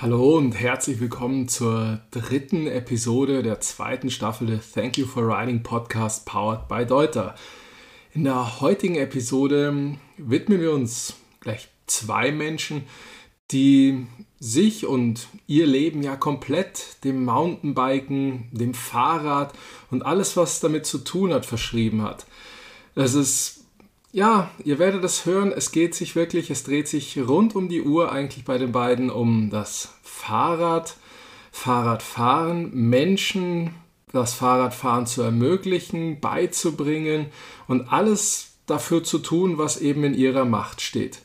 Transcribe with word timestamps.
Hallo 0.00 0.36
und 0.36 0.52
herzlich 0.52 1.00
willkommen 1.00 1.48
zur 1.48 2.00
dritten 2.12 2.68
Episode 2.68 3.42
der 3.42 3.58
zweiten 3.58 4.10
Staffel 4.10 4.46
des 4.46 4.70
Thank 4.70 4.96
You 4.96 5.06
for 5.06 5.26
Writing 5.26 5.64
Podcast 5.64 6.24
powered 6.24 6.68
by 6.68 6.86
Deuter. 6.86 7.34
In 8.14 8.22
der 8.22 8.60
heutigen 8.60 8.94
Episode 8.94 9.96
widmen 10.16 10.60
wir 10.60 10.70
uns 10.70 11.14
gleich 11.40 11.66
zwei 11.88 12.30
Menschen, 12.30 12.84
die 13.50 14.06
sich 14.38 14.86
und 14.86 15.26
ihr 15.48 15.66
Leben 15.66 16.04
ja 16.04 16.14
komplett 16.14 17.02
dem 17.02 17.24
Mountainbiken, 17.24 18.50
dem 18.52 18.74
Fahrrad 18.74 19.52
und 19.90 20.06
alles, 20.06 20.36
was 20.36 20.60
damit 20.60 20.86
zu 20.86 20.98
tun 20.98 21.34
hat, 21.34 21.44
verschrieben 21.44 22.02
hat. 22.02 22.24
Es 22.94 23.14
ist, 23.14 23.57
ja, 24.12 24.50
ihr 24.64 24.78
werdet 24.78 25.04
es 25.04 25.26
hören, 25.26 25.52
es 25.52 25.72
geht 25.72 25.94
sich 25.94 26.16
wirklich, 26.16 26.50
es 26.50 26.64
dreht 26.64 26.88
sich 26.88 27.18
rund 27.18 27.54
um 27.54 27.68
die 27.68 27.82
Uhr 27.82 28.10
eigentlich 28.10 28.44
bei 28.44 28.58
den 28.58 28.72
beiden 28.72 29.10
um 29.10 29.50
das 29.50 29.94
Fahrrad, 30.02 30.96
Fahrradfahren, 31.52 32.70
Menschen, 32.72 33.74
das 34.12 34.34
Fahrradfahren 34.34 35.06
zu 35.06 35.22
ermöglichen, 35.22 36.20
beizubringen 36.20 37.26
und 37.66 37.92
alles 37.92 38.52
dafür 38.66 39.04
zu 39.04 39.18
tun, 39.18 39.58
was 39.58 39.80
eben 39.80 40.04
in 40.04 40.14
ihrer 40.14 40.44
Macht 40.44 40.80
steht. 40.80 41.20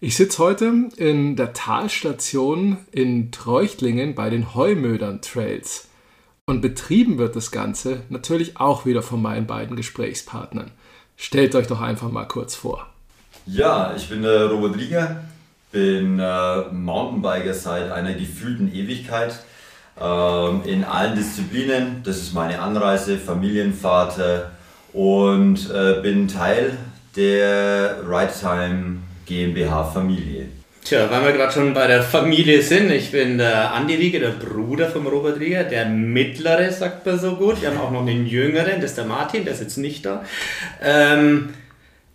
Ich 0.00 0.16
sitze 0.16 0.38
heute 0.38 0.88
in 0.96 1.36
der 1.36 1.52
Talstation 1.52 2.78
in 2.92 3.32
Treuchtlingen 3.32 4.14
bei 4.14 4.30
den 4.30 4.54
Heumödern 4.54 5.22
Trails. 5.22 5.88
Und 6.46 6.62
betrieben 6.62 7.18
wird 7.18 7.36
das 7.36 7.50
Ganze 7.50 8.04
natürlich 8.08 8.58
auch 8.58 8.86
wieder 8.86 9.02
von 9.02 9.20
meinen 9.20 9.46
beiden 9.46 9.76
Gesprächspartnern. 9.76 10.70
Stellt 11.20 11.56
euch 11.56 11.66
doch 11.66 11.80
einfach 11.80 12.10
mal 12.12 12.26
kurz 12.26 12.54
vor. 12.54 12.86
Ja, 13.44 13.92
ich 13.96 14.08
bin 14.08 14.22
der 14.22 14.46
Robert 14.46 14.76
Rieger, 14.76 15.24
bin 15.72 16.20
äh, 16.20 16.62
Mountainbiker 16.70 17.52
seit 17.52 17.90
einer 17.90 18.14
gefühlten 18.14 18.72
Ewigkeit 18.72 19.34
ähm, 20.00 20.62
in 20.64 20.84
allen 20.84 21.16
Disziplinen. 21.16 22.02
Das 22.04 22.18
ist 22.18 22.34
meine 22.34 22.60
Anreise, 22.60 23.18
Familienvater 23.18 24.52
und 24.92 25.68
äh, 25.70 26.00
bin 26.02 26.28
Teil 26.28 26.78
der 27.16 27.96
Ride 28.08 28.32
Time 28.40 28.98
GmbH-Familie. 29.26 30.57
Tja, 30.88 31.10
weil 31.10 31.22
wir 31.22 31.32
gerade 31.32 31.52
schon 31.52 31.74
bei 31.74 31.86
der 31.86 32.02
Familie 32.02 32.62
sind, 32.62 32.90
ich 32.90 33.10
bin 33.10 33.36
der 33.36 33.74
Andi 33.74 33.94
Rieger, 33.94 34.20
der 34.20 34.28
Bruder 34.30 34.88
von 34.88 35.06
Robert 35.06 35.38
Rieger, 35.38 35.64
der 35.64 35.84
mittlere, 35.84 36.72
sagt 36.72 37.04
man 37.04 37.18
so 37.18 37.36
gut. 37.36 37.60
Wir 37.60 37.68
haben 37.68 37.78
auch 37.78 37.90
noch 37.90 38.00
einen 38.00 38.26
jüngeren, 38.26 38.80
das 38.80 38.92
ist 38.92 38.96
der 38.96 39.04
Martin, 39.04 39.44
der 39.44 39.52
ist 39.52 39.60
jetzt 39.60 39.76
nicht 39.76 40.06
da. 40.06 40.24
Ähm, 40.82 41.50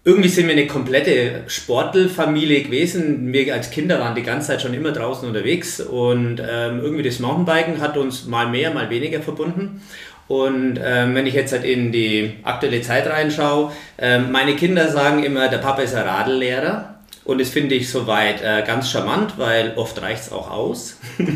irgendwie 0.03 0.30
sind 0.30 0.47
wir 0.47 0.53
eine 0.53 0.65
komplette 0.65 1.43
Sportelfamilie 1.45 2.63
gewesen. 2.63 3.31
Wir 3.31 3.53
als 3.53 3.69
Kinder 3.69 3.99
waren 3.99 4.15
die 4.15 4.23
ganze 4.23 4.47
Zeit 4.47 4.63
schon 4.63 4.73
immer 4.73 4.91
draußen 4.91 5.27
unterwegs 5.27 5.80
und 5.80 6.39
ähm, 6.39 6.80
irgendwie 6.81 7.03
das 7.03 7.19
Mountainbiken 7.19 7.80
hat 7.80 7.95
uns 7.95 8.25
mal 8.25 8.47
mehr, 8.47 8.73
mal 8.73 8.89
weniger 8.89 9.21
verbunden. 9.21 9.83
Und 10.27 10.80
ähm, 10.83 11.13
wenn 11.13 11.27
ich 11.27 11.35
jetzt 11.35 11.53
halt 11.53 11.63
in 11.63 11.91
die 11.91 12.37
aktuelle 12.41 12.81
Zeit 12.81 13.05
reinschaue, 13.05 13.71
ähm, 13.99 14.31
meine 14.31 14.55
Kinder 14.55 14.87
sagen 14.87 15.23
immer, 15.23 15.47
der 15.47 15.59
Papa 15.59 15.83
ist 15.83 15.93
ein 15.93 16.08
Radellehrer. 16.08 16.92
Und 17.25 17.39
das 17.39 17.49
finde 17.49 17.75
ich 17.75 17.89
soweit 17.89 18.41
äh, 18.41 18.63
ganz 18.66 18.89
charmant, 18.89 19.38
weil 19.38 19.73
oft 19.75 20.02
reicht 20.02 20.23
es 20.23 20.31
auch 20.31 20.49
aus. 20.49 20.97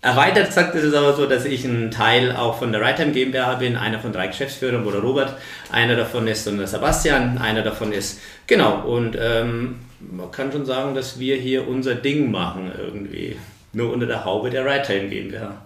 Erweitert 0.00 0.48
gesagt 0.48 0.74
ist 0.74 0.82
es 0.82 0.94
aber 0.94 1.14
so, 1.14 1.26
dass 1.26 1.44
ich 1.44 1.64
ein 1.64 1.92
Teil 1.92 2.34
auch 2.34 2.58
von 2.58 2.72
der 2.72 2.80
Righttime 2.80 3.12
GmbH 3.12 3.54
bin, 3.54 3.76
einer 3.76 4.00
von 4.00 4.12
drei 4.12 4.26
Geschäftsführern, 4.26 4.84
wo 4.84 4.90
der 4.90 5.00
Robert, 5.00 5.36
einer 5.70 5.94
davon 5.94 6.26
ist 6.26 6.48
und 6.48 6.58
der 6.58 6.66
Sebastian, 6.66 7.38
einer 7.38 7.62
davon 7.62 7.92
ist, 7.92 8.18
genau, 8.48 8.80
und 8.80 9.16
ähm, 9.16 9.76
man 10.00 10.32
kann 10.32 10.50
schon 10.50 10.66
sagen, 10.66 10.96
dass 10.96 11.20
wir 11.20 11.36
hier 11.36 11.68
unser 11.68 11.94
Ding 11.94 12.32
machen 12.32 12.72
irgendwie, 12.76 13.36
nur 13.72 13.92
unter 13.92 14.06
der 14.06 14.24
Haube 14.24 14.50
der 14.50 14.64
Righttime 14.64 15.08
GmbH. 15.08 15.62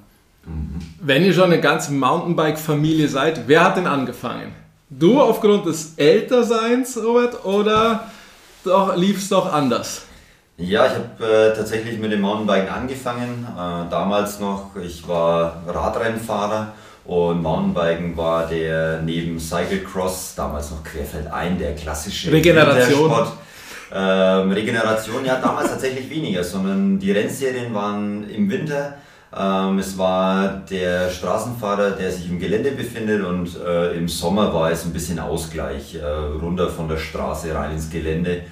Wenn 1.00 1.24
ihr 1.24 1.32
schon 1.32 1.44
eine 1.44 1.60
ganze 1.60 1.92
Mountainbike-Familie 1.92 3.08
seid, 3.08 3.48
wer 3.48 3.64
hat 3.64 3.78
denn 3.78 3.86
angefangen? 3.86 4.52
Du 4.90 5.18
aufgrund 5.18 5.64
des 5.64 5.94
Älterseins, 5.96 6.96
Robert, 7.02 7.44
oder 7.46 8.10
doch, 8.66 8.96
lief 8.96 9.18
es 9.18 9.28
doch 9.28 9.52
anders? 9.52 10.02
Ja, 10.58 10.86
ich 10.86 10.92
habe 10.92 11.50
äh, 11.52 11.54
tatsächlich 11.54 11.98
mit 11.98 12.12
dem 12.12 12.22
Mountainbiken 12.22 12.68
angefangen. 12.68 13.46
Äh, 13.50 13.90
damals 13.90 14.40
noch, 14.40 14.70
ich 14.76 15.06
war 15.06 15.62
Radrennfahrer 15.66 16.72
und 17.04 17.42
Mountainbiken 17.42 18.16
war 18.16 18.46
der 18.46 19.02
neben 19.02 19.38
Cyclecross, 19.38 20.34
damals 20.34 20.70
noch 20.70 20.82
Querfeldein, 20.82 21.58
der 21.58 21.74
klassische 21.74 22.32
Regeneration. 22.32 23.12
Ähm, 23.94 24.50
Regeneration, 24.50 25.24
ja, 25.24 25.36
damals 25.40 25.68
tatsächlich 25.70 26.10
weniger, 26.10 26.42
sondern 26.42 26.98
die 26.98 27.12
Rennserien 27.12 27.72
waren 27.72 28.28
im 28.28 28.50
Winter. 28.50 28.94
Ähm, 29.38 29.78
es 29.78 29.98
war 29.98 30.62
der 30.70 31.10
Straßenfahrer, 31.10 31.90
der 31.90 32.10
sich 32.10 32.30
im 32.30 32.38
Gelände 32.38 32.70
befindet 32.70 33.22
und 33.22 33.50
äh, 33.60 33.92
im 33.92 34.08
Sommer 34.08 34.54
war 34.54 34.70
es 34.70 34.84
ein 34.86 34.92
bisschen 34.92 35.18
Ausgleich, 35.18 35.96
äh, 35.96 36.06
runter 36.06 36.70
von 36.70 36.88
der 36.88 36.96
Straße 36.96 37.54
rein 37.54 37.72
ins 37.72 37.90
Gelände 37.90 38.42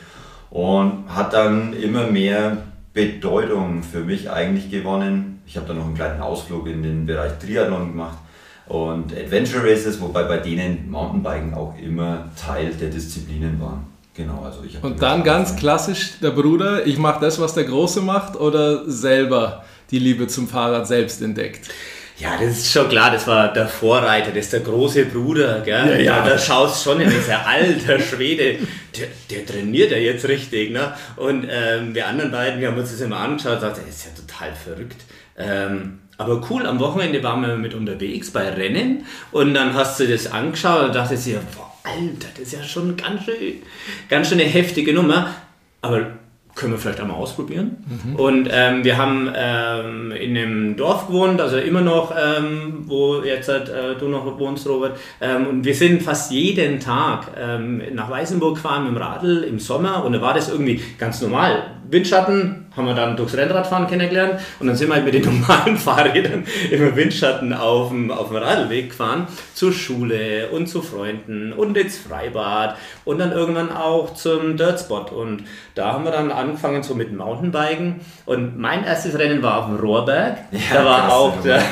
und 0.51 1.05
hat 1.09 1.33
dann 1.33 1.73
immer 1.73 2.07
mehr 2.07 2.59
Bedeutung 2.93 3.83
für 3.83 4.01
mich 4.01 4.31
eigentlich 4.31 4.71
gewonnen. 4.71 5.43
Ich 5.47 5.57
habe 5.57 5.67
dann 5.67 5.79
noch 5.79 5.87
einen 5.87 5.95
kleinen 5.95 6.21
Ausflug 6.21 6.67
in 6.67 6.83
den 6.83 7.07
Bereich 7.07 7.39
Triathlon 7.39 7.89
gemacht 7.89 8.19
und 8.67 9.13
Adventure 9.17 9.65
Races, 9.65 10.01
wobei 10.01 10.25
bei 10.25 10.37
denen 10.37 10.91
Mountainbiken 10.91 11.55
auch 11.55 11.75
immer 11.79 12.29
Teil 12.37 12.73
der 12.75 12.91
Disziplinen 12.91 13.59
waren. 13.59 13.94
Genau, 14.15 14.43
also 14.45 14.63
ich 14.65 14.83
Und 14.83 15.03
dann 15.03 15.25
ganz 15.25 15.57
klassisch 15.57 16.21
der 16.23 16.31
Bruder, 16.31 16.87
ich 16.87 16.99
mache 16.99 17.21
das, 17.21 17.41
was 17.41 17.55
der 17.55 17.65
Große 17.65 18.01
macht 18.01 18.37
oder 18.37 18.89
selber 18.89 19.65
die 19.91 19.99
Liebe 19.99 20.29
zum 20.29 20.49
Fahrrad 20.49 20.87
selbst 20.87 21.21
entdeckt? 21.21 21.69
Ja, 22.17 22.37
das 22.41 22.59
ist 22.59 22.71
schon 22.73 22.89
klar, 22.89 23.11
das 23.11 23.27
war 23.27 23.53
der 23.53 23.67
Vorreiter, 23.67 24.29
das 24.29 24.45
ist 24.45 24.53
der 24.53 24.61
große 24.61 25.07
Bruder, 25.07 25.63
gell? 25.63 26.05
Ja, 26.05 26.19
ja. 26.19 26.25
Da 26.25 26.39
schaust 26.39 26.85
schon 26.85 27.01
in 27.01 27.11
dieser 27.11 27.45
alter 27.45 27.99
Schwede, 27.99 28.59
der, 28.97 29.09
der 29.31 29.45
trainiert 29.45 29.91
ja 29.91 29.97
jetzt 29.97 30.29
richtig, 30.29 30.71
ne? 30.71 30.95
Und 31.17 31.49
ähm, 31.51 31.93
wir 31.93 32.07
anderen 32.07 32.31
beiden, 32.31 32.61
wir 32.61 32.69
haben 32.69 32.79
uns 32.79 32.93
das 32.93 33.01
immer 33.01 33.17
angeschaut 33.17 33.55
und 33.55 33.61
gesagt, 33.61 33.79
das 33.79 33.97
ist 33.97 34.05
ja 34.05 34.11
total 34.15 34.55
verrückt. 34.55 35.03
Ähm, 35.37 35.99
aber 36.17 36.41
cool, 36.49 36.65
am 36.67 36.79
Wochenende 36.79 37.21
waren 37.25 37.43
wir 37.43 37.57
mit 37.57 37.75
unterwegs 37.75 38.31
bei 38.31 38.49
Rennen 38.49 39.05
und 39.33 39.53
dann 39.55 39.75
hast 39.75 39.99
du 39.99 40.07
das 40.07 40.31
angeschaut 40.31 40.85
und 40.85 40.95
dachtest 40.95 41.27
dir, 41.27 41.41
boah, 41.57 41.74
Alter, 41.85 42.29
das 42.35 42.41
ist 42.41 42.53
ja 42.53 42.63
schon 42.63 42.97
ganz 42.97 43.25
schön, 43.25 43.63
ganz 44.09 44.29
schön 44.29 44.41
eine 44.41 44.49
heftige 44.49 44.93
Nummer. 44.93 45.35
Aber 45.83 46.13
können 46.55 46.73
wir 46.73 46.79
vielleicht 46.79 47.01
einmal 47.01 47.17
ausprobieren. 47.17 47.77
Mhm. 48.05 48.17
Und 48.17 48.49
ähm, 48.51 48.85
wir 48.85 48.97
haben 48.97 49.31
ähm, 49.35 50.13
in 50.13 50.37
einem 50.37 50.77
Dorf 50.77 51.09
gewohnt, 51.09 51.41
also 51.41 51.59
immer 51.59 51.81
noch, 51.81 52.15
ähm, 52.17 52.85
wo 52.87 53.23
jetzt 53.23 53.49
äh, 53.49 53.97
du 53.99 54.09
noch 54.09 54.39
wohnst, 54.39 54.67
Robert. 54.69 54.97
Ähm, 55.21 55.47
und 55.49 55.65
wir 55.65 55.75
sind 55.75 56.03
fast 56.03 56.31
jeden 56.31 56.79
Tag 56.79 57.33
ähm, 57.37 57.83
nach 57.93 58.09
Weißenburg 58.09 58.55
gefahren 58.55 58.85
mit 58.85 58.95
dem 58.95 59.03
Radl 59.03 59.43
im 59.43 59.59
Sommer 59.59 60.05
und 60.05 60.13
da 60.13 60.21
war 60.21 60.35
das 60.35 60.49
irgendwie 60.49 60.81
ganz 60.97 61.21
normal. 61.21 61.71
Windschatten 61.95 62.67
haben 62.77 62.87
wir 62.87 62.95
dann 62.95 63.17
durchs 63.17 63.37
Rennradfahren 63.37 63.87
kennengelernt. 63.87 64.41
Und 64.59 64.67
dann 64.67 64.77
sind 64.77 64.89
wir 64.89 64.97
halt 64.97 65.05
mit 65.05 65.15
den 65.15 65.25
normalen 65.25 65.77
Fahrrädern 65.79 66.45
im 66.71 66.97
Windschatten 66.97 67.53
auf 67.53 67.89
dem, 67.89 68.11
auf 68.11 68.29
dem 68.29 68.37
Radlweg 68.37 68.91
gefahren 68.91 69.27
zur 69.55 69.73
Schule 69.73 70.51
und 70.51 70.67
zu 70.67 70.83
Freunden 70.83 71.53
und 71.53 71.77
ins 71.77 71.99
Freibad 71.99 72.77
und 73.05 73.19
dann 73.19 73.33
irgendwann 73.33 73.71
auch 73.71 74.15
zum 74.15 74.57
Dirtspot 74.57 75.13
und 75.13 75.45
da 75.75 75.93
haben 75.93 76.05
wir 76.05 76.13
dann 76.13 76.31
angefangen 76.31 76.83
so 76.83 76.95
mit 76.95 77.13
Mountainbiken. 77.17 78.01
Und 78.27 78.59
mein 78.59 78.85
erstes 78.85 79.19
Rennen 79.19 79.43
war 79.43 79.59
auf 79.59 79.67
dem 79.67 79.77
Rohrberg. 79.77 80.39
Ja, 80.51 80.59
da 80.75 80.85
war 80.85 81.13
auch 81.13 81.41
der, 81.43 81.63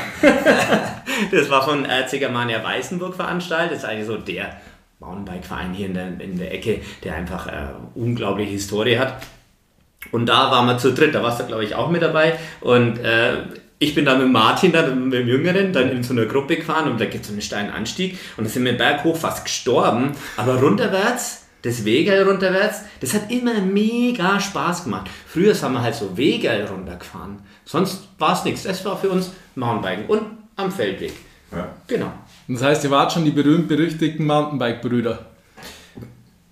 das 1.32 1.50
war 1.50 1.62
von 1.62 1.84
Erzägermania 1.84 2.62
Weißenburg 2.62 3.14
veranstaltet, 3.14 3.72
das 3.72 3.78
ist 3.80 3.88
eigentlich 3.88 4.06
so 4.06 4.16
der 4.16 4.56
Mountainbike-Verein 5.00 5.72
hier 5.72 5.86
in 5.86 5.94
der, 5.94 6.20
in 6.20 6.38
der 6.38 6.54
Ecke, 6.54 6.80
der 7.02 7.16
einfach 7.16 7.48
äh, 7.48 7.70
unglaubliche 7.94 8.52
Historie 8.52 8.98
hat. 8.98 9.16
Und 10.10 10.26
da 10.26 10.50
waren 10.50 10.66
wir 10.66 10.78
zu 10.78 10.92
dritt, 10.92 11.14
da 11.14 11.22
warst 11.22 11.40
du, 11.40 11.46
glaube 11.46 11.64
ich, 11.64 11.74
auch 11.74 11.90
mit 11.90 12.02
dabei. 12.02 12.38
Und 12.60 12.98
äh, 12.98 13.44
ich 13.82 13.94
bin 13.94 14.04
dann 14.04 14.22
mit 14.22 14.30
Martin, 14.30 14.72
dann 14.72 15.08
mit 15.08 15.14
dem 15.14 15.28
Jüngeren, 15.28 15.72
dann 15.72 15.90
in 15.90 16.02
so 16.02 16.12
einer 16.12 16.26
Gruppe 16.26 16.56
gefahren 16.56 16.90
und 16.90 17.00
da 17.00 17.06
gibt 17.06 17.22
es 17.22 17.28
so 17.28 17.32
einen 17.32 17.42
steilen 17.42 17.70
Anstieg 17.70 18.16
und 18.36 18.44
da 18.44 18.50
sind 18.50 18.64
wir 18.64 18.76
berghoch 18.76 19.16
fast 19.16 19.44
gestorben. 19.44 20.12
Aber 20.36 20.60
runterwärts, 20.60 21.46
das 21.62 21.84
Wegel 21.84 22.22
runterwärts, 22.22 22.82
das 23.00 23.12
hat 23.12 23.30
immer 23.30 23.60
mega 23.60 24.38
Spaß 24.38 24.84
gemacht. 24.84 25.10
Früher 25.26 25.60
haben 25.60 25.74
wir 25.74 25.82
halt 25.82 25.96
so 25.96 26.16
Wegel 26.16 26.64
runtergefahren. 26.66 27.40
Sonst 27.64 28.08
war 28.18 28.34
es 28.34 28.44
nichts. 28.44 28.62
Das 28.62 28.84
war 28.84 28.96
für 28.96 29.10
uns 29.10 29.32
Mountainbiken 29.56 30.06
und 30.06 30.22
am 30.54 30.70
Feldweg. 30.70 31.14
Ja. 31.50 31.68
Genau. 31.88 32.12
Das 32.46 32.62
heißt, 32.62 32.84
ihr 32.84 32.90
wart 32.90 33.12
schon 33.12 33.24
die 33.24 33.30
berühmt-berüchtigten 33.30 34.24
Mountainbike-Brüder. 34.24 35.26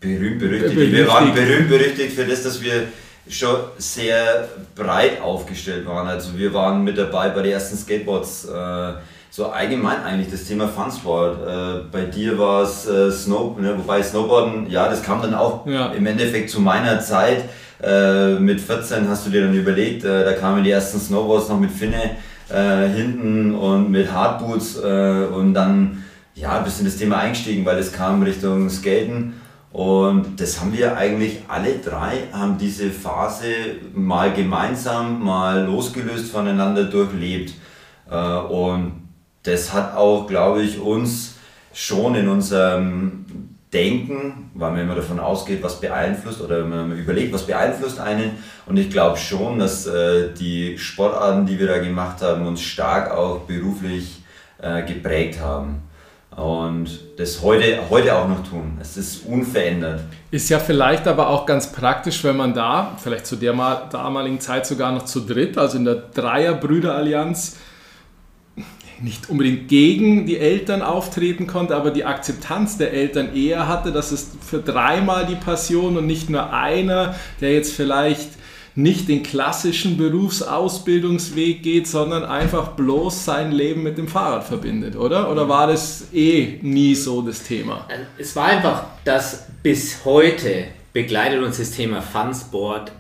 Berühmt-berüchtigt. 0.00 0.76
Wir 0.76 1.06
waren 1.06 1.32
berühmt-berüchtigt 1.32 2.12
für 2.12 2.24
das, 2.24 2.42
dass 2.42 2.60
wir 2.62 2.88
schon 3.28 3.56
sehr 3.78 4.48
breit 4.74 5.20
aufgestellt 5.20 5.86
waren. 5.86 6.08
Also 6.08 6.36
wir 6.36 6.52
waren 6.54 6.82
mit 6.82 6.98
dabei 6.98 7.28
bei 7.30 7.42
den 7.42 7.52
ersten 7.52 7.76
Skateboards, 7.76 8.46
äh, 8.46 8.92
so 9.30 9.46
allgemein 9.46 10.02
eigentlich 10.02 10.30
das 10.30 10.44
Thema 10.44 10.66
Funsport. 10.66 11.38
Äh, 11.46 11.82
bei 11.92 12.02
dir 12.02 12.38
war 12.38 12.62
es 12.62 12.86
äh, 12.86 13.10
Snow, 13.10 13.58
ne? 13.58 13.74
wobei 13.78 14.02
Snowboarden, 14.02 14.68
ja, 14.68 14.88
das 14.88 15.02
kam 15.02 15.22
dann 15.22 15.34
auch 15.34 15.66
ja. 15.66 15.92
im 15.92 16.06
Endeffekt 16.06 16.50
zu 16.50 16.60
meiner 16.60 17.00
Zeit. 17.00 17.44
Äh, 17.82 18.34
mit 18.34 18.60
14 18.60 19.08
hast 19.08 19.26
du 19.26 19.30
dir 19.30 19.42
dann 19.42 19.54
überlegt, 19.54 20.04
da 20.04 20.32
kamen 20.32 20.64
die 20.64 20.70
ersten 20.70 20.98
Snowboards 20.98 21.48
noch 21.48 21.58
mit 21.58 21.70
Finne 21.70 22.16
hinten 22.52 23.54
und 23.54 23.92
mit 23.92 24.10
Hardboots 24.10 24.74
und 24.74 25.54
dann 25.54 26.02
ja, 26.34 26.58
ein 26.58 26.64
bisschen 26.64 26.84
das 26.84 26.96
Thema 26.96 27.18
eingestiegen, 27.18 27.64
weil 27.64 27.78
es 27.78 27.92
kam 27.92 28.22
Richtung 28.24 28.68
Skaten. 28.68 29.39
Und 29.72 30.40
das 30.40 30.60
haben 30.60 30.72
wir 30.72 30.96
eigentlich 30.96 31.42
alle 31.46 31.78
drei, 31.78 32.24
haben 32.32 32.58
diese 32.58 32.90
Phase 32.90 33.46
mal 33.94 34.32
gemeinsam, 34.32 35.22
mal 35.22 35.64
losgelöst 35.64 36.32
voneinander 36.32 36.84
durchlebt. 36.84 37.54
Und 38.48 39.08
das 39.44 39.72
hat 39.72 39.94
auch, 39.94 40.26
glaube 40.26 40.62
ich, 40.62 40.80
uns 40.80 41.36
schon 41.72 42.16
in 42.16 42.28
unserem 42.28 43.24
Denken, 43.72 44.50
weil 44.54 44.72
man 44.72 44.80
immer 44.80 44.96
davon 44.96 45.20
ausgeht, 45.20 45.62
was 45.62 45.80
beeinflusst 45.80 46.40
oder 46.40 46.64
man 46.64 46.90
überlegt, 46.98 47.32
was 47.32 47.46
beeinflusst 47.46 48.00
einen. 48.00 48.32
Und 48.66 48.76
ich 48.76 48.90
glaube 48.90 49.16
schon, 49.16 49.60
dass 49.60 49.86
äh, 49.86 50.34
die 50.34 50.76
Sportarten, 50.76 51.46
die 51.46 51.56
wir 51.56 51.68
da 51.68 51.78
gemacht 51.78 52.20
haben, 52.20 52.46
uns 52.48 52.60
stark 52.62 53.12
auch 53.12 53.42
beruflich 53.42 54.24
äh, 54.60 54.82
geprägt 54.82 55.40
haben. 55.40 55.82
Und 56.40 57.00
das 57.18 57.42
heute, 57.42 57.78
heute 57.90 58.16
auch 58.16 58.26
noch 58.26 58.42
tun. 58.48 58.78
Es 58.80 58.96
ist 58.96 59.26
unverändert. 59.26 60.00
Ist 60.30 60.48
ja 60.48 60.58
vielleicht 60.58 61.06
aber 61.06 61.28
auch 61.28 61.44
ganz 61.44 61.70
praktisch, 61.70 62.24
wenn 62.24 62.38
man 62.38 62.54
da, 62.54 62.96
vielleicht 63.02 63.26
zu 63.26 63.36
der 63.36 63.52
damaligen 63.92 64.40
Zeit 64.40 64.64
sogar 64.64 64.90
noch 64.90 65.04
zu 65.04 65.20
dritt, 65.20 65.58
also 65.58 65.76
in 65.76 65.84
der 65.84 65.96
Dreier-Brüder-Allianz, 65.96 67.58
nicht 69.02 69.28
unbedingt 69.28 69.68
gegen 69.68 70.24
die 70.24 70.38
Eltern 70.38 70.80
auftreten 70.80 71.46
konnte, 71.46 71.76
aber 71.76 71.90
die 71.90 72.06
Akzeptanz 72.06 72.78
der 72.78 72.94
Eltern 72.94 73.34
eher 73.34 73.68
hatte, 73.68 73.92
dass 73.92 74.10
es 74.10 74.30
für 74.40 74.60
dreimal 74.60 75.26
die 75.26 75.36
Passion 75.36 75.98
und 75.98 76.06
nicht 76.06 76.30
nur 76.30 76.54
einer, 76.54 77.16
der 77.42 77.52
jetzt 77.52 77.74
vielleicht 77.74 78.30
nicht 78.82 79.08
den 79.08 79.22
klassischen 79.22 79.96
Berufsausbildungsweg 79.96 81.62
geht, 81.62 81.86
sondern 81.86 82.24
einfach 82.24 82.72
bloß 82.72 83.24
sein 83.24 83.52
Leben 83.52 83.82
mit 83.82 83.98
dem 83.98 84.08
Fahrrad 84.08 84.44
verbindet, 84.44 84.96
oder? 84.96 85.30
Oder 85.30 85.48
war 85.48 85.66
das 85.66 86.12
eh 86.12 86.58
nie 86.62 86.94
so 86.94 87.22
das 87.22 87.42
Thema? 87.42 87.86
Es 88.18 88.34
war 88.36 88.46
einfach, 88.46 88.84
dass 89.04 89.46
bis 89.62 90.04
heute 90.04 90.66
begleitet 90.92 91.42
uns 91.42 91.58
das 91.58 91.70
Thema 91.72 92.02
Funsport 92.02 92.92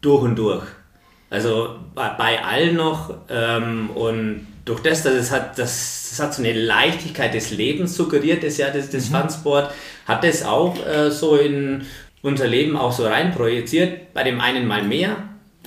durch 0.00 0.22
und 0.22 0.36
durch. 0.36 0.64
Also 1.30 1.76
bei 1.94 2.44
allen 2.44 2.76
noch 2.76 3.12
ähm, 3.28 3.90
und 3.90 4.46
durch 4.64 4.80
das, 4.80 5.02
dass 5.02 5.14
es 5.14 5.30
hat, 5.30 5.58
das, 5.58 6.08
das 6.10 6.20
hat 6.20 6.34
so 6.34 6.42
eine 6.42 6.52
Leichtigkeit 6.52 7.34
des 7.34 7.50
Lebens 7.50 7.96
suggeriert, 7.96 8.42
das 8.42 8.56
ja 8.56 8.70
das, 8.70 8.90
das 8.90 9.10
mhm. 9.10 9.16
Funsport, 9.16 9.72
hat 10.06 10.24
das 10.24 10.44
auch 10.44 10.76
äh, 10.86 11.10
so 11.10 11.36
in 11.36 11.82
unser 12.24 12.48
Leben 12.48 12.76
auch 12.76 12.90
so 12.90 13.06
rein 13.06 13.32
projiziert. 13.32 14.12
Bei 14.14 14.24
dem 14.24 14.40
einen 14.40 14.66
mal 14.66 14.82
mehr, 14.82 15.16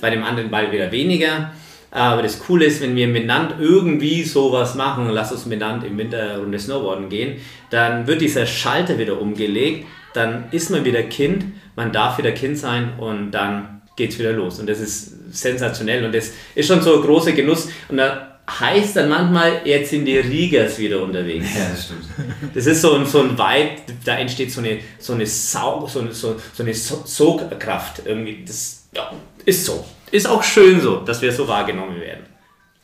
bei 0.00 0.10
dem 0.10 0.24
anderen 0.24 0.50
mal 0.50 0.70
wieder 0.70 0.92
weniger. 0.92 1.52
Aber 1.90 2.20
das 2.20 2.40
Coole 2.40 2.66
ist, 2.66 2.82
wenn 2.82 2.96
wir 2.96 3.08
miteinander 3.08 3.56
irgendwie 3.58 4.24
sowas 4.24 4.74
machen, 4.74 5.08
lass 5.08 5.32
uns 5.32 5.46
miteinander 5.46 5.86
im 5.86 5.96
Winter 5.96 6.38
Runde 6.38 6.58
Snowboarden 6.58 7.08
gehen, 7.08 7.36
dann 7.70 8.06
wird 8.06 8.20
dieser 8.20 8.44
Schalter 8.44 8.98
wieder 8.98 9.18
umgelegt, 9.18 9.86
dann 10.12 10.44
ist 10.50 10.70
man 10.70 10.84
wieder 10.84 11.02
Kind, 11.04 11.46
man 11.76 11.92
darf 11.92 12.18
wieder 12.18 12.32
Kind 12.32 12.58
sein 12.58 12.92
und 12.98 13.30
dann 13.30 13.80
geht 13.96 14.10
es 14.10 14.18
wieder 14.18 14.32
los. 14.32 14.58
Und 14.58 14.68
das 14.68 14.80
ist 14.80 15.34
sensationell 15.34 16.04
und 16.04 16.14
das 16.14 16.32
ist 16.54 16.66
schon 16.66 16.82
so 16.82 16.96
ein 16.96 17.02
großer 17.02 17.32
Genuss. 17.32 17.70
Und 17.88 17.96
da 17.96 18.37
heißt 18.48 18.96
dann 18.96 19.08
manchmal, 19.08 19.60
jetzt 19.64 19.90
sind 19.90 20.06
die 20.06 20.18
Riegers 20.18 20.78
wieder 20.78 21.02
unterwegs. 21.02 21.46
Ja, 21.56 21.68
das 21.70 21.84
stimmt. 21.84 22.04
Das 22.54 22.66
ist 22.66 22.80
so 22.80 22.94
ein, 22.94 23.06
so 23.06 23.20
ein 23.20 23.38
Vibe, 23.38 23.82
da 24.04 24.16
entsteht 24.16 24.52
so 24.52 24.60
eine, 24.60 24.78
so 24.98 25.12
eine, 25.12 25.26
Saug, 25.26 25.88
so 25.88 26.00
eine, 26.00 26.12
so, 26.12 26.36
so 26.52 26.62
eine 26.62 26.74
Sogkraft. 26.74 28.02
Irgendwie. 28.04 28.44
Das 28.46 28.88
ja, 28.94 29.10
ist 29.44 29.64
so. 29.64 29.84
Ist 30.10 30.26
auch 30.26 30.42
schön 30.42 30.80
so, 30.80 30.96
dass 31.00 31.20
wir 31.20 31.32
so 31.32 31.46
wahrgenommen 31.46 32.00
werden. 32.00 32.24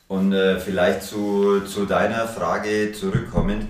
Und 0.09 0.33
äh, 0.33 0.61
vielleicht 0.61 1.03
zu, 1.03 1.63
zu 1.63 1.87
deiner 1.87 2.29
Frage 2.29 2.93
zurückkommend. 2.93 3.65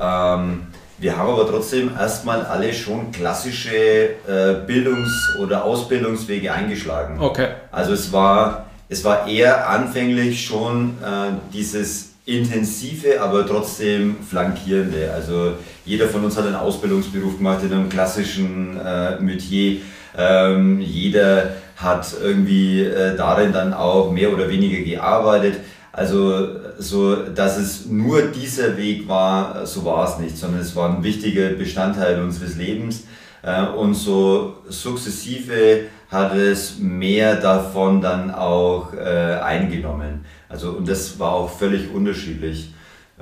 Ähm, 0.00 0.66
wir 0.98 1.16
haben 1.16 1.30
aber 1.30 1.48
trotzdem 1.48 1.90
erstmal 1.98 2.46
alle 2.46 2.72
schon 2.72 3.10
klassische 3.10 3.74
äh, 3.74 4.64
Bildungs- 4.64 5.36
oder 5.40 5.64
Ausbildungswege 5.64 6.52
eingeschlagen. 6.52 7.20
Okay. 7.20 7.48
Also 7.72 7.92
es 7.94 8.12
war 8.12 8.70
es 8.92 9.02
war 9.04 9.26
eher 9.26 9.70
anfänglich 9.70 10.44
schon 10.44 10.98
äh, 11.02 11.32
dieses 11.52 12.10
intensive, 12.26 13.20
aber 13.20 13.46
trotzdem 13.46 14.16
flankierende. 14.22 15.10
Also 15.12 15.54
jeder 15.86 16.08
von 16.08 16.24
uns 16.24 16.36
hat 16.36 16.46
einen 16.46 16.54
Ausbildungsberuf 16.54 17.38
gemacht 17.38 17.64
in 17.64 17.72
einem 17.72 17.88
klassischen 17.88 18.78
äh, 18.78 19.18
Metier. 19.18 19.78
Ähm, 20.16 20.80
jeder 20.80 21.54
hat 21.76 22.06
irgendwie 22.22 22.82
äh, 22.82 23.16
darin 23.16 23.52
dann 23.52 23.72
auch 23.72 24.12
mehr 24.12 24.32
oder 24.32 24.48
weniger 24.48 24.84
gearbeitet. 24.84 25.60
Also 25.90 26.48
so, 26.78 27.16
dass 27.16 27.56
es 27.56 27.86
nur 27.86 28.22
dieser 28.22 28.76
Weg 28.76 29.08
war, 29.08 29.66
so 29.66 29.84
war 29.84 30.06
es 30.08 30.18
nicht, 30.18 30.36
sondern 30.36 30.60
es 30.60 30.76
war 30.76 30.94
ein 30.94 31.02
wichtiger 31.02 31.48
Bestandteil 31.50 32.22
unseres 32.22 32.56
Lebens. 32.56 33.04
Äh, 33.42 33.64
und 33.66 33.94
so 33.94 34.58
sukzessive 34.68 35.86
hat 36.12 36.34
es 36.34 36.78
mehr 36.78 37.36
davon 37.36 38.02
dann 38.02 38.32
auch 38.32 38.92
äh, 38.92 39.38
eingenommen. 39.40 40.24
Also, 40.48 40.70
und 40.72 40.88
das 40.88 41.18
war 41.18 41.32
auch 41.32 41.50
völlig 41.50 41.92
unterschiedlich. 41.92 42.72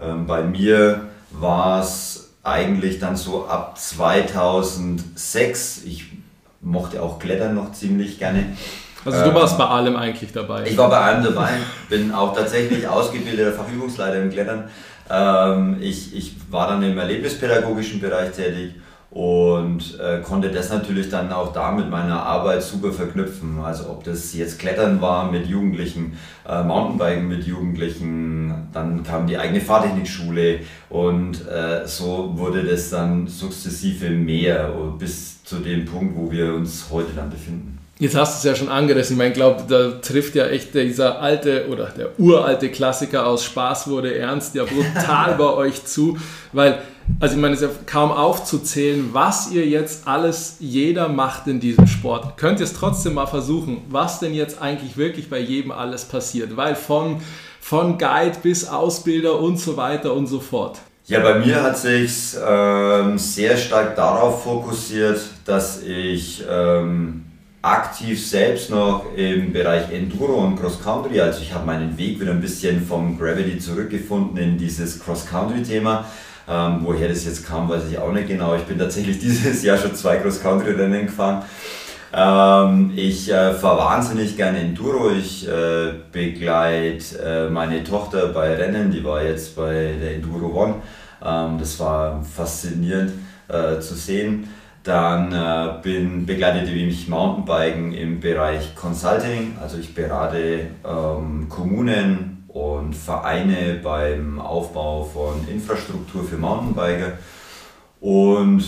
Ähm, 0.00 0.26
bei 0.26 0.42
mir 0.42 1.02
war 1.30 1.80
es 1.80 2.32
eigentlich 2.42 2.98
dann 2.98 3.16
so 3.16 3.46
ab 3.46 3.78
2006. 3.78 5.84
Ich 5.84 6.06
mochte 6.60 7.00
auch 7.02 7.20
Klettern 7.20 7.54
noch 7.54 7.72
ziemlich 7.72 8.18
gerne. 8.18 8.56
Also 9.04 9.24
du 9.24 9.34
warst 9.34 9.54
ähm, 9.54 9.58
bei 9.58 9.66
allem 9.66 9.96
eigentlich 9.96 10.32
dabei. 10.32 10.66
Ich 10.66 10.76
war 10.76 10.90
bei 10.90 10.98
allem 10.98 11.24
dabei, 11.24 11.50
bin 11.88 12.12
auch 12.12 12.34
tatsächlich 12.34 12.86
ausgebildeter 12.86 13.52
Fachübungsleiter 13.52 14.20
im 14.20 14.30
Klettern. 14.30 14.64
Ähm, 15.08 15.78
ich, 15.80 16.14
ich 16.14 16.34
war 16.50 16.68
dann 16.68 16.82
im 16.82 16.98
erlebnispädagogischen 16.98 18.00
Bereich 18.00 18.32
tätig 18.32 18.74
und 19.10 19.98
äh, 19.98 20.20
konnte 20.20 20.50
das 20.50 20.70
natürlich 20.70 21.08
dann 21.08 21.32
auch 21.32 21.52
da 21.52 21.72
mit 21.72 21.90
meiner 21.90 22.22
Arbeit 22.22 22.62
super 22.62 22.92
verknüpfen. 22.92 23.58
Also 23.60 23.90
ob 23.90 24.04
das 24.04 24.32
jetzt 24.34 24.60
Klettern 24.60 25.00
war 25.00 25.30
mit 25.30 25.46
Jugendlichen, 25.48 26.16
äh, 26.48 26.62
Mountainbiken 26.62 27.26
mit 27.26 27.44
Jugendlichen, 27.44 28.68
dann 28.72 29.02
kam 29.02 29.26
die 29.26 29.36
eigene 29.36 29.60
Fahrtechnikschule 29.60 30.60
und 30.88 31.46
äh, 31.48 31.86
so 31.86 32.38
wurde 32.38 32.62
das 32.62 32.90
dann 32.90 33.26
sukzessive 33.26 34.10
mehr 34.10 34.72
bis 34.98 35.42
zu 35.42 35.56
dem 35.56 35.84
Punkt, 35.84 36.16
wo 36.16 36.30
wir 36.30 36.54
uns 36.54 36.86
heute 36.90 37.12
dann 37.16 37.30
befinden. 37.30 37.79
Jetzt 38.00 38.16
hast 38.16 38.32
du 38.32 38.48
es 38.48 38.52
ja 38.52 38.58
schon 38.58 38.72
angerissen. 38.72 39.12
Ich 39.12 39.18
meine, 39.18 39.28
ich 39.28 39.36
glaube, 39.36 39.62
da 39.68 39.98
trifft 40.00 40.34
ja 40.34 40.46
echt 40.46 40.74
dieser 40.74 41.20
alte 41.20 41.68
oder 41.68 41.90
der 41.90 42.18
uralte 42.18 42.70
Klassiker 42.70 43.26
aus 43.26 43.44
Spaß 43.44 43.88
wurde 43.88 44.14
ernst 44.16 44.54
ja 44.54 44.64
brutal 44.64 45.34
bei 45.38 45.52
euch 45.52 45.84
zu, 45.84 46.18
weil 46.54 46.78
also 47.18 47.34
ich 47.34 47.40
meine, 47.40 47.54
es 47.54 47.60
ist 47.60 47.68
ja 47.68 47.74
kaum 47.84 48.10
aufzuzählen, 48.10 49.10
was 49.12 49.50
ihr 49.50 49.66
jetzt 49.66 50.06
alles 50.06 50.56
jeder 50.60 51.08
macht 51.08 51.46
in 51.46 51.60
diesem 51.60 51.86
Sport. 51.86 52.38
Könnt 52.38 52.60
ihr 52.60 52.64
es 52.64 52.72
trotzdem 52.72 53.14
mal 53.14 53.26
versuchen, 53.26 53.82
was 53.90 54.18
denn 54.18 54.32
jetzt 54.32 54.62
eigentlich 54.62 54.96
wirklich 54.96 55.28
bei 55.28 55.38
jedem 55.38 55.70
alles 55.70 56.06
passiert? 56.06 56.56
Weil 56.56 56.76
von, 56.76 57.20
von 57.60 57.98
Guide 57.98 58.38
bis 58.42 58.66
Ausbilder 58.66 59.38
und 59.40 59.58
so 59.58 59.76
weiter 59.76 60.14
und 60.14 60.26
so 60.26 60.40
fort. 60.40 60.78
Ja, 61.06 61.20
bei 61.20 61.40
mir 61.40 61.62
hat 61.62 61.76
sich 61.76 62.36
ähm, 62.42 63.18
sehr 63.18 63.56
stark 63.58 63.96
darauf 63.96 64.44
fokussiert, 64.44 65.20
dass 65.44 65.82
ich 65.82 66.44
ähm, 66.48 67.24
aktiv 67.62 68.26
selbst 68.26 68.70
noch 68.70 69.04
im 69.16 69.52
Bereich 69.52 69.92
Enduro 69.92 70.44
und 70.44 70.56
Cross 70.58 70.82
Country, 70.82 71.20
also 71.20 71.42
ich 71.42 71.52
habe 71.52 71.66
meinen 71.66 71.96
Weg 71.98 72.20
wieder 72.20 72.32
ein 72.32 72.40
bisschen 72.40 72.84
vom 72.84 73.18
Gravity 73.18 73.58
zurückgefunden 73.58 74.38
in 74.38 74.58
dieses 74.58 74.98
Cross 74.98 75.26
Country 75.26 75.62
Thema 75.62 76.06
ähm, 76.50 76.80
woher 76.82 77.08
das 77.08 77.24
jetzt 77.24 77.46
kam, 77.46 77.68
weiß 77.68 77.84
ich 77.90 77.98
auch 77.98 78.12
nicht 78.12 78.26
genau. 78.26 78.54
Ich 78.56 78.62
bin 78.62 78.78
tatsächlich 78.78 79.18
dieses 79.20 79.62
Jahr 79.62 79.78
schon 79.78 79.94
zwei 79.94 80.16
Cross-Country-Rennen 80.16 81.06
gefahren. 81.06 81.44
Ähm, 82.12 82.92
ich 82.96 83.30
äh, 83.30 83.54
fahre 83.54 83.78
wahnsinnig 83.78 84.36
gerne 84.36 84.58
Enduro. 84.58 85.10
Ich 85.10 85.46
äh, 85.46 85.92
begleite 86.10 87.18
äh, 87.22 87.50
meine 87.50 87.84
Tochter 87.84 88.28
bei 88.28 88.56
Rennen, 88.56 88.90
die 88.90 89.04
war 89.04 89.22
jetzt 89.22 89.54
bei 89.54 89.94
der 90.00 90.16
Enduro 90.16 90.60
One. 90.60 90.74
Ähm, 91.24 91.58
das 91.58 91.78
war 91.78 92.24
faszinierend 92.24 93.12
äh, 93.46 93.78
zu 93.78 93.94
sehen. 93.94 94.48
Dann 94.82 95.32
äh, 95.32 95.82
bin, 95.82 96.24
begleitete 96.24 96.72
mich 96.72 97.06
Mountainbiken 97.08 97.92
im 97.92 98.20
Bereich 98.20 98.74
Consulting. 98.74 99.56
Also 99.60 99.78
ich 99.78 99.94
berate 99.94 100.68
ähm, 100.84 101.48
Kommunen, 101.48 102.40
und 102.52 102.94
Vereine 102.94 103.80
beim 103.82 104.40
Aufbau 104.40 105.04
von 105.04 105.46
Infrastruktur 105.48 106.24
für 106.24 106.36
Mountainbiker 106.36 107.12
und 108.00 108.64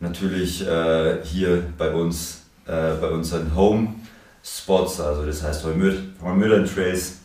natürlich 0.00 0.66
äh, 0.66 1.22
hier 1.24 1.64
bei 1.76 1.90
uns, 1.92 2.44
äh, 2.66 2.94
bei 2.94 3.08
unseren 3.08 3.54
Home 3.54 3.94
Spots, 4.42 5.00
also 5.00 5.26
das 5.26 5.42
heißt 5.42 5.64
Heumüttern 5.64 6.66
Trails, 6.66 7.18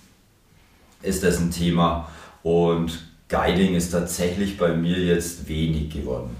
ist 1.02 1.24
das 1.24 1.40
ein 1.40 1.52
Thema 1.52 2.10
und 2.44 3.08
Guiding 3.30 3.76
ist 3.76 3.92
tatsächlich 3.92 4.58
bei 4.58 4.74
mir 4.74 4.98
jetzt 4.98 5.48
wenig 5.48 5.92
geworden. 5.92 6.36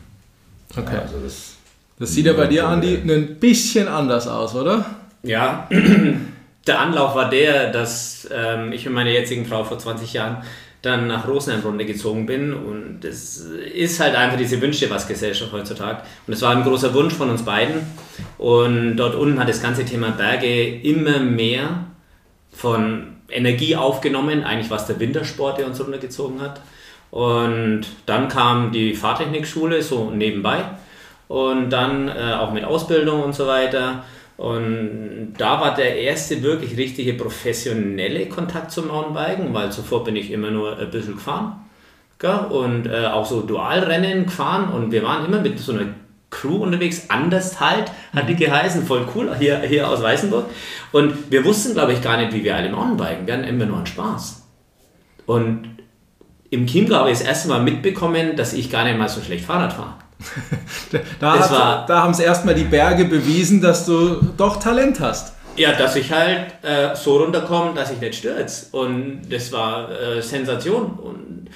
Okay. 0.76 0.98
Also 0.98 1.20
das, 1.20 1.56
das 2.02 2.16
sieht 2.16 2.26
ja 2.26 2.34
bei 2.34 2.48
dir, 2.48 2.68
Andi, 2.68 2.96
ein 2.96 3.36
bisschen 3.36 3.88
anders 3.88 4.28
aus, 4.28 4.56
oder? 4.56 4.84
Ja, 5.22 5.70
der 6.68 6.80
Anlauf 6.80 7.14
war 7.14 7.30
der, 7.30 7.72
dass 7.72 8.28
ähm, 8.34 8.72
ich 8.72 8.88
und 8.88 8.94
meine 8.94 9.14
jetzigen 9.14 9.46
Frau 9.46 9.64
vor 9.64 9.78
20 9.78 10.12
Jahren 10.12 10.38
dann 10.82 11.06
nach 11.06 11.28
Rosenheim-Runde 11.28 11.86
gezogen 11.86 12.26
bin 12.26 12.56
und 12.56 13.06
es 13.06 13.46
ist 13.76 14.00
halt 14.00 14.16
einfach 14.16 14.36
diese 14.36 14.60
Wünsche 14.62 14.90
was 14.90 15.08
Gesellschaft 15.08 15.52
heutzutage. 15.52 16.02
Und 16.26 16.34
es 16.34 16.42
war 16.42 16.56
ein 16.56 16.64
großer 16.64 16.92
Wunsch 16.96 17.14
von 17.14 17.30
uns 17.30 17.44
beiden. 17.44 17.76
Und 18.40 18.98
dort 18.98 19.14
unten 19.14 19.40
hat 19.40 19.48
das 19.48 19.62
ganze 19.62 19.86
Thema 19.86 20.10
Berge 20.10 20.80
immer 20.80 21.20
mehr 21.20 21.86
von 22.52 23.18
Energie 23.30 23.76
aufgenommen, 23.76 24.44
eigentlich 24.44 24.72
was 24.72 24.88
der 24.88 25.00
Wintersport, 25.00 25.60
der 25.60 25.68
uns 25.68 25.80
runtergezogen 25.80 26.42
hat. 26.42 26.62
Und 27.12 27.82
dann 28.08 28.28
kam 28.28 28.72
die 28.72 28.96
Fahrtechnikschule 28.96 29.84
so 29.84 30.10
nebenbei 30.10 30.64
und 31.32 31.70
dann 31.70 32.10
äh, 32.10 32.34
auch 32.34 32.52
mit 32.52 32.66
Ausbildung 32.66 33.24
und 33.24 33.34
so 33.34 33.48
weiter 33.48 34.04
und 34.42 35.36
da 35.38 35.62
war 35.62 35.76
der 35.76 35.98
erste 35.98 36.42
wirklich 36.42 36.76
richtige 36.76 37.14
professionelle 37.14 38.28
Kontakt 38.28 38.72
zum 38.72 38.88
Mountainbiken, 38.88 39.54
weil 39.54 39.72
zuvor 39.72 40.04
bin 40.04 40.16
ich 40.16 40.32
immer 40.32 40.50
nur 40.50 40.80
ein 40.80 40.90
bisschen 40.90 41.14
gefahren. 41.14 41.62
Gell? 42.18 42.48
Und 42.50 42.88
äh, 42.88 43.06
auch 43.06 43.26
so 43.26 43.42
Dualrennen 43.42 44.26
gefahren 44.26 44.74
und 44.74 44.92
wir 44.92 45.04
waren 45.04 45.26
immer 45.26 45.42
mit 45.42 45.60
so 45.60 45.74
einer 45.74 45.94
Crew 46.32 46.64
unterwegs, 46.64 47.06
anders 47.10 47.60
halt, 47.60 47.92
hat 48.16 48.28
die 48.28 48.36
geheißen, 48.36 48.84
voll 48.84 49.08
cool, 49.14 49.36
hier, 49.38 49.60
hier 49.60 49.88
aus 49.88 50.02
Weißenburg. 50.02 50.46
Und 50.92 51.32
wir 51.32 51.46
wussten, 51.46 51.74
glaube 51.74 51.94
ich, 51.94 52.02
gar 52.02 52.18
nicht, 52.18 52.34
wie 52.34 52.44
wir 52.44 52.56
alle 52.56 52.72
Mountainbiken, 52.72 53.28
wir 53.28 53.34
hatten 53.36 53.44
immer 53.44 53.66
nur 53.66 53.78
einen 53.78 53.86
Spaß. 53.86 54.44
Und 55.28 55.78
im 56.50 56.66
Chiemgau 56.66 56.96
habe 56.96 57.12
ich 57.12 57.20
das 57.20 57.28
erste 57.28 57.50
Mal 57.50 57.62
mitbekommen, 57.62 58.36
dass 58.36 58.54
ich 58.54 58.72
gar 58.72 58.86
nicht 58.86 58.98
mal 58.98 59.08
so 59.08 59.22
schlecht 59.22 59.46
Fahrrad 59.46 59.74
fahre. 59.74 60.01
Da, 61.20 61.86
da 61.88 62.04
haben 62.04 62.12
es 62.12 62.20
erstmal 62.20 62.56
die 62.56 62.64
Berge 62.64 63.06
bewiesen, 63.06 63.62
dass 63.62 63.86
du 63.86 64.22
doch 64.38 64.58
Talent 64.58 65.00
hast. 65.00 65.34
Ja, 65.58 65.74
dass 65.74 65.96
ich 65.96 66.12
halt 66.12 66.54
äh, 66.64 66.96
so 66.96 67.18
runterkomme, 67.18 67.74
dass 67.74 67.92
ich 67.92 68.00
nicht 68.00 68.16
stürze. 68.16 68.68
Und 68.76 69.24
das 69.30 69.52
war 69.52 69.92
äh, 69.92 70.22
Sensation. 70.22 70.92
Und 70.94 71.50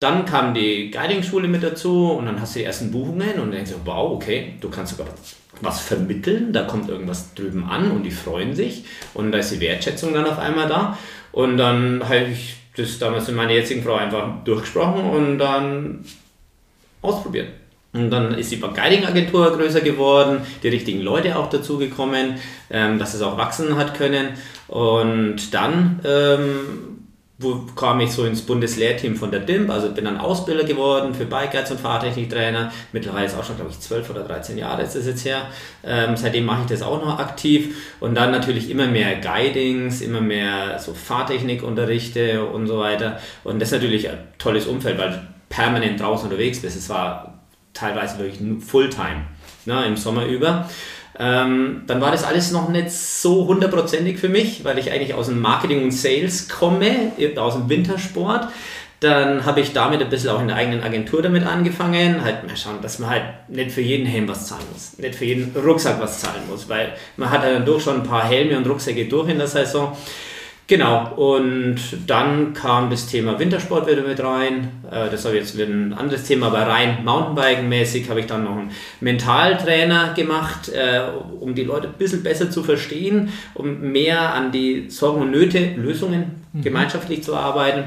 dann 0.00 0.26
kam 0.26 0.54
die 0.54 0.90
Guiding-Schule 0.90 1.48
mit 1.48 1.62
dazu 1.62 2.12
und 2.12 2.26
dann 2.26 2.40
hast 2.40 2.54
du 2.54 2.58
die 2.58 2.64
ersten 2.64 2.90
Buchungen 2.90 3.40
und 3.40 3.52
denkst 3.52 3.72
wow, 3.84 4.12
okay, 4.12 4.54
du 4.60 4.68
kannst 4.68 4.96
sogar 4.96 5.12
was 5.62 5.80
vermitteln, 5.80 6.52
da 6.52 6.64
kommt 6.64 6.90
irgendwas 6.90 7.32
drüben 7.34 7.64
an 7.64 7.90
und 7.90 8.02
die 8.02 8.10
freuen 8.10 8.54
sich 8.54 8.84
und 9.14 9.32
da 9.32 9.38
ist 9.38 9.52
die 9.52 9.60
Wertschätzung 9.60 10.12
dann 10.12 10.26
auf 10.26 10.38
einmal 10.38 10.68
da. 10.68 10.98
Und 11.32 11.56
dann 11.56 12.02
habe 12.04 12.26
ich 12.32 12.56
das 12.76 12.98
damals 12.98 13.26
mit 13.28 13.36
meiner 13.36 13.52
jetzigen 13.52 13.82
Frau 13.82 13.94
einfach 13.94 14.44
durchgesprochen 14.44 15.02
und 15.04 15.38
dann 15.38 16.04
ausprobiert. 17.00 17.48
Und 17.96 18.10
dann 18.10 18.34
ist 18.34 18.52
die 18.52 18.60
Guiding-Agentur 18.60 19.56
größer 19.56 19.80
geworden, 19.80 20.40
die 20.62 20.68
richtigen 20.68 21.00
Leute 21.00 21.36
auch 21.36 21.48
dazugekommen, 21.48 22.34
ähm, 22.70 22.98
dass 22.98 23.14
es 23.14 23.22
auch 23.22 23.36
wachsen 23.36 23.76
hat 23.76 23.94
können. 23.94 24.28
Und 24.68 25.54
dann 25.54 26.00
ähm, 26.04 26.96
wo 27.38 27.66
kam 27.76 28.00
ich 28.00 28.12
so 28.12 28.24
ins 28.24 28.40
Bundeslehrteam 28.42 29.14
von 29.14 29.30
der 29.30 29.40
DIMP, 29.40 29.68
also 29.68 29.90
bin 29.90 30.06
dann 30.06 30.16
Ausbilder 30.16 30.64
geworden 30.64 31.12
für 31.12 31.26
Bike 31.26 31.52
und 31.70 31.78
Fahrtechniktrainer. 31.78 32.72
Mittlerweile 32.92 33.26
ist 33.26 33.36
auch 33.36 33.44
schon, 33.44 33.56
glaube 33.56 33.70
ich, 33.70 33.78
12 33.78 34.08
oder 34.08 34.22
13 34.22 34.56
Jahre 34.56 34.82
ist 34.82 34.94
das 34.94 35.06
jetzt 35.06 35.24
her. 35.26 35.42
Ähm, 35.84 36.16
seitdem 36.16 36.46
mache 36.46 36.62
ich 36.62 36.68
das 36.68 36.80
auch 36.80 37.02
noch 37.04 37.18
aktiv 37.18 37.76
und 38.00 38.14
dann 38.14 38.30
natürlich 38.30 38.70
immer 38.70 38.86
mehr 38.86 39.16
Guidings, 39.16 40.00
immer 40.00 40.22
mehr 40.22 40.78
so 40.78 40.94
Fahrtechnikunterrichte 40.94 42.42
und 42.42 42.68
so 42.68 42.78
weiter. 42.78 43.20
Und 43.44 43.60
das 43.60 43.68
ist 43.68 43.74
natürlich 43.74 44.08
ein 44.08 44.18
tolles 44.38 44.66
Umfeld, 44.66 44.96
weil 44.96 45.20
permanent 45.50 46.00
draußen 46.00 46.30
unterwegs 46.30 46.60
bist. 46.60 46.76
Es 46.76 46.88
war 46.88 47.35
teilweise 47.76 48.18
wirklich 48.18 48.40
Fulltime 48.64 49.26
ne, 49.64 49.84
im 49.86 49.96
Sommer 49.96 50.26
über. 50.26 50.68
Ähm, 51.18 51.82
dann 51.86 52.00
war 52.00 52.10
das 52.10 52.24
alles 52.24 52.52
noch 52.52 52.68
nicht 52.68 52.90
so 52.90 53.46
hundertprozentig 53.46 54.18
für 54.18 54.28
mich, 54.28 54.64
weil 54.64 54.78
ich 54.78 54.92
eigentlich 54.92 55.14
aus 55.14 55.26
dem 55.26 55.40
Marketing 55.40 55.82
und 55.84 55.90
Sales 55.92 56.48
komme, 56.48 57.12
aus 57.36 57.54
dem 57.54 57.68
Wintersport. 57.68 58.48
Dann 59.00 59.44
habe 59.44 59.60
ich 59.60 59.72
damit 59.72 60.00
ein 60.00 60.08
bisschen 60.08 60.30
auch 60.30 60.40
in 60.40 60.48
der 60.48 60.56
eigenen 60.56 60.82
Agentur 60.82 61.20
damit 61.20 61.46
angefangen, 61.46 62.24
halt 62.24 62.46
mal 62.46 62.56
schauen, 62.56 62.80
dass 62.80 62.98
man 62.98 63.10
halt 63.10 63.24
nicht 63.48 63.70
für 63.70 63.82
jeden 63.82 64.06
Helm 64.06 64.26
was 64.26 64.46
zahlen 64.46 64.64
muss, 64.72 64.98
nicht 64.98 65.14
für 65.14 65.26
jeden 65.26 65.54
Rucksack 65.54 66.00
was 66.00 66.20
zahlen 66.20 66.42
muss, 66.48 66.68
weil 66.68 66.94
man 67.18 67.30
hat 67.30 67.44
dann 67.44 67.66
durch 67.66 67.84
schon 67.84 67.96
ein 67.96 68.02
paar 68.02 68.24
Helme 68.24 68.56
und 68.56 68.66
Rucksäcke 68.66 69.04
durch 69.06 69.28
in 69.28 69.38
der 69.38 69.48
Saison. 69.48 69.96
Genau, 70.68 71.12
und 71.14 71.76
dann 72.08 72.52
kam 72.52 72.90
das 72.90 73.06
Thema 73.06 73.38
Wintersport 73.38 73.88
wieder 73.88 74.02
mit 74.02 74.18
rein. 74.18 74.72
Äh, 74.90 75.10
das 75.10 75.24
habe 75.24 75.36
ich 75.36 75.42
jetzt 75.42 75.56
wieder 75.56 75.68
ein 75.68 75.92
anderes 75.92 76.24
Thema, 76.24 76.48
aber 76.48 76.62
rein 76.66 77.04
Mountainbiken-mäßig 77.04 78.08
habe 78.08 78.18
ich 78.18 78.26
dann 78.26 78.42
noch 78.42 78.56
einen 78.56 78.72
Mentaltrainer 79.00 80.12
gemacht, 80.14 80.68
äh, 80.70 81.02
um 81.38 81.54
die 81.54 81.62
Leute 81.62 81.86
ein 81.86 81.94
bisschen 81.94 82.24
besser 82.24 82.50
zu 82.50 82.64
verstehen, 82.64 83.32
um 83.54 83.92
mehr 83.92 84.34
an 84.34 84.50
die 84.50 84.90
Sorgen 84.90 85.22
und 85.22 85.30
Nöte, 85.30 85.74
Lösungen 85.76 86.42
mhm. 86.52 86.62
gemeinschaftlich 86.62 87.22
zu 87.22 87.36
arbeiten. 87.36 87.84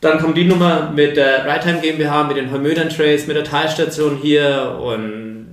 Dann 0.00 0.20
kommt 0.20 0.38
die 0.38 0.44
Nummer 0.44 0.90
mit 0.94 1.18
der 1.18 1.44
Ride 1.44 1.80
GmbH, 1.82 2.24
mit 2.24 2.38
den 2.38 2.50
Hormödern 2.50 2.88
Trails, 2.88 3.26
mit 3.26 3.36
der 3.36 3.44
Teilstation 3.44 4.16
hier 4.22 4.78
und 4.82 5.46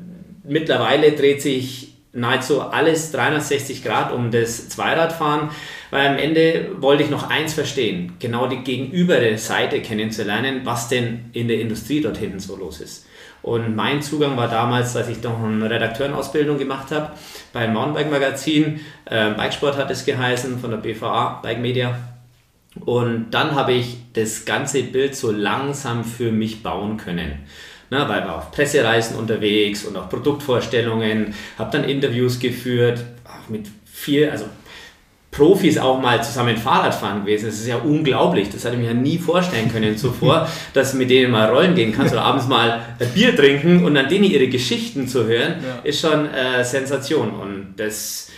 mittlerweile 0.46 1.12
dreht 1.12 1.42
sich 1.42 1.96
nahezu 2.16 2.62
alles 2.62 3.12
360 3.12 3.84
Grad 3.84 4.12
um 4.12 4.32
das 4.32 4.70
Zweiradfahren. 4.70 5.50
Weil 5.96 6.10
am 6.10 6.18
Ende 6.18 6.72
wollte 6.82 7.04
ich 7.04 7.10
noch 7.10 7.30
eins 7.30 7.54
verstehen, 7.54 8.18
genau 8.20 8.48
die 8.48 8.66
gegenübere 8.66 9.38
Seite 9.38 9.80
kennenzulernen, 9.82 10.60
was 10.66 10.90
denn 10.90 11.30
in 11.32 11.48
der 11.48 11.62
Industrie 11.62 12.02
dort 12.02 12.18
hinten 12.18 12.40
so 12.40 12.58
los 12.58 12.82
ist. 12.82 13.06
Und 13.42 13.78
mein 13.78 14.02
Zugang 14.02 14.36
war 14.36 14.50
damals, 14.50 14.94
als 14.98 15.08
ich 15.08 15.24
noch 15.24 15.42
eine 15.42 15.70
Redakteurenausbildung 15.70 16.58
gemacht 16.58 16.92
habe, 16.92 17.14
beim 17.54 17.72
Mountainbike-Magazin. 17.72 18.82
Äh, 19.06 19.36
Bikesport 19.36 19.78
hat 19.78 19.90
es 19.90 20.04
geheißen, 20.04 20.60
von 20.60 20.72
der 20.72 20.80
BVA, 20.80 21.40
Bike 21.42 21.62
Media. 21.62 21.98
Und 22.84 23.32
dann 23.32 23.56
habe 23.56 23.72
ich 23.72 23.96
das 24.12 24.44
ganze 24.44 24.84
Bild 24.84 25.16
so 25.16 25.32
langsam 25.32 26.04
für 26.04 26.30
mich 26.30 26.62
bauen 26.62 26.98
können. 26.98 27.40
Na, 27.90 28.10
weil 28.10 28.26
wir 28.26 28.36
auf 28.36 28.52
Pressereisen 28.52 29.16
unterwegs 29.16 29.86
und 29.86 29.96
auch 29.96 30.10
Produktvorstellungen, 30.10 31.34
habe 31.58 31.72
dann 31.72 31.86
Interviews 31.86 32.38
geführt, 32.38 33.00
mit 33.48 33.68
viel, 33.86 34.30
also 34.30 34.46
Profis 35.36 35.78
auch 35.78 36.02
mal 36.02 36.24
zusammen 36.24 36.56
Fahrrad 36.56 36.96
fahren 36.96 37.22
gewesen. 37.22 37.48
Das 37.48 37.56
ist 37.56 37.68
ja 37.68 37.78
unglaublich. 37.78 38.50
Das 38.50 38.64
hatte 38.64 38.76
ich 38.76 38.82
mir 38.82 38.88
ja 38.88 38.94
nie 38.94 39.18
vorstellen 39.18 39.70
können 39.72 39.98
zuvor, 39.98 40.48
dass 40.74 40.94
du 40.94 40.98
mit 40.98 41.10
denen 41.10 41.32
mal 41.32 41.50
rollen 41.50 41.76
gehen 41.76 41.94
kannst 41.94 42.14
oder 42.14 42.24
abends 42.24 42.48
mal 42.48 42.82
ein 43.00 43.10
Bier 43.14 43.36
trinken 43.36 43.84
und 43.84 43.98
an 43.98 44.08
denen 44.08 44.24
ihre 44.24 44.48
Geschichten 44.48 45.08
zu 45.08 45.26
hören, 45.26 45.56
ja. 45.62 45.80
ist 45.84 46.00
schon 46.00 46.30
äh, 46.34 46.64
Sensation. 46.64 47.32
Und 47.32 47.74
das 47.76 48.30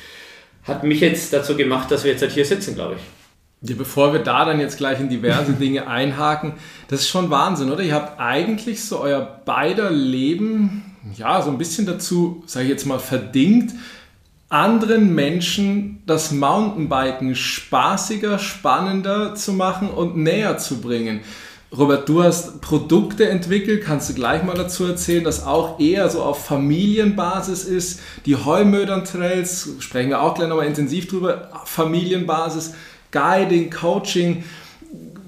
hat 0.63 0.83
mich 0.83 0.99
jetzt 0.99 1.31
dazu 1.33 1.55
gemacht, 1.55 1.91
dass 1.91 2.03
wir 2.03 2.11
jetzt 2.11 2.21
halt 2.21 2.31
hier 2.31 2.45
sitzen, 2.45 2.73
glaube 2.73 2.95
ich. 2.95 3.69
Ja, 3.69 3.75
bevor 3.75 4.13
wir 4.13 4.19
da 4.19 4.45
dann 4.45 4.59
jetzt 4.59 4.77
gleich 4.77 4.99
in 4.99 5.09
diverse 5.09 5.53
Dinge 5.59 5.87
einhaken, 5.87 6.53
das 6.87 7.01
ist 7.01 7.09
schon 7.09 7.29
Wahnsinn, 7.29 7.71
oder? 7.71 7.83
Ihr 7.83 7.93
habt 7.93 8.19
eigentlich 8.19 8.83
so 8.83 8.99
euer 8.99 9.21
beider 9.45 9.91
Leben, 9.91 10.95
ja, 11.15 11.41
so 11.43 11.51
ein 11.51 11.59
bisschen 11.59 11.85
dazu, 11.85 12.43
sage 12.47 12.65
ich 12.65 12.71
jetzt 12.71 12.85
mal, 12.85 12.99
verdingt, 12.99 13.71
anderen 14.49 15.13
Menschen 15.13 16.01
das 16.05 16.31
Mountainbiken 16.31 17.35
spaßiger, 17.35 18.39
spannender 18.39 19.35
zu 19.35 19.53
machen 19.53 19.89
und 19.89 20.15
näher 20.15 20.57
zu 20.57 20.79
bringen. 20.79 21.21
Robert, 21.75 22.07
du 22.07 22.23
hast 22.23 22.61
Produkte 22.61 23.27
entwickelt, 23.27 23.83
kannst 23.83 24.09
du 24.09 24.13
gleich 24.13 24.43
mal 24.43 24.55
dazu 24.55 24.85
erzählen, 24.85 25.25
das 25.25 25.45
auch 25.45 25.81
eher 25.81 26.09
so 26.09 26.21
auf 26.23 26.45
Familienbasis 26.45 27.65
ist. 27.65 27.99
Die 28.25 28.37
Heumödern 28.37 29.03
Trails, 29.03 29.71
sprechen 29.79 30.09
wir 30.09 30.21
auch 30.21 30.33
gleich 30.33 30.47
nochmal 30.47 30.67
intensiv 30.67 31.07
drüber, 31.07 31.49
Familienbasis, 31.65 32.73
Guiding, 33.11 33.69
Coaching 33.69 34.45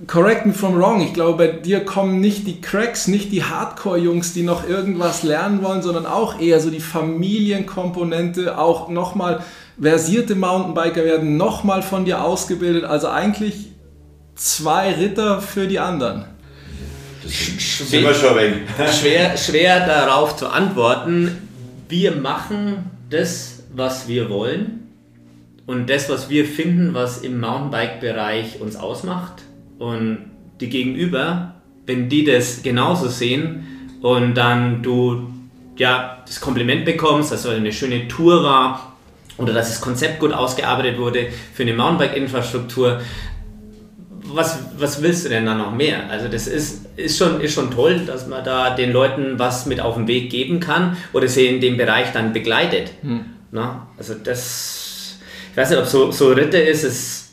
correct 0.09 0.47
me 0.47 0.53
from 0.53 0.75
wrong, 0.75 1.01
ich 1.01 1.13
glaube, 1.13 1.37
bei 1.37 1.47
dir 1.59 1.85
kommen 1.85 2.19
nicht 2.19 2.47
die 2.47 2.61
Cracks, 2.61 3.07
nicht 3.07 3.31
die 3.31 3.43
Hardcore-Jungs, 3.43 4.33
die 4.33 4.41
noch 4.41 4.67
irgendwas 4.67 5.21
lernen 5.21 5.61
wollen, 5.63 5.83
sondern 5.83 6.07
auch 6.07 6.39
eher 6.39 6.59
so 6.59 6.71
die 6.71 6.79
Familienkomponente, 6.79 8.57
auch 8.57 8.89
nochmal 8.89 9.43
versierte 9.79 10.33
Mountainbiker 10.33 11.05
werden 11.05 11.37
nochmal 11.37 11.83
von 11.83 12.05
dir 12.05 12.23
ausgebildet, 12.23 12.85
also 12.85 13.07
eigentlich 13.07 13.67
zwei 14.33 14.93
Ritter 14.93 15.41
für 15.41 15.67
die 15.67 15.77
anderen. 15.77 16.25
Schwer, 17.27 18.13
schwer, 18.91 19.37
schwer 19.37 19.85
darauf 19.85 20.35
zu 20.35 20.47
antworten. 20.47 21.37
Wir 21.87 22.15
machen 22.15 22.89
das, 23.11 23.63
was 23.75 24.07
wir 24.07 24.31
wollen 24.31 24.87
und 25.67 25.87
das, 25.87 26.09
was 26.09 26.31
wir 26.31 26.45
finden, 26.45 26.95
was 26.95 27.19
im 27.19 27.39
Mountainbike-Bereich 27.39 28.59
uns 28.59 28.75
ausmacht 28.75 29.43
und 29.79 30.29
die 30.61 30.69
Gegenüber, 30.69 31.55
wenn 31.85 32.07
die 32.09 32.23
das 32.23 32.61
genauso 32.61 33.07
sehen 33.07 33.97
und 34.01 34.35
dann 34.35 34.83
du 34.83 35.33
ja 35.77 36.21
das 36.27 36.39
Kompliment 36.39 36.85
bekommst, 36.85 37.31
dass 37.31 37.45
es 37.45 37.51
eine 37.51 37.71
schöne 37.71 38.07
Tour 38.07 38.43
war 38.43 38.95
oder 39.37 39.53
dass 39.53 39.69
das 39.69 39.81
Konzept 39.81 40.19
gut 40.19 40.33
ausgearbeitet 40.33 40.99
wurde 40.99 41.27
für 41.53 41.63
eine 41.63 41.73
Mountainbike-Infrastruktur, 41.73 42.99
was, 44.33 44.59
was 44.77 45.01
willst 45.01 45.25
du 45.25 45.29
denn 45.29 45.45
da 45.45 45.55
noch 45.55 45.73
mehr? 45.73 46.09
Also 46.09 46.27
das 46.27 46.47
ist, 46.47 46.85
ist, 46.97 47.17
schon, 47.17 47.41
ist 47.41 47.53
schon 47.53 47.71
toll, 47.71 48.01
dass 48.05 48.27
man 48.27 48.43
da 48.43 48.75
den 48.75 48.91
Leuten 48.91 49.39
was 49.39 49.65
mit 49.65 49.79
auf 49.79 49.95
den 49.95 50.07
Weg 50.07 50.29
geben 50.29 50.59
kann 50.59 50.97
oder 51.13 51.27
sie 51.27 51.47
in 51.47 51.61
dem 51.61 51.77
Bereich 51.77 52.11
dann 52.11 52.33
begleitet. 52.33 52.91
Hm. 53.01 53.25
Na, 53.51 53.87
also 53.97 54.13
das, 54.13 55.17
ich 55.51 55.57
weiß 55.57 55.71
nicht, 55.71 55.79
ob 55.79 55.85
so, 55.85 56.11
so 56.11 56.29
Ritter 56.29 56.63
ist, 56.63 56.83
es... 56.83 57.28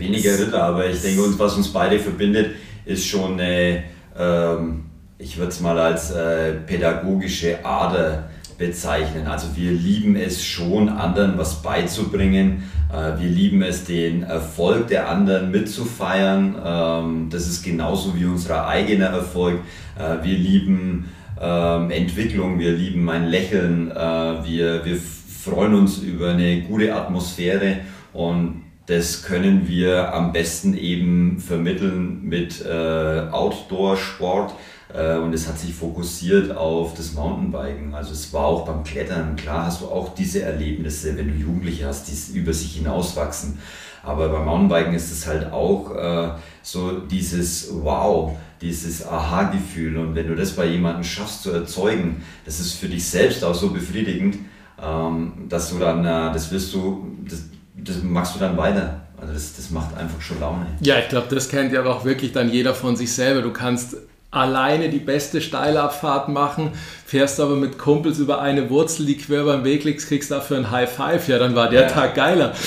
Weniger 0.00 0.38
Ritter, 0.38 0.62
aber 0.62 0.88
ich 0.88 1.00
denke, 1.00 1.22
was 1.38 1.56
uns 1.56 1.68
beide 1.68 1.98
verbindet, 1.98 2.56
ist 2.84 3.06
schon 3.06 3.38
eine, 3.38 3.84
ähm, 4.18 4.84
ich 5.18 5.36
würde 5.36 5.50
es 5.50 5.60
mal 5.60 5.78
als 5.78 6.10
äh, 6.10 6.54
pädagogische 6.66 7.64
Ader 7.64 8.30
bezeichnen. 8.58 9.26
Also 9.26 9.48
wir 9.54 9.72
lieben 9.72 10.16
es 10.16 10.44
schon, 10.44 10.88
anderen 10.88 11.38
was 11.38 11.62
beizubringen. 11.62 12.64
Äh, 12.92 13.20
wir 13.20 13.28
lieben 13.28 13.62
es, 13.62 13.84
den 13.84 14.22
Erfolg 14.22 14.88
der 14.88 15.08
anderen 15.08 15.50
mitzufeiern. 15.50 16.56
Ähm, 16.64 17.28
das 17.30 17.46
ist 17.46 17.62
genauso 17.62 18.16
wie 18.16 18.24
unser 18.24 18.66
eigener 18.66 19.06
Erfolg. 19.06 19.60
Äh, 19.98 20.24
wir 20.24 20.36
lieben 20.36 21.08
ähm, 21.40 21.90
Entwicklung, 21.90 22.58
wir 22.58 22.72
lieben 22.72 23.04
mein 23.04 23.28
Lächeln, 23.28 23.90
äh, 23.90 23.94
wir, 23.94 24.84
wir 24.84 24.96
freuen 24.96 25.74
uns 25.74 25.98
über 25.98 26.30
eine 26.30 26.62
gute 26.62 26.94
Atmosphäre 26.94 27.78
und 28.12 28.62
das 28.86 29.22
können 29.22 29.68
wir 29.68 30.12
am 30.14 30.32
besten 30.32 30.74
eben 30.74 31.38
vermitteln 31.38 32.22
mit 32.22 32.64
Outdoor-Sport 32.66 34.52
äh, 34.94 35.16
und 35.16 35.32
es 35.32 35.48
hat 35.48 35.58
sich 35.58 35.74
fokussiert 35.74 36.56
auf 36.56 36.94
das 36.94 37.12
Mountainbiken. 37.12 37.94
Also 37.94 38.12
es 38.12 38.32
war 38.32 38.44
auch 38.44 38.66
beim 38.66 38.82
Klettern, 38.82 39.36
klar 39.36 39.66
hast 39.66 39.82
du 39.82 39.86
auch 39.86 40.14
diese 40.14 40.42
Erlebnisse, 40.42 41.16
wenn 41.16 41.28
du 41.28 41.34
Jugendliche 41.34 41.86
hast, 41.86 42.08
die 42.08 42.38
über 42.38 42.52
sich 42.52 42.76
hinauswachsen. 42.76 43.58
Aber 44.02 44.30
beim 44.30 44.46
Mountainbiken 44.46 44.94
ist 44.94 45.10
es 45.12 45.26
halt 45.26 45.52
auch 45.52 45.94
äh, 45.94 46.30
so 46.62 47.00
dieses 47.00 47.70
Wow, 47.82 48.36
dieses 48.60 49.06
Aha-Gefühl. 49.06 49.98
Und 49.98 50.14
wenn 50.14 50.26
du 50.26 50.34
das 50.34 50.52
bei 50.52 50.66
jemandem 50.66 51.04
schaffst 51.04 51.42
zu 51.42 51.50
erzeugen, 51.50 52.22
das 52.46 52.60
ist 52.60 52.74
für 52.74 52.88
dich 52.88 53.04
selbst 53.04 53.44
auch 53.44 53.54
so 53.54 53.70
befriedigend, 53.70 54.38
ähm, 54.82 55.32
dass 55.48 55.70
du 55.70 55.78
dann, 55.78 56.04
äh, 56.04 56.32
das 56.32 56.50
wirst 56.50 56.72
du, 56.72 57.14
das, 57.28 57.44
das 57.74 58.02
machst 58.02 58.34
du 58.34 58.40
dann 58.40 58.56
weiter. 58.56 59.00
Also 59.20 59.32
das, 59.32 59.54
das 59.56 59.70
macht 59.70 59.96
einfach 59.96 60.20
schon 60.20 60.40
Laune. 60.40 60.66
Ja, 60.80 60.98
ich 60.98 61.08
glaube, 61.08 61.34
das 61.34 61.48
kennt 61.48 61.72
ja 61.72 61.84
auch 61.84 62.04
wirklich 62.04 62.32
dann 62.32 62.50
jeder 62.50 62.74
von 62.74 62.96
sich 62.96 63.12
selber. 63.12 63.42
Du 63.42 63.52
kannst 63.52 63.96
alleine 64.30 64.88
die 64.88 64.98
beste 64.98 65.40
Steilabfahrt 65.40 66.28
machen, 66.28 66.70
fährst 67.04 67.40
aber 67.40 67.56
mit 67.56 67.78
Kumpels 67.78 68.18
über 68.18 68.40
eine 68.40 68.70
Wurzel, 68.70 69.06
die 69.06 69.16
quer 69.16 69.44
beim 69.44 69.64
Weg 69.64 69.84
liegt, 69.84 70.06
kriegst 70.06 70.30
dafür 70.30 70.58
ein 70.58 70.70
High 70.70 70.90
Five. 70.90 71.28
Ja, 71.28 71.38
dann 71.38 71.54
war 71.54 71.68
der 71.68 71.82
ja. 71.82 71.88
Tag 71.88 72.14
geiler. 72.14 72.54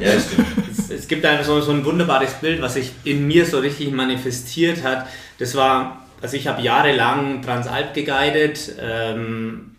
Ja, 0.00 0.12
stimmt. 0.18 0.48
Es, 0.70 0.90
es 0.90 1.08
gibt 1.08 1.26
einfach 1.26 1.44
so, 1.44 1.60
so 1.60 1.72
ein 1.72 1.84
wunderbares 1.84 2.32
Bild, 2.40 2.62
was 2.62 2.72
sich 2.72 2.92
in 3.04 3.26
mir 3.26 3.44
so 3.44 3.58
richtig 3.58 3.92
manifestiert 3.92 4.82
hat. 4.82 5.06
Das 5.38 5.54
war, 5.54 6.06
also 6.22 6.38
ich 6.38 6.46
habe 6.46 6.62
jahrelang 6.62 7.42
Transalp 7.42 7.92
geguidet, 7.92 8.72
ähm, 8.80 9.69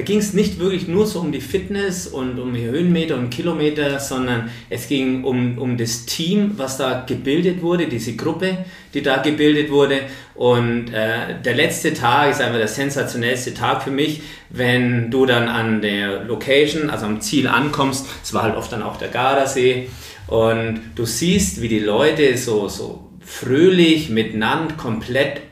da 0.00 0.06
ging 0.06 0.18
es 0.18 0.32
nicht 0.32 0.58
wirklich 0.58 0.88
nur 0.88 1.06
so 1.06 1.20
um 1.20 1.30
die 1.30 1.42
Fitness 1.42 2.06
und 2.06 2.38
um 2.38 2.54
die 2.54 2.64
Höhenmeter 2.64 3.16
und 3.16 3.28
Kilometer, 3.28 4.00
sondern 4.00 4.50
es 4.70 4.88
ging 4.88 5.24
um, 5.24 5.58
um 5.58 5.76
das 5.76 6.06
Team, 6.06 6.52
was 6.56 6.78
da 6.78 7.04
gebildet 7.06 7.60
wurde, 7.60 7.86
diese 7.86 8.16
Gruppe, 8.16 8.64
die 8.94 9.02
da 9.02 9.18
gebildet 9.18 9.70
wurde. 9.70 10.00
Und 10.34 10.88
äh, 10.94 11.38
der 11.44 11.54
letzte 11.54 11.92
Tag 11.92 12.30
ist 12.30 12.40
einfach 12.40 12.56
der 12.56 12.68
sensationellste 12.68 13.52
Tag 13.52 13.82
für 13.82 13.90
mich, 13.90 14.22
wenn 14.48 15.10
du 15.10 15.26
dann 15.26 15.48
an 15.48 15.82
der 15.82 16.24
Location, 16.24 16.88
also 16.88 17.04
am 17.04 17.20
Ziel 17.20 17.46
ankommst. 17.46 18.06
Es 18.22 18.32
war 18.32 18.44
halt 18.44 18.56
oft 18.56 18.72
dann 18.72 18.82
auch 18.82 18.96
der 18.96 19.08
Gardasee. 19.08 19.90
Und 20.28 20.80
du 20.94 21.04
siehst, 21.04 21.60
wie 21.60 21.68
die 21.68 21.78
Leute 21.78 22.38
so, 22.38 22.68
so 22.68 23.10
fröhlich 23.20 24.08
miteinander 24.08 24.76
komplett 24.76 25.42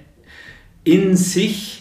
in 0.85 1.19
sich 1.19 1.78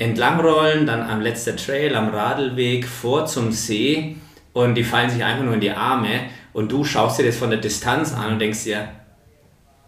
entlangrollen, 0.00 0.86
dann 0.86 1.02
am 1.02 1.20
letzten 1.20 1.56
Trail, 1.58 1.94
am 1.94 2.08
Radlweg 2.08 2.86
vor 2.86 3.26
zum 3.26 3.52
See 3.52 4.16
und 4.54 4.74
die 4.74 4.82
fallen 4.82 5.10
sich 5.10 5.22
einfach 5.22 5.44
nur 5.44 5.54
in 5.54 5.60
die 5.60 5.70
Arme 5.70 6.30
und 6.54 6.72
du 6.72 6.84
schaust 6.84 7.18
dir 7.18 7.26
das 7.26 7.36
von 7.36 7.50
der 7.50 7.60
Distanz 7.60 8.14
an 8.14 8.32
und 8.32 8.38
denkst 8.38 8.64
dir, 8.64 8.88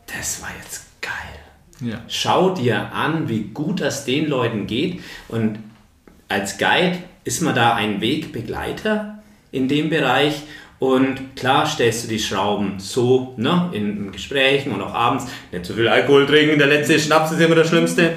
das 0.07 0.43
war 0.43 0.51
jetzt 0.63 0.85
geil. 1.01 1.91
Ja. 1.91 2.03
Schau 2.09 2.51
dir 2.51 2.93
an, 2.93 3.31
wie 3.31 3.45
gut 3.55 3.81
das 3.81 4.05
den 4.05 4.29
Leuten 4.29 4.67
geht 4.67 5.01
und 5.29 5.59
als 6.29 6.59
Guide 6.59 6.99
ist 7.25 7.41
man 7.41 7.55
da 7.55 7.75
ein 7.75 8.03
Wegbegleiter 8.03 9.23
in 9.51 9.67
dem 9.67 9.89
Bereich 9.89 10.43
und 10.79 11.37
klar 11.37 11.65
stellst 11.65 12.05
du 12.05 12.09
die 12.09 12.19
Schrauben 12.19 12.75
so 12.79 13.33
ne, 13.39 13.71
in 13.73 14.13
Gesprächen 14.13 14.73
und 14.73 14.83
auch 14.83 14.93
abends. 14.93 15.27
Nicht 15.53 15.65
zu 15.65 15.73
viel 15.73 15.89
Alkohol 15.89 16.27
trinken, 16.27 16.59
der 16.59 16.67
letzte 16.67 16.99
Schnaps 16.99 17.33
ist 17.33 17.41
immer 17.41 17.55
das 17.55 17.69
Schlimmste. 17.69 18.15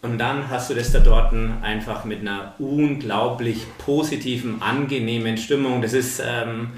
Und 0.00 0.18
dann 0.18 0.48
hast 0.48 0.70
du 0.70 0.74
das 0.74 0.92
da 0.92 1.00
dort 1.00 1.34
einfach 1.62 2.04
mit 2.04 2.20
einer 2.20 2.54
unglaublich 2.58 3.66
positiven, 3.78 4.62
angenehmen 4.62 5.36
Stimmung. 5.36 5.82
Das 5.82 5.92
ist 5.92 6.22
ähm, 6.24 6.70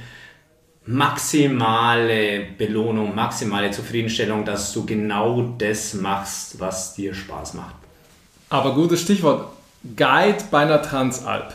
maximale 0.86 2.46
Belohnung, 2.56 3.14
maximale 3.14 3.70
Zufriedenstellung, 3.70 4.44
dass 4.44 4.72
du 4.72 4.86
genau 4.86 5.54
das 5.58 5.94
machst, 5.94 6.58
was 6.60 6.94
dir 6.94 7.12
Spaß 7.12 7.54
macht. 7.54 7.74
Aber 8.48 8.74
gutes 8.74 9.02
Stichwort. 9.02 9.52
Guide 9.96 10.44
bei 10.50 10.62
einer 10.62 10.82
Transalp. 10.82 11.54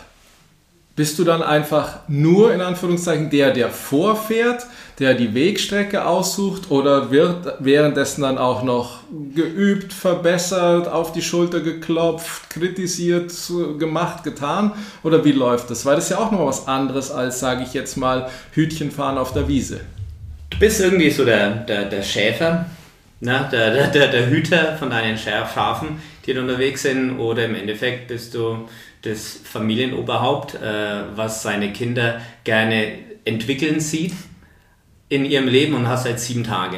Bist 0.95 1.19
du 1.19 1.25
dann 1.25 1.43
einfach 1.43 1.99
nur 2.07 2.53
in 2.53 2.61
Anführungszeichen 2.61 3.29
der, 3.29 3.51
der 3.51 3.69
vorfährt, 3.69 4.65
der 4.99 5.13
die 5.13 5.33
Wegstrecke 5.33 6.05
aussucht 6.05 6.71
oder 6.71 7.11
wird 7.11 7.55
währenddessen 7.59 8.21
dann 8.21 8.37
auch 8.37 8.63
noch 8.63 8.99
geübt, 9.33 9.91
verbessert, 9.91 10.87
auf 10.87 11.11
die 11.11 11.21
Schulter 11.21 11.59
geklopft, 11.59 12.49
kritisiert, 12.49 13.33
gemacht, 13.77 14.23
getan? 14.23 14.71
Oder 15.03 15.25
wie 15.25 15.33
läuft 15.33 15.69
das? 15.69 15.85
Weil 15.85 15.95
das 15.95 16.05
ist 16.05 16.11
ja 16.11 16.17
auch 16.19 16.31
noch 16.31 16.45
was 16.45 16.65
anderes 16.65 17.11
als, 17.11 17.41
sage 17.41 17.63
ich 17.63 17.73
jetzt 17.73 17.97
mal, 17.97 18.29
Hütchen 18.53 18.89
fahren 18.89 19.17
auf 19.17 19.33
der 19.33 19.49
Wiese. 19.49 19.81
Du 20.49 20.59
bist 20.59 20.79
irgendwie 20.79 21.11
so 21.11 21.25
der, 21.25 21.49
der, 21.65 21.89
der 21.89 22.03
Schäfer, 22.03 22.67
ne? 23.19 23.49
der, 23.51 23.89
der, 23.89 24.07
der 24.07 24.29
Hüter 24.29 24.77
von 24.77 24.91
deinen 24.91 25.17
Schafen, 25.17 26.01
die 26.25 26.33
da 26.33 26.39
unterwegs 26.39 26.83
sind, 26.83 27.19
oder 27.19 27.43
im 27.43 27.55
Endeffekt 27.55 28.07
bist 28.07 28.33
du 28.33 28.69
das 29.05 29.39
Familienoberhaupt, 29.43 30.55
äh, 30.55 31.03
was 31.15 31.43
seine 31.43 31.71
Kinder 31.73 32.21
gerne 32.43 32.99
entwickeln 33.25 33.79
sieht 33.79 34.13
in 35.09 35.25
ihrem 35.25 35.47
Leben 35.47 35.73
und 35.75 35.87
hast 35.87 36.05
halt 36.05 36.19
sieben 36.19 36.43
Tage. 36.43 36.77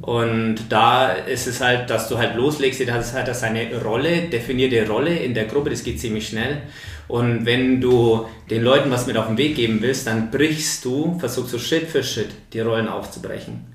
Und 0.00 0.56
da 0.70 1.12
ist 1.12 1.46
es 1.46 1.60
halt, 1.60 1.90
dass 1.90 2.08
du 2.08 2.16
halt 2.16 2.34
loslegst, 2.34 2.80
das 2.88 3.08
ist 3.08 3.14
halt 3.14 3.34
seine 3.36 3.82
Rolle, 3.82 4.22
definierte 4.22 4.88
Rolle 4.88 5.14
in 5.14 5.34
der 5.34 5.44
Gruppe, 5.44 5.70
das 5.70 5.84
geht 5.84 6.00
ziemlich 6.00 6.28
schnell. 6.28 6.62
Und 7.08 7.44
wenn 7.44 7.80
du 7.80 8.26
den 8.48 8.62
Leuten 8.62 8.90
was 8.90 9.06
mit 9.06 9.18
auf 9.18 9.26
den 9.26 9.36
Weg 9.36 9.56
geben 9.56 9.82
willst, 9.82 10.06
dann 10.06 10.30
brichst 10.30 10.84
du, 10.84 11.18
versuchst 11.18 11.52
du 11.52 11.58
Schritt 11.58 11.88
für 11.88 12.02
Schritt 12.02 12.30
die 12.52 12.60
Rollen 12.60 12.88
aufzubrechen 12.88 13.71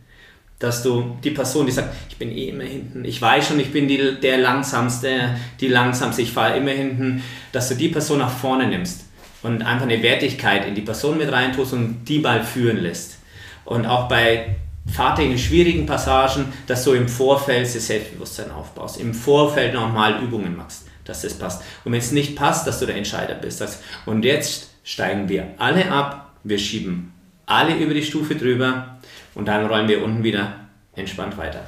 dass 0.60 0.82
du 0.82 1.18
die 1.24 1.32
Person, 1.32 1.66
die 1.66 1.72
sagt, 1.72 1.94
ich 2.10 2.18
bin 2.18 2.32
eh 2.32 2.50
immer 2.50 2.64
hinten, 2.64 3.06
ich 3.06 3.22
weiß 3.22 3.48
schon, 3.48 3.60
ich 3.60 3.72
bin 3.72 3.88
die, 3.88 4.20
der 4.20 4.40
langsamste, 4.40 5.36
die 5.60 5.68
langsamste, 5.68 6.24
ich 6.24 6.32
fahre 6.32 6.58
immer 6.58 6.72
hinten, 6.72 7.24
dass 7.52 7.70
du 7.70 7.76
die 7.76 7.90
Person 7.90 8.20
nach 8.20 8.32
vorne 8.32 8.68
nimmst 8.68 9.06
und 9.44 9.62
einfach 9.62 9.86
eine 9.86 10.02
Wertigkeit 10.02 10.66
in 10.68 10.74
die 10.74 10.82
Person 10.82 11.18
mit 11.18 11.32
reintust 11.32 11.74
und 11.74 12.06
die 12.06 12.20
mal 12.20 12.44
führen 12.44 12.78
lässt. 12.78 13.20
Und 13.66 13.86
auch 13.86 14.08
bei 14.08 14.56
fahrtechnisch 14.92 15.48
schwierigen 15.48 15.86
Passagen, 15.86 16.46
dass 16.66 16.84
du 16.86 16.94
im 16.94 17.08
Vorfeld 17.08 17.66
das 17.66 17.88
Selbstbewusstsein 17.88 18.52
aufbaust, 18.52 19.00
im 19.00 19.14
Vorfeld 19.14 19.74
nochmal 19.74 20.24
Übungen 20.24 20.56
machst, 20.56 20.88
dass 21.04 21.22
das 21.22 21.36
passt. 21.36 21.62
Und 21.84 21.92
wenn 21.92 22.00
es 22.00 22.12
nicht 22.12 22.36
passt, 22.36 22.66
dass 22.66 22.80
du 22.80 22.86
der 22.86 22.96
Entscheider 22.96 23.36
bist. 23.36 23.64
Und 24.06 24.24
jetzt 24.24 24.72
steigen 24.84 25.30
wir 25.30 25.50
alle 25.58 25.92
ab, 25.92 26.32
wir 26.44 26.58
schieben 26.58 27.14
alle 27.48 27.76
über 27.78 27.94
die 27.94 28.04
Stufe 28.04 28.36
drüber 28.36 28.97
und 29.38 29.48
dann 29.48 29.68
rollen 29.68 29.88
wir 29.88 30.04
unten 30.04 30.24
wieder 30.24 30.56
entspannt 30.96 31.38
weiter. 31.38 31.62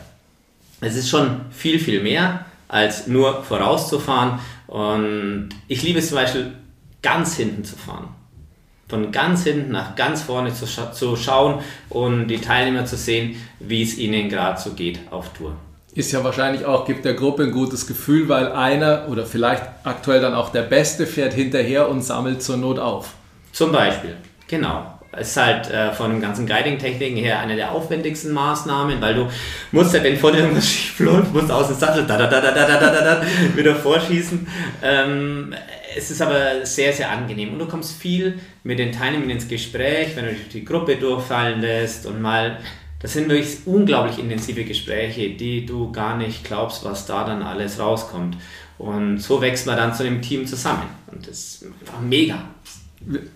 Es 0.82 0.96
ist 0.96 1.08
schon 1.08 1.42
viel, 1.52 1.80
viel 1.80 2.02
mehr 2.02 2.46
als 2.68 3.06
nur 3.06 3.44
vorauszufahren 3.44 4.40
und 4.66 5.50
ich 5.68 5.84
liebe 5.84 6.00
es 6.00 6.10
zum 6.10 6.18
Beispiel 6.18 6.52
ganz 7.04 7.36
hinten 7.38 7.64
zu 7.64 7.76
fahren. 7.76 8.08
Von 8.88 9.12
ganz 9.12 9.44
hinten 9.44 9.72
nach 9.72 9.96
ganz 9.96 10.24
vorne 10.24 10.52
zu, 10.52 10.66
scha 10.66 10.92
zu 10.92 11.16
schauen 11.16 11.60
und 11.90 12.28
die 12.28 12.42
Teilnehmer 12.42 12.86
zu 12.86 12.98
sehen, 12.98 13.40
wie 13.60 13.84
es 13.84 14.00
ihnen 14.00 14.30
gerade 14.30 14.60
so 14.60 14.72
geht 14.72 15.00
auf 15.12 15.32
Tour. 15.34 15.56
Ist 15.94 16.12
ja 16.12 16.24
wahrscheinlich 16.24 16.66
auch, 16.66 16.86
gibt 16.86 17.06
der 17.06 17.14
Gruppe 17.14 17.44
ein 17.44 17.52
gutes 17.52 17.86
Gefühl, 17.86 18.30
weil 18.30 18.52
einer 18.52 19.10
oder 19.10 19.28
vielleicht 19.28 19.64
aktuell 19.84 20.22
dann 20.22 20.34
auch 20.34 20.50
der 20.50 20.64
Beste 20.64 21.06
fährt 21.06 21.34
hinterher 21.34 21.88
und 21.88 22.02
sammelt 22.02 22.42
zur 22.42 22.58
Not 22.58 22.80
auf. 22.80 23.14
Zum 23.52 23.72
Beispiel, 23.72 24.18
genau 24.48 24.99
ist 25.17 25.38
halt 25.38 25.69
äh, 25.72 25.91
von 25.91 26.12
den 26.12 26.22
ganzen 26.22 26.45
Guiding-Techniken 26.45 27.17
her 27.17 27.39
eine 27.39 27.56
der 27.56 27.72
aufwendigsten 27.72 28.32
Maßnahmen, 28.32 29.02
weil 29.02 29.15
du 29.15 29.28
musst 29.72 29.93
ja, 29.93 30.04
wenn 30.04 30.17
vor 30.17 30.32
dir 30.32 30.39
irgendwas 30.39 30.69
schief 30.69 31.00
läuft, 31.00 31.34
musst 31.34 31.52
aus 31.52 31.67
dem 31.67 31.78
Sattel 31.78 32.06
da, 32.06 32.17
da, 32.17 32.28
da, 32.28 32.41
da, 32.41 32.52
da, 32.52 32.65
da, 32.65 32.91
da, 32.91 33.02
da, 33.02 33.22
wieder 33.56 33.76
vorschießen. 33.76 34.48
Ähm, 34.84 35.56
es 35.98 36.12
ist 36.12 36.22
aber 36.22 36.63
sehr, 36.63 36.93
sehr 36.93 37.10
angenehm 37.10 37.54
und 37.54 37.60
du 37.60 37.65
kommst 37.65 38.00
viel 38.00 38.38
mit 38.63 38.78
den 38.78 38.91
Teilnehmern 38.91 39.32
ins 39.32 39.48
Gespräch, 39.48 40.15
wenn 40.15 40.26
du 40.26 40.34
dich 40.34 40.50
die 40.50 40.63
Gruppe 40.63 40.98
durchfallen 40.98 41.62
lässt 41.62 42.06
und 42.06 42.22
mal 42.22 42.60
Das 43.02 43.13
sind 43.13 43.30
wirklich 43.30 43.65
unglaublich 43.65 44.19
intensive 44.19 44.65
Gespräche, 44.65 45.30
die 45.32 45.65
du 45.65 45.91
gar 45.91 46.17
nicht 46.17 46.43
glaubst, 46.43 46.84
was 46.84 47.06
da 47.06 47.24
dann 47.24 47.41
alles 47.41 47.80
rauskommt. 47.80 48.38
Und 48.78 49.19
so 49.19 49.41
wächst 49.41 49.65
man 49.65 49.78
dann 49.78 49.93
zu 49.93 50.04
dem 50.04 50.22
Team 50.22 50.45
zusammen. 50.45 50.84
Und 51.08 51.28
das 51.28 51.38
ist 51.38 51.65
einfach 51.65 52.02
mega. 52.02 52.43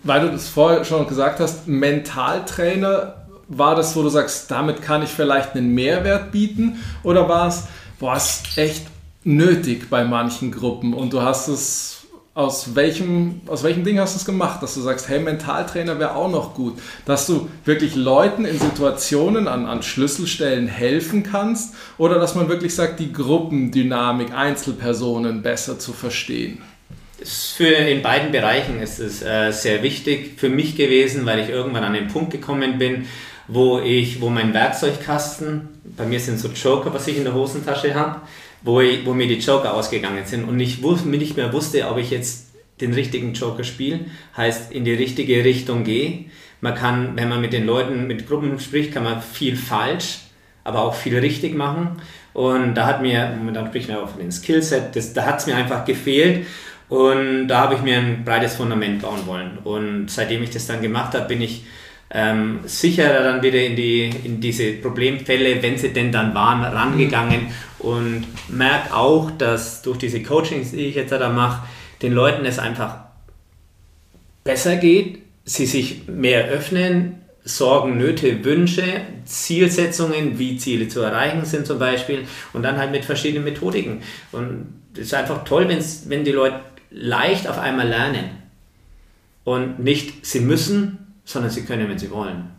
Weil 0.02 0.20
du 0.22 0.32
das 0.32 0.48
vorher 0.48 0.84
schon 0.84 1.06
gesagt 1.06 1.40
hast, 1.40 1.66
Mentaltrainer, 1.66 3.24
war 3.48 3.74
das, 3.74 3.94
wo 3.96 4.02
du 4.02 4.08
sagst, 4.08 4.50
damit 4.50 4.82
kann 4.82 5.02
ich 5.02 5.10
vielleicht 5.10 5.54
einen 5.54 5.74
Mehrwert 5.74 6.32
bieten? 6.32 6.78
Oder 7.02 7.28
war 7.28 7.48
es, 7.48 7.64
boah, 7.98 8.16
ist 8.16 8.56
echt 8.56 8.86
nötig 9.22 9.90
bei 9.90 10.04
manchen 10.04 10.50
Gruppen 10.50 10.94
und 10.94 11.12
du 11.12 11.22
hast 11.22 11.48
es 11.48 12.04
aus 12.34 12.74
welchem, 12.74 13.42
aus 13.46 13.62
welchem 13.62 13.84
Ding 13.84 14.00
hast 14.00 14.14
du 14.14 14.18
es 14.18 14.24
gemacht, 14.24 14.60
dass 14.60 14.74
du 14.74 14.80
sagst, 14.80 15.08
hey, 15.08 15.20
Mentaltrainer 15.20 16.00
wäre 16.00 16.16
auch 16.16 16.28
noch 16.30 16.54
gut, 16.54 16.78
dass 17.06 17.26
du 17.26 17.48
wirklich 17.64 17.94
Leuten 17.94 18.44
in 18.44 18.58
Situationen 18.58 19.46
an, 19.46 19.66
an 19.66 19.84
Schlüsselstellen 19.84 20.66
helfen 20.66 21.22
kannst 21.22 21.74
oder 21.96 22.18
dass 22.18 22.34
man 22.34 22.48
wirklich 22.48 22.74
sagt, 22.74 22.98
die 22.98 23.12
Gruppendynamik, 23.12 24.34
Einzelpersonen 24.34 25.42
besser 25.42 25.78
zu 25.78 25.92
verstehen? 25.92 26.60
Für 27.24 27.68
in 27.68 28.02
beiden 28.02 28.32
Bereichen 28.32 28.80
ist 28.80 28.98
es 28.98 29.22
äh, 29.22 29.50
sehr 29.50 29.82
wichtig 29.82 30.38
für 30.38 30.48
mich 30.48 30.76
gewesen, 30.76 31.24
weil 31.26 31.40
ich 31.40 31.48
irgendwann 31.48 31.84
an 31.84 31.94
den 31.94 32.08
Punkt 32.08 32.30
gekommen 32.30 32.78
bin, 32.78 33.06
wo 33.48 33.78
ich, 33.78 34.20
wo 34.20 34.30
mein 34.30 34.54
Werkzeugkasten, 34.54 35.68
bei 35.96 36.06
mir 36.06 36.20
sind 36.20 36.38
so 36.38 36.48
Joker, 36.48 36.92
was 36.92 37.06
ich 37.08 37.16
in 37.16 37.24
der 37.24 37.34
Hosentasche 37.34 37.94
habe, 37.94 38.20
wo, 38.62 38.82
wo 39.04 39.14
mir 39.14 39.26
die 39.26 39.38
Joker 39.38 39.74
ausgegangen 39.74 40.24
sind 40.24 40.44
und 40.44 40.58
ich 40.60 40.82
nicht 40.82 41.36
mehr 41.36 41.52
wusste, 41.52 41.88
ob 41.88 41.98
ich 41.98 42.10
jetzt 42.10 42.48
den 42.80 42.92
richtigen 42.92 43.34
Joker 43.34 43.64
spiele, 43.64 44.00
heißt 44.36 44.72
in 44.72 44.84
die 44.84 44.94
richtige 44.94 45.44
Richtung 45.44 45.84
gehe. 45.84 46.26
Man 46.60 46.74
kann, 46.74 47.16
wenn 47.16 47.28
man 47.28 47.40
mit 47.40 47.52
den 47.52 47.66
Leuten, 47.66 48.06
mit 48.06 48.26
Gruppen 48.26 48.58
spricht, 48.58 48.92
kann 48.92 49.04
man 49.04 49.22
viel 49.22 49.56
falsch, 49.56 50.20
aber 50.64 50.82
auch 50.82 50.94
viel 50.94 51.18
richtig 51.18 51.54
machen. 51.54 52.00
Und 52.32 52.74
da 52.74 52.86
hat 52.86 53.02
mir, 53.02 53.38
dann 53.52 53.66
spricht 53.68 53.88
man 53.88 53.98
auch 53.98 54.08
von 54.08 54.20
dem 54.20 54.32
Skillset, 54.32 54.96
das, 54.96 55.12
da 55.12 55.24
hat 55.26 55.40
es 55.40 55.46
mir 55.46 55.56
einfach 55.56 55.84
gefehlt. 55.84 56.46
Und 56.94 57.48
da 57.48 57.62
habe 57.62 57.74
ich 57.74 57.82
mir 57.82 57.98
ein 57.98 58.24
breites 58.24 58.54
Fundament 58.54 59.02
bauen 59.02 59.26
wollen. 59.26 59.58
Und 59.64 60.08
seitdem 60.08 60.44
ich 60.44 60.50
das 60.50 60.68
dann 60.68 60.80
gemacht 60.80 61.12
habe, 61.14 61.26
bin 61.26 61.42
ich 61.42 61.64
ähm, 62.12 62.60
sicherer 62.66 63.24
dann 63.24 63.42
wieder 63.42 63.58
in, 63.58 63.74
die, 63.74 64.10
in 64.22 64.40
diese 64.40 64.74
Problemfälle, 64.74 65.60
wenn 65.60 65.76
sie 65.76 65.92
denn 65.92 66.12
dann 66.12 66.36
waren, 66.36 66.62
rangegangen 66.62 67.48
und 67.80 68.26
merke 68.48 68.94
auch, 68.94 69.32
dass 69.32 69.82
durch 69.82 69.98
diese 69.98 70.22
Coachings, 70.22 70.70
die 70.70 70.86
ich 70.86 70.94
jetzt 70.94 71.10
da 71.10 71.28
mache, 71.30 71.66
den 72.00 72.12
Leuten 72.12 72.44
es 72.44 72.60
einfach 72.60 72.98
besser 74.44 74.76
geht, 74.76 75.18
sie 75.44 75.66
sich 75.66 76.06
mehr 76.06 76.44
öffnen, 76.46 77.22
Sorgen, 77.42 77.98
Nöte, 77.98 78.44
Wünsche, 78.44 78.84
Zielsetzungen, 79.24 80.38
wie 80.38 80.58
Ziele 80.58 80.86
zu 80.86 81.00
erreichen 81.00 81.44
sind 81.44 81.66
zum 81.66 81.80
Beispiel 81.80 82.24
und 82.52 82.62
dann 82.62 82.78
halt 82.78 82.92
mit 82.92 83.04
verschiedenen 83.04 83.42
Methodiken. 83.42 84.00
Und 84.30 84.68
es 84.94 85.00
ist 85.00 85.14
einfach 85.14 85.42
toll, 85.42 85.68
wenn's, 85.68 86.04
wenn 86.06 86.22
die 86.22 86.30
Leute 86.30 86.60
leicht 86.94 87.48
auf 87.48 87.58
einmal 87.58 87.88
lernen 87.88 88.30
und 89.42 89.80
nicht 89.80 90.24
sie 90.24 90.40
müssen, 90.40 90.98
sondern 91.24 91.50
sie 91.50 91.64
können, 91.64 91.88
wenn 91.88 91.98
sie 91.98 92.10
wollen. 92.10 92.54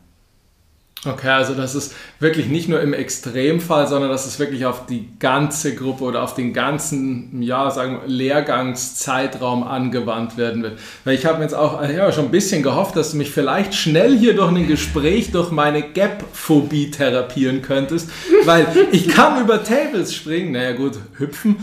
Okay, 1.08 1.30
also 1.30 1.54
das 1.54 1.76
ist 1.76 1.94
wirklich 2.20 2.48
nicht 2.48 2.68
nur 2.68 2.82
im 2.82 2.94
Extremfall, 2.94 3.88
sondern 3.88 4.10
dass 4.10 4.26
es 4.26 4.40
wirklich 4.40 4.66
auf 4.66 4.88
die 4.88 5.08
ganze 5.20 5.76
Gruppe 5.76 6.04
oder 6.04 6.24
auf 6.24 6.34
den 6.34 6.52
ganzen, 6.52 7.44
ja, 7.44 7.70
sagen 7.70 8.00
wir, 8.02 8.08
Lehrgangszeitraum 8.08 9.64
angewandt 9.64 10.36
werden 10.36 10.64
wird. 10.64 10.80
Weil 11.04 11.14
ich 11.14 11.28
habe 11.28 11.44
jetzt 11.44 11.54
auch 11.54 11.88
ja, 11.88 12.12
schon 12.12 12.26
ein 12.26 12.32
bisschen 12.32 12.64
gehofft, 12.64 12.96
dass 12.96 13.12
du 13.12 13.18
mich 13.18 13.30
vielleicht 13.30 13.76
schnell 13.76 14.18
hier 14.18 14.36
durch 14.36 14.50
ein 14.50 14.68
Gespräch 14.68 15.32
durch 15.32 15.52
meine 15.52 15.84
Gap-Phobie 15.84 16.90
therapieren 16.90 17.62
könntest, 17.62 18.10
weil 18.46 18.66
ich 18.92 19.08
kann 19.08 19.40
über 19.40 19.64
Tables 19.64 20.16
springen, 20.16 20.54
naja 20.54 20.72
gut, 20.72 20.94
hüpfen, 21.18 21.58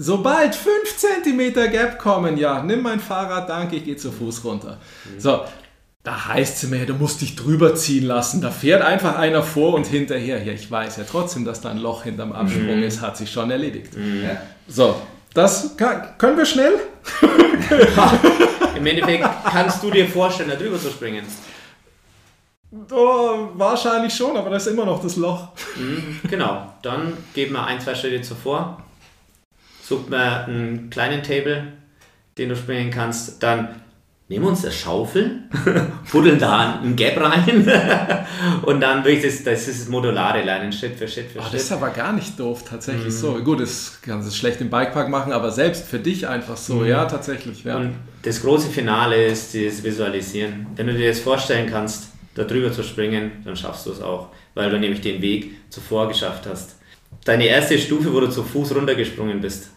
Sobald 0.00 0.54
5 0.54 0.96
cm 0.96 1.54
Gap 1.72 1.98
kommen, 1.98 2.36
ja, 2.38 2.62
nimm 2.62 2.82
mein 2.82 3.00
Fahrrad, 3.00 3.48
danke, 3.48 3.74
ich 3.74 3.84
gehe 3.84 3.96
zu 3.96 4.12
Fuß 4.12 4.44
runter. 4.44 4.78
So, 5.18 5.40
da 6.04 6.28
heißt 6.28 6.62
es 6.62 6.70
mir, 6.70 6.86
du 6.86 6.94
musst 6.94 7.20
dich 7.20 7.34
drüber 7.34 7.74
ziehen 7.74 8.04
lassen. 8.04 8.40
Da 8.40 8.52
fährt 8.52 8.80
einfach 8.80 9.18
einer 9.18 9.42
vor 9.42 9.74
und 9.74 9.88
hinterher. 9.88 10.40
Ja, 10.44 10.52
ich 10.52 10.70
weiß 10.70 10.98
ja 10.98 11.04
trotzdem, 11.10 11.44
dass 11.44 11.62
da 11.62 11.70
ein 11.70 11.78
Loch 11.78 12.04
hinterm 12.04 12.30
Absprung 12.30 12.76
mhm. 12.76 12.84
ist, 12.84 13.00
hat 13.00 13.16
sich 13.16 13.28
schon 13.28 13.50
erledigt. 13.50 13.96
Mhm. 13.96 14.30
So, 14.68 14.94
das 15.34 15.76
kann, 15.76 16.16
können 16.16 16.36
wir 16.36 16.46
schnell? 16.46 16.74
Im 18.76 18.86
Endeffekt 18.86 19.26
kannst 19.50 19.82
du 19.82 19.90
dir 19.90 20.06
vorstellen, 20.06 20.50
da 20.50 20.54
drüber 20.54 20.78
zu 20.78 20.90
springen. 20.90 21.24
Oh, 22.92 23.48
wahrscheinlich 23.54 24.14
schon, 24.14 24.36
aber 24.36 24.50
da 24.50 24.56
ist 24.58 24.68
immer 24.68 24.84
noch 24.84 25.02
das 25.02 25.16
Loch. 25.16 25.48
Mhm, 25.76 26.20
genau, 26.30 26.72
dann 26.82 27.14
geben 27.34 27.54
wir 27.54 27.64
ein, 27.64 27.80
zwei 27.80 27.96
Schritte 27.96 28.22
zuvor. 28.22 28.84
Sucht 29.88 30.10
mir 30.10 30.44
einen 30.44 30.90
kleinen 30.90 31.22
Table, 31.22 31.72
den 32.36 32.50
du 32.50 32.56
springen 32.56 32.90
kannst. 32.90 33.42
Dann 33.42 33.68
nehmen 34.28 34.44
wir 34.44 34.50
uns 34.50 34.60
das 34.60 34.76
Schaufel, 34.76 35.44
buddeln 36.12 36.38
da 36.38 36.78
ein 36.82 36.94
Gap 36.94 37.18
rein 37.18 37.66
und 38.66 38.80
dann 38.82 39.02
durch 39.02 39.22
das, 39.22 39.42
das 39.44 39.66
ist 39.66 39.80
das 39.80 39.88
modulare 39.88 40.42
Lernen, 40.42 40.74
Schritt 40.74 40.98
für 40.98 41.08
Schritt 41.08 41.30
für 41.30 41.38
oh, 41.38 41.42
Schritt. 41.42 41.54
Das 41.54 41.62
ist 41.62 41.72
aber 41.72 41.88
gar 41.88 42.12
nicht 42.12 42.38
doof, 42.38 42.64
tatsächlich 42.68 43.06
mhm. 43.14 43.18
so. 43.18 43.42
Gut, 43.42 43.60
das 43.60 43.98
kannst 44.02 44.28
du 44.28 44.34
schlecht 44.34 44.60
im 44.60 44.68
Bikepark 44.68 45.08
machen, 45.08 45.32
aber 45.32 45.50
selbst 45.50 45.86
für 45.86 45.98
dich 45.98 46.28
einfach 46.28 46.58
so, 46.58 46.74
mhm. 46.74 46.88
ja, 46.88 47.06
tatsächlich. 47.06 47.64
Ja. 47.64 47.78
Und 47.78 47.94
das 48.24 48.42
große 48.42 48.68
Finale 48.68 49.24
ist 49.24 49.54
das 49.54 49.82
Visualisieren. 49.82 50.66
Wenn 50.76 50.88
du 50.88 50.92
dir 50.92 51.08
das 51.08 51.20
vorstellen 51.20 51.66
kannst, 51.66 52.08
da 52.34 52.44
drüber 52.44 52.70
zu 52.72 52.82
springen, 52.82 53.32
dann 53.46 53.56
schaffst 53.56 53.86
du 53.86 53.92
es 53.92 54.02
auch, 54.02 54.28
weil 54.52 54.68
du 54.68 54.78
nämlich 54.78 55.00
den 55.00 55.22
Weg 55.22 55.52
zuvor 55.70 56.08
geschafft 56.08 56.46
hast. 56.46 56.76
Deine 57.24 57.46
erste 57.46 57.78
Stufe, 57.78 58.12
wo 58.12 58.20
du 58.20 58.28
zu 58.28 58.42
Fuß 58.42 58.74
runtergesprungen 58.74 59.40
bist, 59.40 59.70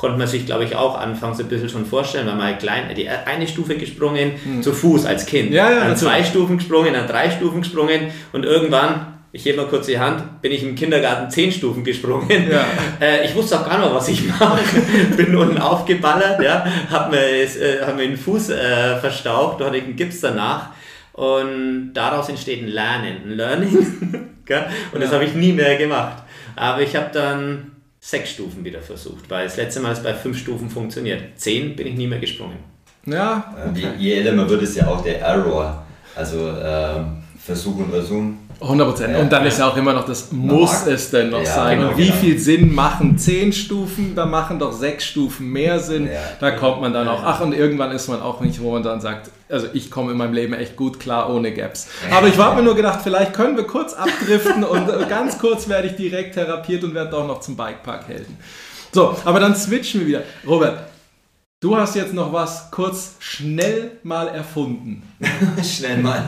konnte 0.00 0.16
man 0.16 0.26
sich, 0.26 0.46
glaube 0.46 0.64
ich, 0.64 0.74
auch 0.74 0.98
anfangs 0.98 1.38
ein 1.40 1.48
bisschen 1.48 1.68
schon 1.68 1.84
vorstellen, 1.84 2.26
weil 2.26 2.34
man 2.34 2.46
halt 2.46 2.58
klein, 2.60 2.84
die 2.96 3.06
eine 3.06 3.46
Stufe 3.46 3.76
gesprungen, 3.76 4.32
hm. 4.42 4.62
zu 4.62 4.72
Fuß 4.72 5.04
als 5.04 5.26
Kind, 5.26 5.52
ja, 5.52 5.70
ja, 5.70 5.84
dann 5.84 5.94
zwei 5.94 6.24
Stufen 6.24 6.56
gesprungen, 6.56 6.94
dann 6.94 7.06
drei 7.06 7.30
Stufen 7.30 7.60
gesprungen 7.60 8.10
und 8.32 8.46
irgendwann, 8.46 9.18
ich 9.32 9.44
hebe 9.44 9.58
mal 9.58 9.66
kurz 9.66 9.84
die 9.88 9.98
Hand, 9.98 10.40
bin 10.40 10.52
ich 10.52 10.62
im 10.62 10.74
Kindergarten 10.74 11.28
zehn 11.28 11.52
Stufen 11.52 11.84
gesprungen. 11.84 12.50
Ja. 12.50 12.64
Äh, 13.00 13.26
ich 13.26 13.34
wusste 13.34 13.58
auch 13.58 13.64
gar 13.66 13.78
nicht 13.78 13.88
mehr, 13.88 13.94
was 13.94 14.08
ich 14.08 14.26
mache. 14.26 14.60
bin 15.16 15.36
unten 15.36 15.58
aufgeballert, 15.58 16.42
ja, 16.42 16.64
habe 16.90 17.16
mir, 17.16 17.22
äh, 17.22 17.82
hab 17.84 17.96
mir 17.96 18.08
den 18.08 18.16
Fuß 18.16 18.50
äh, 18.50 18.96
verstaucht, 18.96 19.60
da 19.60 19.66
hatte 19.66 19.76
ich 19.76 19.84
einen 19.84 19.96
Gips 19.96 20.20
danach 20.20 20.70
und 21.12 21.92
daraus 21.92 22.30
entsteht 22.30 22.62
ein 22.62 22.68
Lernen, 22.68 23.16
ein 23.26 23.36
Learning. 23.36 23.76
und 24.92 25.02
das 25.02 25.12
habe 25.12 25.24
ich 25.24 25.34
nie 25.34 25.52
mehr 25.52 25.76
gemacht. 25.76 26.22
Aber 26.56 26.80
ich 26.80 26.96
habe 26.96 27.10
dann 27.12 27.79
sechs 28.00 28.30
Stufen 28.30 28.64
wieder 28.64 28.80
versucht, 28.80 29.28
weil 29.28 29.44
das 29.44 29.56
letzte 29.56 29.80
Mal 29.80 29.92
ist 29.92 30.02
bei 30.02 30.14
fünf 30.14 30.38
Stufen 30.38 30.70
funktioniert. 30.70 31.38
Zehn 31.38 31.76
bin 31.76 31.86
ich 31.86 31.94
nie 31.94 32.06
mehr 32.06 32.18
gesprungen. 32.18 32.58
Ja. 33.06 33.54
Okay. 33.70 33.92
Je, 33.98 34.14
älter 34.14 34.32
man 34.32 34.48
wird, 34.48 34.62
ist 34.62 34.76
ja 34.76 34.88
auch 34.88 35.02
der 35.02 35.20
Error. 35.20 35.86
Also 36.14 36.50
ähm, 36.62 37.22
Versuch 37.38 37.76
und 37.76 37.90
Versuch 37.90 38.24
100 38.60 38.88
Prozent. 38.88 39.16
Und 39.16 39.32
dann 39.32 39.46
ist 39.46 39.58
ja 39.58 39.68
auch 39.68 39.76
immer 39.76 39.92
noch 39.92 40.04
das, 40.04 40.32
muss 40.32 40.86
es 40.86 41.10
denn 41.10 41.30
noch 41.30 41.44
sein? 41.44 41.78
Genau, 41.78 41.90
und 41.90 41.96
wie 41.96 42.06
genau. 42.06 42.16
viel 42.16 42.38
Sinn 42.38 42.74
machen 42.74 43.16
10 43.16 43.52
Stufen? 43.52 44.14
Da 44.14 44.26
machen 44.26 44.58
doch 44.58 44.72
6 44.72 45.04
Stufen 45.04 45.50
mehr 45.50 45.80
Sinn. 45.80 46.08
Da 46.40 46.50
kommt 46.50 46.80
man 46.80 46.92
dann 46.92 47.08
auch, 47.08 47.22
ach, 47.24 47.40
und 47.40 47.52
irgendwann 47.52 47.90
ist 47.92 48.08
man 48.08 48.20
auch 48.20 48.40
nicht, 48.40 48.60
wo 48.60 48.72
man 48.72 48.82
dann 48.82 49.00
sagt, 49.00 49.30
also 49.48 49.66
ich 49.72 49.90
komme 49.90 50.12
in 50.12 50.18
meinem 50.18 50.34
Leben 50.34 50.52
echt 50.52 50.76
gut 50.76 51.00
klar 51.00 51.34
ohne 51.34 51.52
Gaps. 51.52 51.88
Aber 52.10 52.28
ich 52.28 52.36
habe 52.36 52.56
mir 52.56 52.62
nur 52.62 52.76
gedacht, 52.76 53.00
vielleicht 53.02 53.32
können 53.32 53.56
wir 53.56 53.64
kurz 53.64 53.94
abdriften 53.94 54.64
und 54.64 55.08
ganz 55.08 55.38
kurz 55.38 55.68
werde 55.68 55.88
ich 55.88 55.96
direkt 55.96 56.34
therapiert 56.34 56.84
und 56.84 56.94
werde 56.94 57.10
doch 57.10 57.26
noch 57.26 57.40
zum 57.40 57.56
Bikepark 57.56 58.08
helfen. 58.08 58.36
So, 58.92 59.16
aber 59.24 59.40
dann 59.40 59.54
switchen 59.54 60.00
wir 60.00 60.06
wieder. 60.06 60.22
Robert, 60.46 60.80
Du 61.62 61.76
hast 61.76 61.94
jetzt 61.94 62.14
noch 62.14 62.32
was 62.32 62.70
kurz 62.70 63.16
schnell 63.18 63.98
mal 64.02 64.28
erfunden. 64.28 65.02
schnell 65.62 65.98
mal. 65.98 66.24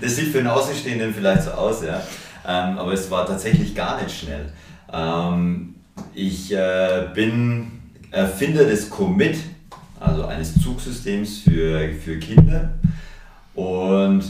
Das 0.00 0.14
sieht 0.14 0.28
für 0.28 0.38
einen 0.38 0.46
Außenstehenden 0.46 1.12
vielleicht 1.12 1.42
so 1.42 1.50
aus, 1.50 1.82
ja. 1.82 2.00
Ähm, 2.46 2.78
aber 2.78 2.92
es 2.92 3.10
war 3.10 3.26
tatsächlich 3.26 3.74
gar 3.74 4.00
nicht 4.00 4.16
schnell. 4.16 4.52
Ähm, 4.92 5.74
ich 6.14 6.52
äh, 6.52 7.08
bin 7.12 7.72
Erfinder 8.12 8.62
des 8.62 8.88
Commit, 8.88 9.36
also 9.98 10.26
eines 10.26 10.54
Zugsystems 10.62 11.38
für, 11.38 11.92
für 11.94 12.20
Kinder. 12.20 12.74
Und 13.56 14.22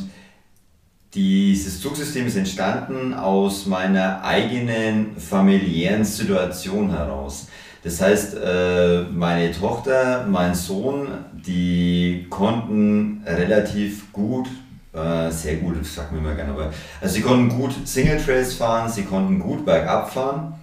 dieses 1.12 1.79
Zugsystem 1.83 2.27
ist 2.27 2.37
entstanden 2.37 3.12
aus 3.12 3.66
meiner 3.66 4.25
eigenen 4.25 5.14
familiären 5.18 6.07
Situation 6.07 6.88
heraus. 6.88 7.49
Das 7.85 8.01
heißt, 8.01 8.37
äh, 8.37 9.03
meine 9.12 9.51
Tochter, 9.51 10.27
mein 10.29 10.55
Sohn, 10.55 11.09
die 11.33 12.27
konnten 12.31 13.23
relativ 13.27 14.12
gut, 14.12 14.47
äh, 14.92 15.31
sehr 15.31 15.57
gut, 15.57 15.81
das 15.81 15.95
sagt 15.95 16.12
man 16.12 16.21
immer 16.21 16.35
gerne, 16.35 16.53
aber 16.53 16.73
also 17.01 17.14
sie 17.14 17.23
konnten 17.23 17.49
gut 17.49 17.73
Single 17.85 18.23
Trails 18.23 18.55
fahren, 18.55 18.88
sie 18.88 19.03
konnten 19.03 19.40
gut 19.40 19.64
bergab 19.64 20.12
fahren, 20.12 20.55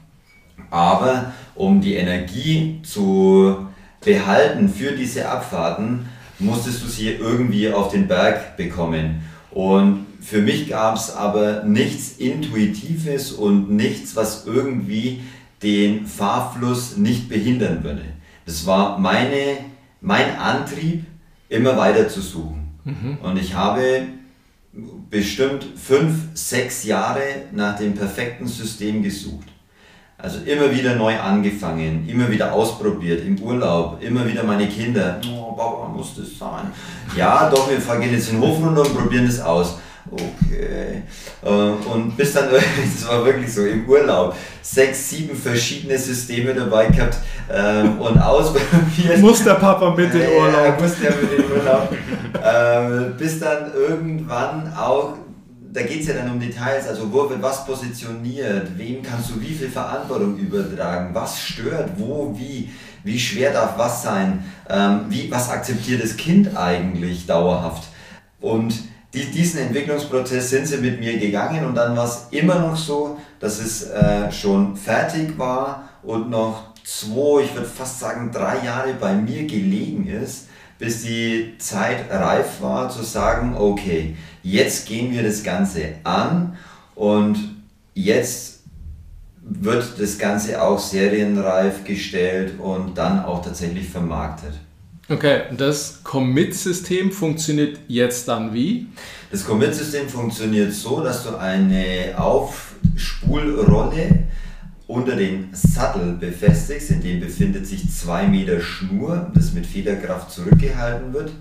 aber 0.69 1.33
um 1.55 1.81
die 1.81 1.95
Energie 1.95 2.79
zu 2.83 3.67
behalten 3.99 4.69
für 4.69 4.93
diese 4.93 5.27
Abfahrten, 5.27 6.05
musstest 6.39 6.83
du 6.83 6.87
sie 6.87 7.09
irgendwie 7.09 7.69
auf 7.69 7.91
den 7.91 8.07
Berg 8.07 8.55
bekommen. 8.55 9.21
Und 9.51 10.05
für 10.21 10.41
mich 10.41 10.69
gab 10.69 10.95
es 10.95 11.13
aber 11.13 11.63
nichts 11.63 12.17
Intuitives 12.17 13.31
und 13.31 13.71
nichts, 13.71 14.15
was 14.15 14.45
irgendwie 14.45 15.21
den 15.61 16.05
Fahrfluss 16.05 16.97
nicht 16.97 17.29
behindern 17.29 17.83
würde. 17.83 18.03
Das 18.45 18.65
war 18.65 18.97
meine, 18.97 19.57
mein 20.01 20.37
Antrieb, 20.37 21.05
immer 21.49 21.75
weiter 21.77 22.07
zu 22.07 22.21
suchen. 22.21 22.77
Mhm. 22.83 23.17
Und 23.21 23.37
ich 23.37 23.53
habe 23.53 24.03
bestimmt 25.09 25.65
fünf, 25.75 26.13
sechs 26.33 26.83
Jahre 26.83 27.21
nach 27.51 27.77
dem 27.77 27.93
perfekten 27.93 28.47
System 28.47 29.03
gesucht. 29.03 29.47
Also 30.17 30.39
immer 30.45 30.69
wieder 30.71 30.95
neu 30.95 31.17
angefangen, 31.17 32.07
immer 32.07 32.29
wieder 32.29 32.51
ausprobiert, 32.51 33.25
im 33.25 33.39
Urlaub, 33.41 34.03
immer 34.03 34.27
wieder 34.27 34.43
meine 34.43 34.67
Kinder. 34.67 35.19
Oh, 35.25 35.53
Papa, 35.53 35.87
muss 35.87 36.15
das 36.15 36.37
sein? 36.37 36.67
Ja, 37.15 37.49
doch, 37.49 37.69
wir 37.69 37.77
gehen 37.77 38.11
jetzt 38.11 38.29
in 38.29 38.35
den 38.35 38.49
Hof 38.49 38.61
runter 38.61 38.81
und 38.81 38.93
probieren 38.93 39.25
das 39.25 39.39
aus. 39.39 39.79
Okay. 40.11 41.03
Äh, 41.43 41.49
und 41.49 42.17
bis 42.17 42.33
dann, 42.33 42.49
das 42.51 43.07
war 43.07 43.25
wirklich 43.25 43.53
so, 43.53 43.65
im 43.65 43.87
Urlaub, 43.87 44.35
sechs, 44.61 45.09
sieben 45.09 45.35
verschiedene 45.35 45.97
Systeme 45.97 46.53
dabei 46.53 46.87
gehabt 46.87 47.17
ähm, 47.51 47.99
und 47.99 48.17
ausprobiert. 48.17 49.17
Muss 49.21 49.43
der 49.43 49.55
Papa 49.55 49.91
mit 49.91 50.13
in 50.13 50.21
Urlaub? 50.21 50.65
Ja, 50.65 50.77
muss 50.79 50.99
der 50.99 51.11
mit 51.11 51.31
in 51.33 51.51
Urlaub. 51.51 51.89
Ähm, 52.43 53.13
bis 53.17 53.39
dann 53.39 53.71
irgendwann 53.73 54.73
auch 54.73 55.15
da 55.71 55.83
geht 55.83 56.01
es 56.01 56.07
ja 56.07 56.15
dann 56.15 56.31
um 56.31 56.39
Details, 56.39 56.87
also 56.87 57.11
wo 57.11 57.29
wird 57.29 57.41
was 57.41 57.65
positioniert, 57.65 58.77
wem 58.77 59.03
kannst 59.03 59.29
du 59.29 59.39
wie 59.39 59.53
viel 59.53 59.69
Verantwortung 59.69 60.35
übertragen, 60.37 61.13
was 61.13 61.39
stört, 61.39 61.91
wo, 61.97 62.35
wie, 62.35 62.69
wie 63.03 63.19
schwer 63.19 63.53
darf 63.53 63.77
was 63.77 64.01
sein, 64.03 64.43
ähm, 64.67 65.01
wie, 65.09 65.29
was 65.29 65.49
akzeptiert 65.49 66.03
das 66.03 66.17
Kind 66.17 66.57
eigentlich 66.57 67.27
dauerhaft. 67.27 67.83
Und 68.41 68.73
die, 69.13 69.25
diesen 69.25 69.61
Entwicklungsprozess 69.61 70.49
sind 70.49 70.67
sie 70.67 70.77
mit 70.77 70.99
mir 70.99 71.17
gegangen 71.17 71.65
und 71.65 71.75
dann 71.75 71.97
war 71.97 72.05
es 72.05 72.27
immer 72.31 72.59
noch 72.59 72.75
so, 72.75 73.17
dass 73.39 73.59
es 73.59 73.89
äh, 73.89 74.31
schon 74.31 74.75
fertig 74.75 75.37
war 75.37 75.89
und 76.03 76.29
noch 76.29 76.75
zwei, 76.83 77.43
ich 77.43 77.53
würde 77.55 77.67
fast 77.67 77.99
sagen 77.99 78.31
drei 78.31 78.63
Jahre 78.63 78.93
bei 78.93 79.13
mir 79.13 79.47
gelegen 79.47 80.07
ist, 80.07 80.47
bis 80.77 81.03
die 81.03 81.55
Zeit 81.57 82.09
reif 82.09 82.61
war 82.61 82.89
zu 82.89 83.03
sagen, 83.03 83.55
okay, 83.57 84.15
jetzt 84.43 84.87
gehen 84.87 85.11
wir 85.11 85.23
das 85.23 85.43
Ganze 85.43 85.95
an 86.03 86.55
und 86.95 87.37
jetzt 87.93 88.59
wird 89.41 89.99
das 89.99 90.19
Ganze 90.19 90.61
auch 90.61 90.79
serienreif 90.79 91.83
gestellt 91.83 92.59
und 92.59 92.97
dann 92.97 93.25
auch 93.25 93.43
tatsächlich 93.43 93.89
vermarktet. 93.89 94.53
Okay, 95.11 95.45
das 95.57 96.01
Commit-System 96.03 97.11
funktioniert 97.11 97.79
jetzt 97.87 98.27
dann 98.27 98.53
wie? 98.53 98.85
Das 99.31 99.43
Commit-System 99.43 100.07
funktioniert 100.07 100.71
so, 100.71 101.01
dass 101.01 101.23
du 101.23 101.35
eine 101.35 102.13
Aufspulrolle 102.15 104.27
unter 104.85 105.15
den 105.15 105.49
Sattel 105.51 106.13
befestigst. 106.13 106.91
In 106.91 107.01
dem 107.01 107.21
befindet 107.21 107.65
sich 107.65 107.91
zwei 107.91 108.27
Meter 108.27 108.61
Schnur, 108.61 109.31
das 109.33 109.51
mit 109.53 109.65
Federkraft 109.65 110.29
zurückgehalten 110.29 111.11
wird. 111.11 111.31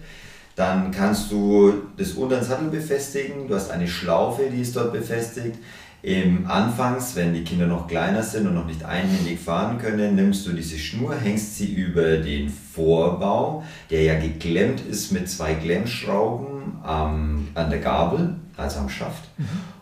Dann 0.57 0.91
kannst 0.91 1.31
du 1.31 1.75
das 1.99 2.13
unter 2.13 2.37
den 2.37 2.45
Sattel 2.47 2.71
befestigen. 2.71 3.49
Du 3.49 3.55
hast 3.55 3.71
eine 3.71 3.87
Schlaufe, 3.87 4.45
die 4.51 4.63
ist 4.63 4.75
dort 4.77 4.95
befestigt. 4.95 5.59
Im 6.01 6.47
Anfangs, 6.47 7.17
wenn 7.17 7.35
die 7.35 7.43
Kinder 7.43 7.67
noch 7.67 7.89
kleiner 7.89 8.23
sind 8.23 8.47
und 8.47 8.55
noch 8.55 8.67
nicht 8.67 8.85
einhändig 8.85 9.41
fahren 9.41 9.79
können, 9.79 10.15
nimmst 10.15 10.47
du 10.47 10.53
diese 10.53 10.79
Schnur, 10.79 11.17
hängst 11.17 11.57
sie 11.57 11.73
über 11.73 12.19
den 12.19 12.49
Vorbau, 12.51 13.65
der 13.91 14.03
ja 14.05 14.19
geklemmt 14.19 14.81
ist 14.81 15.11
mit 15.11 15.29
zwei 15.29 15.55
Klemmschrauben 15.55 16.79
ähm, 16.89 17.49
an 17.55 17.71
der 17.71 17.81
Gabel, 17.81 18.37
also 18.57 18.79
am 18.79 18.89
Schaft. 18.89 19.25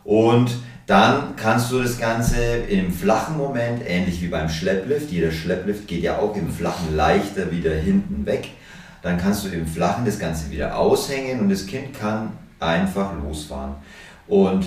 Und 0.04 0.56
dann 0.86 1.36
kannst 1.36 1.70
du 1.70 1.82
das 1.82 1.98
Ganze 1.98 2.42
im 2.68 2.92
flachen 2.92 3.36
Moment, 3.36 3.82
ähnlich 3.86 4.22
wie 4.22 4.28
beim 4.28 4.48
Schlepplift, 4.48 5.10
jeder 5.10 5.32
Schlepplift 5.32 5.86
geht 5.86 6.02
ja 6.02 6.18
auch 6.18 6.34
im 6.34 6.48
flachen 6.50 6.96
leichter 6.96 7.50
wieder 7.50 7.74
hinten 7.74 8.24
weg, 8.24 8.48
dann 9.02 9.18
kannst 9.18 9.44
du 9.44 9.48
im 9.48 9.66
flachen 9.66 10.06
das 10.06 10.18
Ganze 10.18 10.50
wieder 10.50 10.78
aushängen 10.78 11.40
und 11.40 11.50
das 11.50 11.66
Kind 11.66 11.92
kann 11.92 12.32
einfach 12.58 13.12
losfahren. 13.22 13.74
Und 14.28 14.66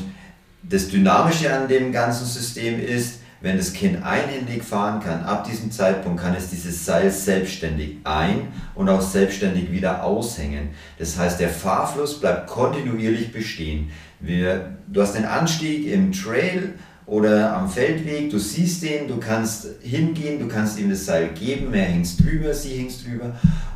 das 0.69 0.87
Dynamische 0.87 1.53
an 1.53 1.67
dem 1.67 1.91
ganzen 1.91 2.25
System 2.25 2.79
ist, 2.79 3.19
wenn 3.41 3.57
das 3.57 3.71
Kind 3.71 4.03
einhändig 4.03 4.63
fahren 4.63 4.99
kann, 4.99 5.23
ab 5.23 5.45
diesem 5.45 5.71
Zeitpunkt 5.71 6.21
kann 6.21 6.35
es 6.35 6.49
dieses 6.49 6.85
Seil 6.85 7.09
selbstständig 7.09 7.97
ein- 8.03 8.49
und 8.75 8.89
auch 8.89 9.01
selbstständig 9.01 9.71
wieder 9.71 10.03
aushängen. 10.03 10.69
Das 10.97 11.17
heißt, 11.17 11.39
der 11.39 11.49
Fahrfluss 11.49 12.19
bleibt 12.19 12.47
kontinuierlich 12.47 13.31
bestehen. 13.31 13.91
Wir, 14.19 14.77
du 14.87 15.01
hast 15.01 15.15
den 15.15 15.23
Anstieg 15.23 15.87
im 15.87 16.11
Trail 16.11 16.73
oder 17.05 17.55
am 17.55 17.69
Feldweg, 17.69 18.29
du 18.29 18.37
siehst 18.37 18.83
den, 18.83 19.07
du 19.07 19.17
kannst 19.17 19.67
hingehen, 19.81 20.37
du 20.39 20.47
kannst 20.47 20.77
ihm 20.77 20.89
das 20.89 21.05
Seil 21.05 21.29
geben, 21.29 21.73
er 21.73 21.85
hängt 21.85 22.19
drüber, 22.21 22.53
sie 22.53 22.77
hängt 22.77 23.05
drüber 23.05 23.33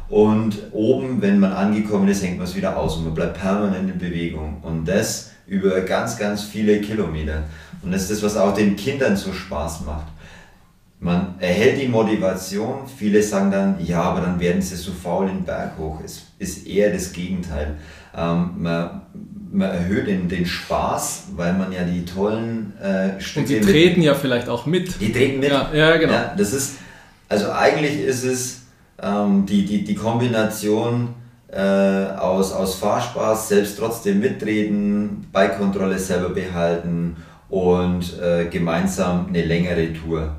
und 0.09 0.57
oben, 0.73 1.21
wenn 1.21 1.39
man 1.39 1.53
angekommen 1.53 2.07
ist, 2.07 2.21
hängt 2.21 2.37
man 2.37 2.45
es 2.45 2.55
wieder 2.55 2.77
aus 2.77 2.97
und 2.97 3.05
man 3.05 3.15
bleibt 3.15 3.39
permanent 3.39 3.89
in 3.89 3.97
Bewegung. 3.97 4.57
Und 4.61 4.85
das 4.85 5.31
über 5.47 5.81
ganz, 5.81 6.17
ganz 6.17 6.43
viele 6.43 6.79
Kilometer. 6.81 7.43
Und 7.81 7.91
das 7.91 8.03
ist 8.03 8.11
das, 8.11 8.23
was 8.23 8.37
auch 8.37 8.53
den 8.53 8.75
Kindern 8.75 9.15
so 9.15 9.33
Spaß 9.33 9.81
macht. 9.85 10.07
Man 10.99 11.35
erhält 11.39 11.81
die 11.81 11.89
Motivation, 11.89 12.87
viele 12.87 13.21
sagen 13.21 13.51
dann, 13.51 13.75
ja, 13.83 14.03
aber 14.03 14.21
dann 14.21 14.39
werden 14.39 14.61
sie 14.61 14.77
so 14.77 14.91
faul 14.93 15.27
den 15.27 15.43
Berg 15.43 15.77
hoch. 15.77 15.99
Es 16.03 16.21
ist 16.39 16.65
eher 16.65 16.93
das 16.93 17.11
Gegenteil. 17.11 17.75
Ähm, 18.15 18.51
man, 18.59 19.01
man 19.51 19.69
erhöht 19.69 20.07
den, 20.07 20.29
den 20.29 20.45
Spaß, 20.45 21.25
weil 21.35 21.53
man 21.55 21.73
ja 21.73 21.83
die 21.83 22.05
tollen 22.05 22.71
äh, 22.79 23.19
Stücke... 23.19 23.39
Und 23.41 23.47
sie 23.47 23.59
treten 23.59 23.99
mit, 23.99 24.05
ja 24.05 24.15
vielleicht 24.15 24.47
auch 24.47 24.65
mit. 24.65 25.01
Die 25.01 25.11
treten 25.11 25.41
mit. 25.41 25.49
Ja, 25.49 25.73
ja 25.73 25.97
genau. 25.97 26.13
Ja, 26.13 26.33
das 26.37 26.53
ist, 26.53 26.75
also 27.27 27.51
eigentlich 27.51 27.99
ist 27.99 28.23
es 28.23 28.61
ähm, 29.01 29.45
die, 29.45 29.65
die, 29.65 29.83
die 29.83 29.95
Kombination 29.95 31.09
äh, 31.55 32.17
aus, 32.17 32.51
aus 32.51 32.75
Fahrspaß, 32.75 33.49
selbst 33.49 33.77
trotzdem 33.77 34.19
mitreden, 34.19 35.27
Bikekontrolle 35.31 35.99
selber 35.99 36.29
behalten 36.29 37.15
und 37.49 38.19
äh, 38.19 38.45
gemeinsam 38.45 39.27
eine 39.27 39.43
längere 39.43 39.93
Tour. 39.93 40.35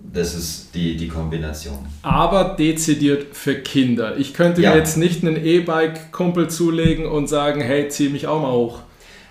Das 0.00 0.34
ist 0.34 0.74
die, 0.74 0.96
die 0.96 1.08
Kombination. 1.08 1.78
Aber 2.02 2.56
dezidiert 2.58 3.36
für 3.36 3.56
Kinder. 3.56 4.16
Ich 4.16 4.32
könnte 4.32 4.62
ja. 4.62 4.70
mir 4.70 4.78
jetzt 4.78 4.96
nicht 4.96 5.22
einen 5.22 5.36
E-Bike-Kumpel 5.36 6.48
zulegen 6.48 7.04
und 7.04 7.28
sagen, 7.28 7.60
hey, 7.60 7.88
zieh 7.88 8.08
mich 8.08 8.26
auch 8.26 8.40
mal 8.40 8.52
hoch. 8.52 8.80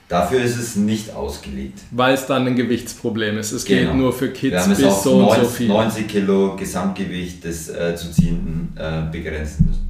Dafür 0.08 0.42
ist 0.42 0.58
es 0.58 0.76
nicht 0.76 1.14
ausgelegt. 1.16 1.80
Weil 1.92 2.14
es 2.14 2.28
dann 2.28 2.48
ein 2.48 2.56
Gewichtsproblem 2.56 3.38
ist. 3.40 3.52
Es 3.52 3.66
genau. 3.66 3.92
geht 3.92 4.00
nur 4.00 4.14
für 4.14 4.30
Kids 4.30 4.68
bis 4.68 4.78
so 5.04 5.20
90, 5.20 5.40
und 5.40 5.44
so 5.44 5.50
viel. 5.50 5.68
90 5.68 6.08
Kilo 6.08 6.56
Gesamtgewicht 6.56 7.44
des 7.44 7.70
äh, 7.70 7.96
zu 7.96 8.12
ziehenden 8.12 8.74
äh, 8.78 9.12
begrenzen 9.12 9.66
müssen. 9.68 9.87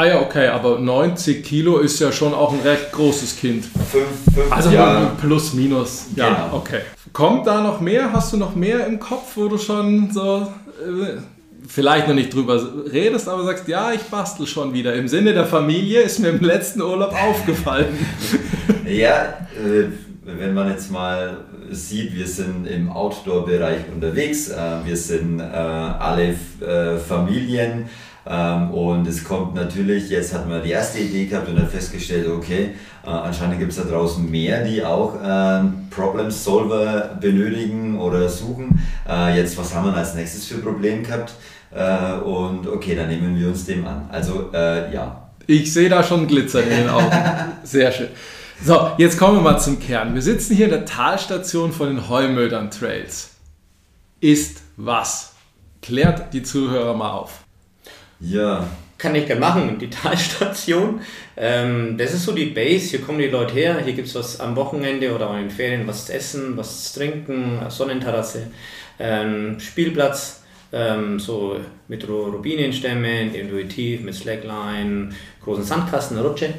Ah 0.00 0.06
ja, 0.06 0.20
okay, 0.22 0.46
aber 0.46 0.78
90 0.78 1.44
Kilo 1.44 1.76
ist 1.76 2.00
ja 2.00 2.10
schon 2.10 2.32
auch 2.32 2.54
ein 2.54 2.60
recht 2.60 2.90
großes 2.90 3.36
Kind. 3.36 3.66
Fünf, 3.66 4.06
fünf 4.34 4.50
also 4.50 4.70
Jahre. 4.70 5.10
plus, 5.20 5.52
minus. 5.52 6.06
Ja, 6.16 6.46
genau. 6.46 6.56
okay. 6.56 6.80
Kommt 7.12 7.46
da 7.46 7.60
noch 7.60 7.82
mehr? 7.82 8.10
Hast 8.10 8.32
du 8.32 8.38
noch 8.38 8.54
mehr 8.54 8.86
im 8.86 8.98
Kopf, 8.98 9.36
wo 9.36 9.48
du 9.48 9.58
schon 9.58 10.10
so 10.10 10.50
äh, 10.80 11.18
vielleicht 11.68 12.08
noch 12.08 12.14
nicht 12.14 12.32
drüber 12.32 12.58
redest, 12.90 13.28
aber 13.28 13.44
sagst, 13.44 13.68
ja, 13.68 13.92
ich 13.92 14.00
bastel 14.04 14.46
schon 14.46 14.72
wieder. 14.72 14.94
Im 14.94 15.06
Sinne 15.06 15.34
der 15.34 15.44
Familie 15.44 16.00
ist 16.00 16.18
mir 16.18 16.28
im 16.28 16.40
letzten 16.40 16.80
Urlaub 16.80 17.12
aufgefallen. 17.12 17.98
ja, 18.86 19.24
äh, 19.54 19.84
wenn 20.24 20.54
man 20.54 20.70
jetzt 20.70 20.90
mal 20.90 21.44
sieht, 21.70 22.16
wir 22.16 22.26
sind 22.26 22.66
im 22.66 22.90
Outdoor-Bereich 22.90 23.80
unterwegs, 23.94 24.48
äh, 24.48 24.78
wir 24.82 24.96
sind 24.96 25.40
äh, 25.40 25.42
alle 25.42 26.34
Familien 27.06 27.90
und 28.24 29.06
es 29.06 29.24
kommt 29.24 29.54
natürlich, 29.54 30.10
jetzt 30.10 30.34
hat 30.34 30.48
man 30.48 30.62
die 30.62 30.70
erste 30.70 30.98
Idee 30.98 31.26
gehabt 31.26 31.48
und 31.48 31.56
dann 31.56 31.68
festgestellt, 31.68 32.28
okay, 32.28 32.74
äh, 33.04 33.08
anscheinend 33.08 33.58
gibt 33.58 33.72
es 33.72 33.78
da 33.78 33.84
draußen 33.84 34.30
mehr, 34.30 34.62
die 34.64 34.84
auch 34.84 35.14
äh, 35.14 35.62
Problem 35.90 36.30
Solver 36.30 37.16
benötigen 37.20 37.98
oder 37.98 38.28
suchen. 38.28 38.78
Äh, 39.08 39.38
jetzt, 39.38 39.56
was 39.56 39.74
haben 39.74 39.86
wir 39.86 39.96
als 39.96 40.14
nächstes 40.14 40.46
für 40.46 40.58
Problem 40.58 41.02
gehabt? 41.02 41.32
Äh, 41.72 42.20
und 42.20 42.66
okay, 42.66 42.94
dann 42.94 43.08
nehmen 43.08 43.38
wir 43.38 43.48
uns 43.48 43.64
dem 43.64 43.86
an. 43.86 44.08
Also, 44.10 44.50
ja. 44.52 45.30
Ich 45.46 45.72
sehe 45.72 45.88
da 45.88 46.02
schon 46.02 46.26
Glitzer 46.26 46.62
in 46.62 46.70
den 46.70 46.88
Augen. 46.88 47.10
Sehr 47.64 47.90
schön. 47.90 48.08
So, 48.62 48.90
jetzt 48.98 49.18
kommen 49.18 49.38
wir 49.38 49.42
mal 49.42 49.58
zum 49.58 49.80
Kern. 49.80 50.14
Wir 50.14 50.22
sitzen 50.22 50.54
hier 50.54 50.66
in 50.66 50.70
der 50.70 50.84
Talstation 50.84 51.72
von 51.72 51.88
den 51.88 52.08
Heumödern 52.08 52.70
Trails. 52.70 53.30
Ist 54.20 54.60
was? 54.76 55.32
Klärt 55.80 56.34
die 56.34 56.42
Zuhörer 56.42 56.94
mal 56.94 57.12
auf. 57.12 57.44
Ja. 58.20 58.68
Kann 58.98 59.14
ich 59.14 59.26
gerne 59.26 59.40
machen, 59.40 59.78
die 59.78 59.88
Talstation. 59.90 61.00
Ähm, 61.36 61.96
das 61.96 62.12
ist 62.12 62.24
so 62.24 62.32
die 62.32 62.46
Base, 62.46 62.90
hier 62.90 63.00
kommen 63.00 63.18
die 63.18 63.28
Leute 63.28 63.54
her, 63.54 63.80
hier 63.82 63.94
gibt 63.94 64.08
es 64.08 64.14
was 64.14 64.40
am 64.40 64.54
Wochenende 64.56 65.14
oder 65.14 65.30
in 65.38 65.48
den 65.48 65.50
Ferien, 65.50 65.86
was 65.86 66.06
zu 66.06 66.12
essen, 66.12 66.56
was 66.56 66.92
zu 66.92 66.98
trinken, 66.98 67.60
Sonnenterrasse, 67.68 68.48
ähm, 68.98 69.58
Spielplatz, 69.58 70.42
ähm, 70.72 71.18
so 71.18 71.58
mit 71.88 72.06
Rubinenstämmen, 72.06 73.34
intuitiv, 73.34 74.02
mit 74.02 74.14
Slackline, 74.14 75.10
großen 75.42 75.64
Sandkasten, 75.64 76.18
Rutsche. 76.18 76.52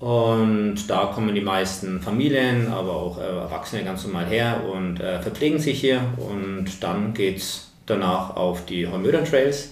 Und 0.00 0.76
da 0.88 1.06
kommen 1.06 1.34
die 1.34 1.40
meisten 1.40 2.00
Familien, 2.00 2.68
aber 2.68 2.92
auch 2.92 3.18
äh, 3.18 3.22
Erwachsene 3.22 3.84
ganz 3.84 4.04
normal 4.04 4.26
her 4.26 4.62
und 4.70 5.00
äh, 5.00 5.20
verpflegen 5.20 5.58
sich 5.58 5.80
hier. 5.80 6.00
Und 6.16 6.82
dann 6.82 7.14
geht 7.14 7.38
es 7.38 7.70
danach 7.86 8.36
auf 8.36 8.66
die 8.66 8.86
Hormödern 8.86 9.24
Trails. 9.24 9.70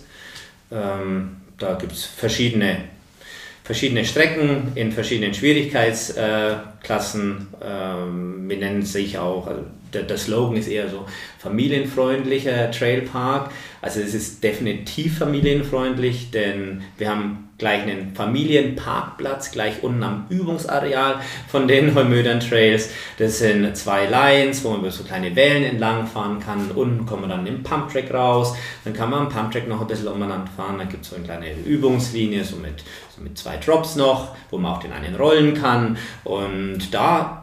Ähm, 0.72 1.36
da 1.58 1.74
gibt 1.74 1.92
es 1.92 2.04
verschiedene, 2.04 2.84
verschiedene 3.64 4.04
Strecken 4.04 4.72
in 4.74 4.92
verschiedenen 4.92 5.34
Schwierigkeitsklassen. 5.34 7.48
Ähm, 7.62 8.48
wir 8.48 8.56
nennen 8.56 8.82
sich 8.82 9.18
auch, 9.18 9.46
also 9.46 9.62
der, 9.92 10.02
der 10.02 10.18
Slogan 10.18 10.56
ist 10.56 10.68
eher 10.68 10.88
so 10.88 11.06
familienfreundlicher 11.38 12.70
Trailpark. 12.70 13.50
Also 13.80 14.00
es 14.00 14.14
ist 14.14 14.42
definitiv 14.42 15.18
familienfreundlich, 15.18 16.30
denn 16.30 16.82
wir 16.98 17.10
haben 17.10 17.41
gleich 17.62 17.82
einen 17.82 18.12
Familienparkplatz, 18.16 19.52
gleich 19.52 19.84
unten 19.84 20.02
am 20.02 20.26
Übungsareal 20.28 21.20
von 21.46 21.68
den 21.68 21.94
Heumödern 21.94 22.40
Trails. 22.40 22.90
Das 23.18 23.38
sind 23.38 23.76
zwei 23.76 24.06
Lines, 24.06 24.64
wo 24.64 24.70
man 24.70 24.80
über 24.80 24.90
so 24.90 25.04
kleine 25.04 25.36
Wellen 25.36 25.62
entlang 25.62 26.08
fahren 26.08 26.40
kann. 26.40 26.72
Unten 26.72 27.06
kommt 27.06 27.20
man 27.20 27.30
dann 27.30 27.46
im 27.46 27.62
Pumptrack 27.62 28.12
raus. 28.12 28.56
Dann 28.82 28.94
kann 28.94 29.10
man 29.10 29.20
am 29.20 29.28
Pumptrack 29.28 29.68
noch 29.68 29.80
ein 29.80 29.86
bisschen 29.86 30.08
umeinander 30.08 30.50
fahren. 30.56 30.78
Dann 30.78 30.88
gibt 30.88 31.04
es 31.04 31.10
so 31.10 31.16
eine 31.16 31.24
kleine 31.24 31.52
Übungslinie, 31.64 32.42
so 32.42 32.56
mit, 32.56 32.82
so 33.14 33.22
mit 33.22 33.38
zwei 33.38 33.58
Drops 33.58 33.94
noch, 33.94 34.34
wo 34.50 34.58
man 34.58 34.72
auch 34.72 34.80
den 34.80 34.92
einen 34.92 35.14
rollen 35.14 35.54
kann. 35.54 35.96
Und 36.24 36.92
da 36.92 37.41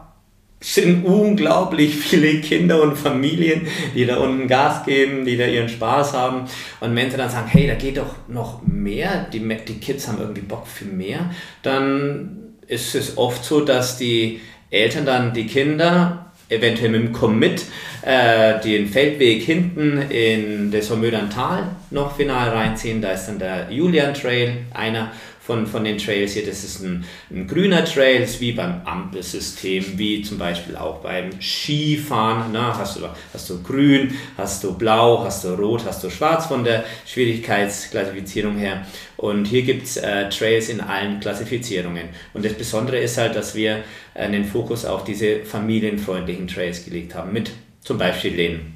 sind 0.60 1.06
unglaublich 1.06 1.96
viele 1.96 2.40
Kinder 2.40 2.82
und 2.82 2.96
Familien, 2.96 3.66
die 3.94 4.04
da 4.04 4.18
unten 4.18 4.46
Gas 4.46 4.84
geben, 4.84 5.24
die 5.24 5.38
da 5.38 5.46
ihren 5.46 5.70
Spaß 5.70 6.12
haben. 6.12 6.44
Und 6.80 6.94
wenn 6.94 7.10
sie 7.10 7.16
dann 7.16 7.30
sagen, 7.30 7.48
hey, 7.48 7.66
da 7.66 7.74
geht 7.74 7.96
doch 7.96 8.14
noch 8.28 8.60
mehr, 8.66 9.26
die, 9.32 9.40
die 9.40 9.78
Kids 9.80 10.06
haben 10.06 10.18
irgendwie 10.20 10.42
Bock 10.42 10.66
für 10.66 10.84
mehr, 10.84 11.30
dann 11.62 12.54
ist 12.66 12.94
es 12.94 13.16
oft 13.16 13.44
so, 13.44 13.62
dass 13.62 13.96
die 13.96 14.40
Eltern 14.70 15.06
dann 15.06 15.32
die 15.32 15.46
Kinder 15.46 16.30
eventuell 16.50 16.90
mit 16.90 17.02
dem 17.02 17.12
Commit 17.12 17.64
äh, 18.02 18.60
den 18.60 18.88
Feldweg 18.88 19.42
hinten 19.42 20.02
in 20.10 20.70
das 20.70 20.90
Hormödern 20.90 21.30
Tal 21.30 21.64
noch 21.90 22.16
final 22.16 22.50
reinziehen. 22.50 23.00
Da 23.00 23.12
ist 23.12 23.26
dann 23.26 23.38
der 23.38 23.68
Julian 23.70 24.14
Trail, 24.14 24.58
einer 24.74 25.12
von, 25.50 25.66
von 25.66 25.82
den 25.82 25.98
Trails 25.98 26.34
hier. 26.34 26.46
Das 26.46 26.62
ist 26.62 26.80
ein, 26.80 27.04
ein 27.28 27.48
grüner 27.48 27.84
Trail, 27.84 28.22
ist 28.22 28.40
wie 28.40 28.52
beim 28.52 28.82
Ampelsystem, 28.84 29.84
wie 29.98 30.22
zum 30.22 30.38
Beispiel 30.38 30.76
auch 30.76 31.00
beim 31.00 31.30
Skifahren. 31.40 32.52
Na, 32.52 32.78
hast, 32.78 32.96
du, 32.96 33.00
hast 33.34 33.50
du 33.50 33.60
grün, 33.60 34.14
hast 34.38 34.62
du 34.62 34.78
blau, 34.78 35.24
hast 35.24 35.42
du 35.42 35.48
rot, 35.54 35.82
hast 35.84 36.04
du 36.04 36.10
schwarz 36.10 36.46
von 36.46 36.62
der 36.62 36.84
Schwierigkeitsklassifizierung 37.04 38.58
her. 38.58 38.86
Und 39.16 39.46
hier 39.46 39.62
gibt 39.62 39.86
es 39.86 39.96
äh, 39.96 40.28
Trails 40.28 40.68
in 40.68 40.80
allen 40.80 41.18
Klassifizierungen. 41.18 42.10
Und 42.32 42.44
das 42.44 42.54
Besondere 42.54 43.00
ist 43.00 43.18
halt, 43.18 43.34
dass 43.34 43.56
wir 43.56 43.82
äh, 44.14 44.30
den 44.30 44.44
Fokus 44.44 44.84
auf 44.84 45.02
diese 45.02 45.40
familienfreundlichen 45.44 46.46
Trails 46.46 46.84
gelegt 46.84 47.16
haben, 47.16 47.32
mit 47.32 47.50
zum 47.80 47.98
Beispiel 47.98 48.36
den 48.36 48.74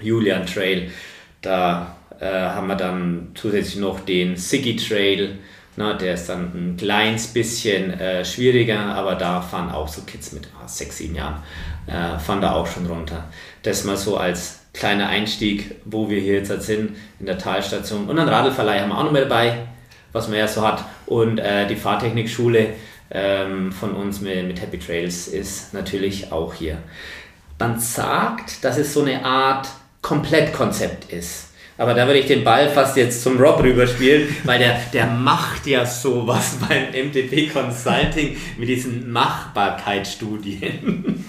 Julian 0.00 0.46
Trail. 0.46 0.92
Da 1.42 1.96
äh, 2.20 2.26
haben 2.26 2.68
wir 2.68 2.76
dann 2.76 3.32
zusätzlich 3.34 3.80
noch 3.80 3.98
den 3.98 4.36
Siggy 4.36 4.76
Trail, 4.76 5.38
na, 5.76 5.94
der 5.94 6.14
ist 6.14 6.28
dann 6.28 6.52
ein 6.54 6.76
kleines 6.76 7.28
bisschen 7.28 7.98
äh, 7.98 8.24
schwieriger, 8.24 8.80
aber 8.94 9.14
da 9.14 9.40
fahren 9.40 9.70
auch 9.70 9.88
so 9.88 10.02
Kids 10.02 10.32
mit 10.32 10.48
oh, 10.54 10.66
sechs, 10.66 10.98
sieben 10.98 11.16
Jahren, 11.16 11.42
äh, 11.86 12.18
fahren 12.18 12.40
da 12.40 12.52
auch 12.52 12.66
schon 12.66 12.86
runter. 12.86 13.24
Das 13.62 13.84
mal 13.84 13.96
so 13.96 14.16
als 14.16 14.60
kleiner 14.72 15.08
Einstieg, 15.08 15.76
wo 15.84 16.08
wir 16.10 16.20
hier 16.20 16.34
jetzt 16.34 16.50
halt 16.50 16.62
sind, 16.62 16.96
in 17.20 17.26
der 17.26 17.38
Talstation. 17.38 18.08
Und 18.08 18.18
einen 18.18 18.28
Radlverleih 18.28 18.80
haben 18.80 18.90
wir 18.90 18.98
auch 18.98 19.04
noch 19.04 19.12
mit 19.12 19.22
dabei, 19.22 19.66
was 20.12 20.28
man 20.28 20.38
ja 20.38 20.48
so 20.48 20.66
hat. 20.66 20.84
Und 21.06 21.38
äh, 21.38 21.66
die 21.66 21.76
Fahrtechnikschule 21.76 22.70
ähm, 23.10 23.72
von 23.72 23.92
uns 23.92 24.20
mit, 24.20 24.46
mit 24.46 24.60
Happy 24.60 24.78
Trails 24.78 25.28
ist 25.28 25.74
natürlich 25.74 26.32
auch 26.32 26.54
hier. 26.54 26.78
Man 27.58 27.78
sagt, 27.78 28.64
dass 28.64 28.78
es 28.78 28.92
so 28.92 29.02
eine 29.02 29.24
Art 29.24 29.68
Komplettkonzept 30.02 31.10
ist. 31.12 31.53
Aber 31.76 31.94
da 31.94 32.06
würde 32.06 32.20
ich 32.20 32.26
den 32.26 32.44
Ball 32.44 32.70
fast 32.70 32.96
jetzt 32.96 33.22
zum 33.22 33.38
Rob 33.38 33.60
rüberspielen, 33.60 34.28
weil 34.44 34.60
der, 34.60 34.78
der 34.92 35.06
macht 35.06 35.66
ja 35.66 35.84
sowas 35.84 36.58
beim 36.68 37.08
MTP 37.08 37.52
Consulting 37.52 38.36
mit 38.56 38.68
diesen 38.68 39.10
Machbarkeitsstudien. 39.10 41.24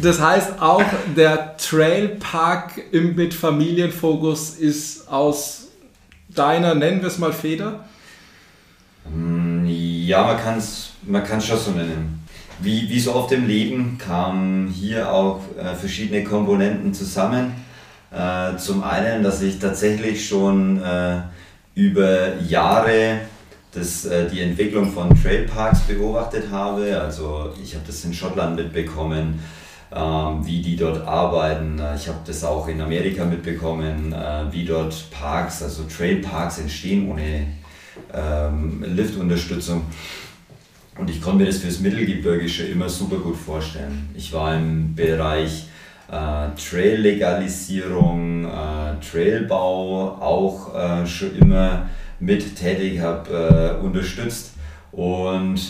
Das 0.00 0.20
heißt 0.20 0.60
auch, 0.60 0.84
der 1.16 1.56
Trailpark 1.56 2.92
mit 2.92 3.34
Familienfokus 3.34 4.50
ist 4.50 5.08
aus 5.08 5.68
deiner, 6.28 6.74
nennen 6.74 7.00
wir 7.00 7.08
es 7.08 7.18
mal 7.18 7.32
Feder? 7.32 7.84
Hm, 9.04 9.66
ja, 9.66 10.24
man 10.24 10.38
kann 10.38 10.58
es 10.58 10.92
man 11.06 11.24
kann's 11.24 11.46
schon 11.46 11.58
so 11.58 11.70
nennen. 11.70 12.20
Wie, 12.58 12.88
wie 12.88 13.00
so 13.00 13.14
oft 13.14 13.32
im 13.32 13.46
Leben 13.46 13.98
kamen 13.98 14.68
hier 14.68 15.12
auch 15.12 15.40
äh, 15.58 15.74
verschiedene 15.74 16.24
Komponenten 16.24 16.94
zusammen 16.94 17.52
äh, 18.10 18.56
zum 18.56 18.82
einen, 18.82 19.22
dass 19.22 19.42
ich 19.42 19.58
tatsächlich 19.58 20.26
schon 20.26 20.82
äh, 20.82 21.20
über 21.74 22.36
Jahre 22.40 23.20
das, 23.72 24.04
äh, 24.06 24.28
die 24.28 24.40
Entwicklung 24.40 24.92
von 24.92 25.10
Trailparks 25.10 25.80
beobachtet 25.80 26.50
habe. 26.50 27.00
Also 27.00 27.52
ich 27.62 27.74
habe 27.74 27.84
das 27.86 28.04
in 28.04 28.14
Schottland 28.14 28.56
mitbekommen, 28.56 29.40
ähm, 29.94 30.46
wie 30.46 30.62
die 30.62 30.76
dort 30.76 31.06
arbeiten. 31.06 31.80
Ich 31.94 32.08
habe 32.08 32.18
das 32.26 32.42
auch 32.44 32.68
in 32.68 32.80
Amerika 32.80 33.24
mitbekommen, 33.24 34.12
äh, 34.12 34.44
wie 34.50 34.64
dort 34.64 35.10
Parks, 35.10 35.62
also 35.62 35.84
Trailparks 35.84 36.58
entstehen 36.58 37.10
ohne 37.10 37.46
ähm, 38.14 38.84
Liftunterstützung. 38.86 39.82
Und 40.98 41.10
ich 41.10 41.20
konnte 41.20 41.40
mir 41.40 41.46
das 41.46 41.58
fürs 41.58 41.80
Mittelgebirgische 41.80 42.64
immer 42.64 42.88
super 42.88 43.16
gut 43.16 43.36
vorstellen. 43.36 44.08
Ich 44.14 44.32
war 44.32 44.56
im 44.56 44.94
Bereich 44.94 45.66
äh, 46.10 46.48
Trail-Legalisierung, 46.56 48.44
äh, 48.44 49.00
Trailbau 49.04 50.16
auch 50.20 50.74
äh, 50.74 51.06
schon 51.06 51.36
immer 51.36 51.88
mit 52.20 52.56
tätig, 52.56 53.00
habe 53.00 53.78
äh, 53.80 53.84
unterstützt. 53.84 54.52
Und 54.92 55.60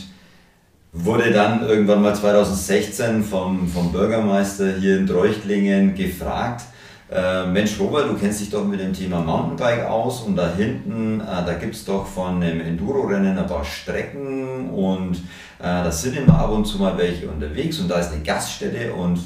wurde 0.93 1.31
dann 1.31 1.67
irgendwann 1.67 2.03
mal 2.03 2.15
2016 2.15 3.23
vom, 3.23 3.69
vom 3.69 3.93
Bürgermeister 3.93 4.73
hier 4.73 4.99
in 4.99 5.07
Dreuchtlingen 5.07 5.95
gefragt, 5.95 6.63
äh, 7.09 7.47
Mensch 7.47 7.79
Robert, 7.79 8.09
du 8.09 8.15
kennst 8.15 8.41
dich 8.41 8.51
doch 8.51 8.65
mit 8.65 8.81
dem 8.81 8.93
Thema 8.93 9.21
Mountainbike 9.21 9.85
aus 9.85 10.23
und 10.23 10.35
da 10.35 10.53
hinten, 10.57 11.21
äh, 11.21 11.25
da 11.25 11.55
gibt 11.55 11.77
es 11.77 11.85
doch 11.85 12.05
von 12.05 12.43
einem 12.43 12.61
Enduro-Rennen 12.61 13.39
ein 13.39 13.47
paar 13.47 13.65
Strecken 13.65 14.71
und 14.71 15.17
äh, 15.59 15.63
da 15.63 15.93
sind 15.93 16.17
immer 16.17 16.37
ab 16.37 16.51
und 16.51 16.65
zu 16.65 16.79
mal 16.79 16.99
welche 16.99 17.29
unterwegs 17.29 17.79
und 17.79 17.89
da 17.89 18.01
ist 18.01 18.13
eine 18.13 18.23
Gaststätte 18.23 18.93
und 18.93 19.21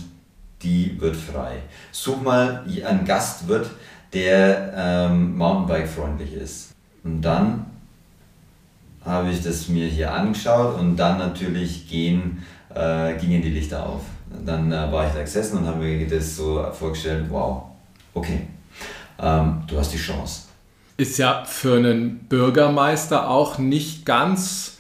die 0.62 1.01
wird 1.01 1.16
frei. 1.16 1.59
Such 1.92 2.20
mal 2.23 2.64
einen 2.87 3.05
Gastwirt, 3.05 3.70
der 4.12 4.73
ähm, 4.77 5.37
Mountainbike-freundlich 5.37 6.35
ist. 6.35 6.73
Und 7.05 7.23
dann 7.23 7.66
habe 9.05 9.31
ich 9.31 9.42
das 9.42 9.68
mir 9.68 9.87
hier 9.87 10.12
angeschaut 10.12 10.79
und 10.79 10.96
dann 10.96 11.18
natürlich 11.18 11.88
gehen, 11.88 12.42
äh, 12.75 13.14
gingen 13.18 13.42
die 13.42 13.51
Lichter 13.51 13.87
auf. 13.87 14.03
Dann 14.44 14.70
äh, 14.70 14.92
war 14.92 15.07
ich 15.07 15.12
da 15.12 15.20
gesessen 15.20 15.59
und 15.59 15.66
habe 15.66 15.79
mir 15.79 16.07
das 16.07 16.37
so 16.37 16.64
vorgestellt, 16.73 17.27
wow, 17.31 17.62
okay, 18.14 18.46
ähm, 19.18 19.62
du 19.66 19.79
hast 19.79 19.92
die 19.92 19.99
Chance. 19.99 20.42
Ist 20.96 21.18
ja 21.18 21.44
für 21.46 21.79
einen 21.79 22.18
Bürgermeister 22.29 23.31
auch 23.31 23.59
nicht 23.59 24.05
ganz 24.05 24.79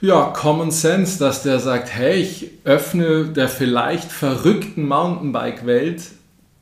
ja, 0.00 0.32
Common 0.34 0.70
Sense, 0.70 1.18
dass 1.18 1.42
der 1.42 1.58
sagt, 1.58 1.94
hey, 1.94 2.14
ich 2.14 2.50
öffne 2.64 3.24
der 3.26 3.48
vielleicht 3.48 4.12
verrückten 4.12 4.86
Mountainbike-Welt 4.86 6.02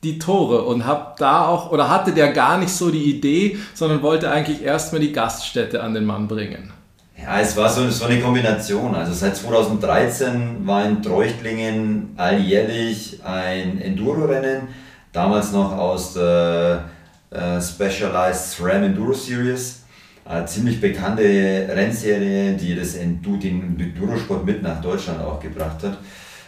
die 0.02 0.18
Tore 0.18 0.62
und 0.62 0.86
hab 0.86 1.16
da 1.16 1.46
auch, 1.46 1.70
oder 1.72 1.90
hatte 1.90 2.12
der 2.12 2.32
gar 2.32 2.58
nicht 2.58 2.72
so 2.72 2.90
die 2.90 3.04
Idee, 3.04 3.58
sondern 3.74 4.02
wollte 4.02 4.30
eigentlich 4.30 4.62
erstmal 4.62 5.00
die 5.00 5.12
Gaststätte 5.12 5.82
an 5.82 5.94
den 5.94 6.04
Mann 6.04 6.28
bringen. 6.28 6.72
Ja, 7.20 7.40
es 7.40 7.56
war 7.56 7.68
so, 7.68 7.88
so 7.90 8.04
eine 8.04 8.20
Kombination. 8.20 8.94
Also 8.94 9.12
seit 9.12 9.36
2013 9.36 10.66
war 10.66 10.84
in 10.84 11.02
Treuchtlingen 11.02 12.14
alljährlich 12.16 13.20
ein 13.24 13.80
Enduro-Rennen, 13.80 14.68
damals 15.12 15.52
noch 15.52 15.72
aus 15.72 16.14
der 16.14 16.84
äh, 17.30 17.60
Specialized 17.60 18.52
SRAM 18.52 18.84
Enduro 18.84 19.12
Series 19.12 19.85
eine 20.28 20.46
ziemlich 20.46 20.80
bekannte 20.80 21.22
Rennserie, 21.22 22.54
die 22.54 22.74
das 22.74 22.96
Endu 22.96 23.36
den 23.36 23.78
Endurosport 23.78 24.44
mit 24.44 24.62
nach 24.62 24.80
Deutschland 24.80 25.20
auch 25.20 25.40
gebracht 25.40 25.82
hat. 25.82 25.98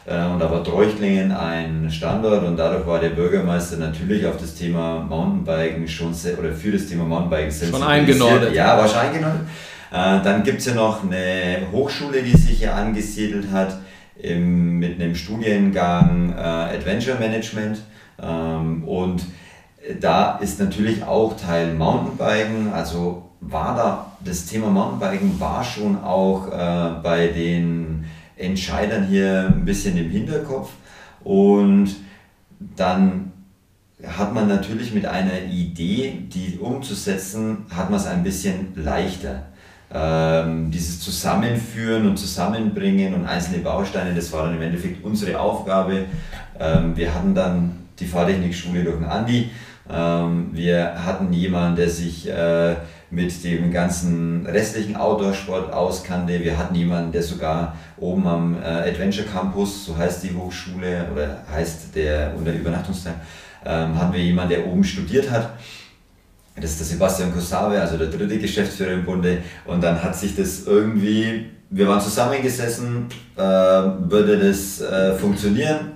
Äh, 0.06 0.26
und 0.26 0.38
da 0.40 0.50
war 0.50 0.64
Treuchtlingen 0.64 1.32
ein 1.32 1.90
Standort 1.90 2.44
und 2.44 2.56
dadurch 2.56 2.86
war 2.86 2.98
der 2.98 3.10
Bürgermeister 3.10 3.76
natürlich 3.76 4.26
auf 4.26 4.36
das 4.36 4.54
Thema 4.54 5.00
Mountainbiken 5.08 5.86
schon 5.86 6.12
sehr, 6.14 6.38
oder 6.38 6.52
für 6.52 6.72
das 6.72 6.86
Thema 6.86 7.04
Mountainbiken 7.04 7.70
schon 7.70 7.82
eingenordet. 7.82 8.54
Ja, 8.54 8.76
war 8.78 8.88
schon 8.88 9.00
eingenordet. 9.00 9.42
Äh, 9.90 10.22
dann 10.24 10.42
gibt 10.42 10.58
es 10.58 10.66
ja 10.66 10.74
noch 10.74 11.04
eine 11.04 11.58
Hochschule, 11.72 12.22
die 12.22 12.36
sich 12.36 12.58
hier 12.58 12.74
angesiedelt 12.74 13.50
hat 13.52 13.78
im, 14.20 14.78
mit 14.78 15.00
einem 15.00 15.14
Studiengang 15.14 16.34
äh, 16.36 16.40
Adventure 16.40 17.18
Management. 17.18 17.80
Ähm, 18.20 18.84
und 18.84 19.22
da 20.00 20.38
ist 20.38 20.58
natürlich 20.58 21.04
auch 21.04 21.36
Teil 21.36 21.74
Mountainbiken, 21.74 22.72
also 22.72 23.27
war 23.40 23.76
da, 23.76 24.12
das 24.24 24.46
Thema 24.46 24.68
Mountainbiken 24.68 25.38
war 25.40 25.62
schon 25.62 26.02
auch 26.02 26.48
äh, 26.48 27.00
bei 27.02 27.28
den 27.28 28.04
Entscheidern 28.36 29.06
hier 29.06 29.52
ein 29.54 29.64
bisschen 29.64 29.96
im 29.96 30.10
Hinterkopf. 30.10 30.70
Und 31.24 31.96
dann 32.76 33.32
hat 34.06 34.32
man 34.32 34.48
natürlich 34.48 34.94
mit 34.94 35.06
einer 35.06 35.42
Idee, 35.50 36.22
die 36.32 36.58
umzusetzen, 36.58 37.66
hat 37.74 37.90
man 37.90 37.98
es 37.98 38.06
ein 38.06 38.22
bisschen 38.22 38.72
leichter. 38.76 39.46
Ähm, 39.92 40.70
dieses 40.70 41.00
Zusammenführen 41.00 42.06
und 42.06 42.18
Zusammenbringen 42.18 43.14
und 43.14 43.26
einzelne 43.26 43.58
Bausteine, 43.58 44.14
das 44.14 44.32
war 44.32 44.44
dann 44.44 44.56
im 44.56 44.62
Endeffekt 44.62 45.02
unsere 45.02 45.40
Aufgabe. 45.40 46.04
Ähm, 46.60 46.96
wir 46.96 47.14
hatten 47.14 47.34
dann 47.34 47.88
die 47.98 48.06
Fahrtechnikschule 48.06 48.84
durch 48.84 48.98
den 48.98 49.06
Andi. 49.06 49.50
Ähm, 49.90 50.50
wir 50.52 51.04
hatten 51.04 51.32
jemanden, 51.32 51.76
der 51.76 51.88
sich 51.88 52.28
äh, 52.28 52.76
mit 53.10 53.42
dem 53.42 53.72
ganzen 53.72 54.46
restlichen 54.46 54.96
Outdoor-Sport 54.96 55.72
auskannte. 55.72 56.40
Wir 56.44 56.58
hatten 56.58 56.74
jemanden, 56.74 57.12
der 57.12 57.22
sogar 57.22 57.76
oben 57.96 58.26
am 58.26 58.56
äh, 58.62 58.66
Adventure 58.66 59.26
Campus, 59.26 59.86
so 59.86 59.96
heißt 59.96 60.24
die 60.24 60.34
Hochschule 60.34 61.06
oder 61.12 61.42
heißt 61.50 61.94
der 61.94 62.34
unter 62.36 62.52
Übernachtungsteil, 62.52 63.14
ähm, 63.64 63.98
haben 63.98 64.12
wir 64.12 64.22
jemanden, 64.22 64.50
der 64.50 64.66
oben 64.66 64.84
studiert 64.84 65.30
hat. 65.30 65.50
Das 66.56 66.72
ist 66.72 66.80
der 66.80 66.86
Sebastian 66.86 67.32
Kosave, 67.32 67.80
also 67.80 67.96
der 67.96 68.08
dritte 68.08 68.38
Geschäftsführer 68.38 68.92
im 68.92 69.04
Bunde. 69.04 69.38
Und 69.64 69.82
dann 69.82 70.02
hat 70.02 70.16
sich 70.16 70.34
das 70.36 70.64
irgendwie, 70.66 71.46
wir 71.70 71.88
waren 71.88 72.00
zusammengesessen, 72.00 73.06
äh, 73.36 73.40
würde 73.40 74.38
das 74.38 74.80
äh, 74.80 75.14
funktionieren? 75.14 75.92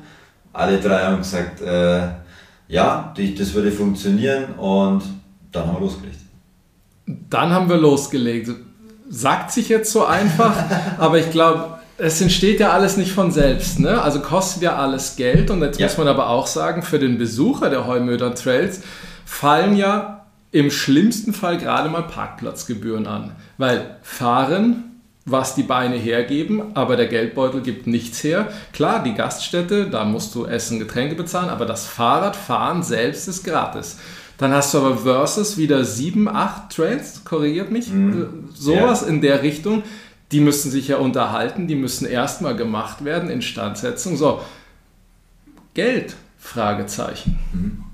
Alle 0.53 0.79
drei 0.79 1.03
haben 1.03 1.19
gesagt, 1.19 1.61
äh, 1.61 2.09
ja, 2.69 3.13
das 3.39 3.55
würde 3.55 3.71
funktionieren 3.71 4.55
und 4.55 5.03
dann 5.51 5.67
haben 5.67 5.77
wir 5.77 5.81
losgelegt. 5.81 6.22
Dann 7.07 7.51
haben 7.51 7.69
wir 7.69 7.77
losgelegt. 7.77 8.51
Sagt 9.09 9.53
sich 9.53 9.69
jetzt 9.69 9.93
so 9.93 10.05
einfach, 10.05 10.55
aber 10.99 11.19
ich 11.19 11.31
glaube, 11.31 11.79
es 11.99 12.21
entsteht 12.21 12.61
ja 12.61 12.73
alles 12.73 12.97
nicht 12.97 13.13
von 13.13 13.31
selbst. 13.31 13.79
Ne? 13.79 14.01
Also 14.01 14.21
kostet 14.21 14.63
ja 14.63 14.77
alles 14.77 15.17
Geld. 15.17 15.51
Und 15.51 15.63
jetzt 15.63 15.79
ja. 15.79 15.87
muss 15.87 15.99
man 15.99 16.09
aber 16.09 16.29
auch 16.29 16.47
sagen, 16.47 16.83
für 16.83 16.99
den 16.99 17.19
Besucher 17.19 17.71
der 17.71 17.87
Heumöder 17.87 18.35
Trails 18.35 18.81
fallen 19.25 19.77
ja 19.77 20.27
im 20.51 20.71
schlimmsten 20.71 21.33
Fall 21.33 21.59
gerade 21.59 21.89
mal 21.89 22.03
Parkplatzgebühren 22.03 23.07
an. 23.07 23.33
Weil 23.57 23.97
fahren, 24.03 25.01
was 25.25 25.55
die 25.55 25.63
Beine 25.63 25.97
hergeben, 25.97 26.75
aber 26.75 26.97
der 26.97 27.07
Geldbeutel 27.07 27.61
gibt 27.61 27.87
nichts 27.87 28.23
her. 28.25 28.49
Klar, 28.73 29.03
die 29.03 29.15
Gaststätte, 29.15 29.89
da 29.89 30.05
musst 30.05 30.35
du 30.35 30.47
Essen, 30.47 30.79
Getränke 30.79 31.15
bezahlen, 31.15 31.49
aber 31.49 31.65
das 31.65 31.87
Fahrradfahren 31.87 32.83
selbst 32.83 33.29
ist 33.29 33.45
gratis. 33.45 33.99
Dann 34.43 34.51
hast 34.51 34.75
du 34.75 34.79
aber 34.79 34.97
versus 34.97 35.57
wieder 35.57 35.85
sieben, 35.85 36.29
acht 36.29 36.75
Trails, 36.75 37.23
korrigiert 37.25 37.71
mich, 37.71 37.93
mhm. 37.93 38.49
sowas 38.53 39.03
ja. 39.03 39.07
in 39.07 39.21
der 39.21 39.41
Richtung. 39.45 39.85
Die 40.33 40.41
müssen 40.41 40.69
sich 40.69 40.89
ja 40.89 40.97
unterhalten, 40.97 41.69
die 41.69 41.77
müssen 41.77 42.07
erstmal 42.07 42.57
gemacht 42.57 43.05
werden, 43.05 43.31
Instandsetzung. 43.31 44.17
So, 44.17 44.41
Geld, 45.75 46.17
Fragezeichen. 46.41 47.39
Mhm. 47.53 47.85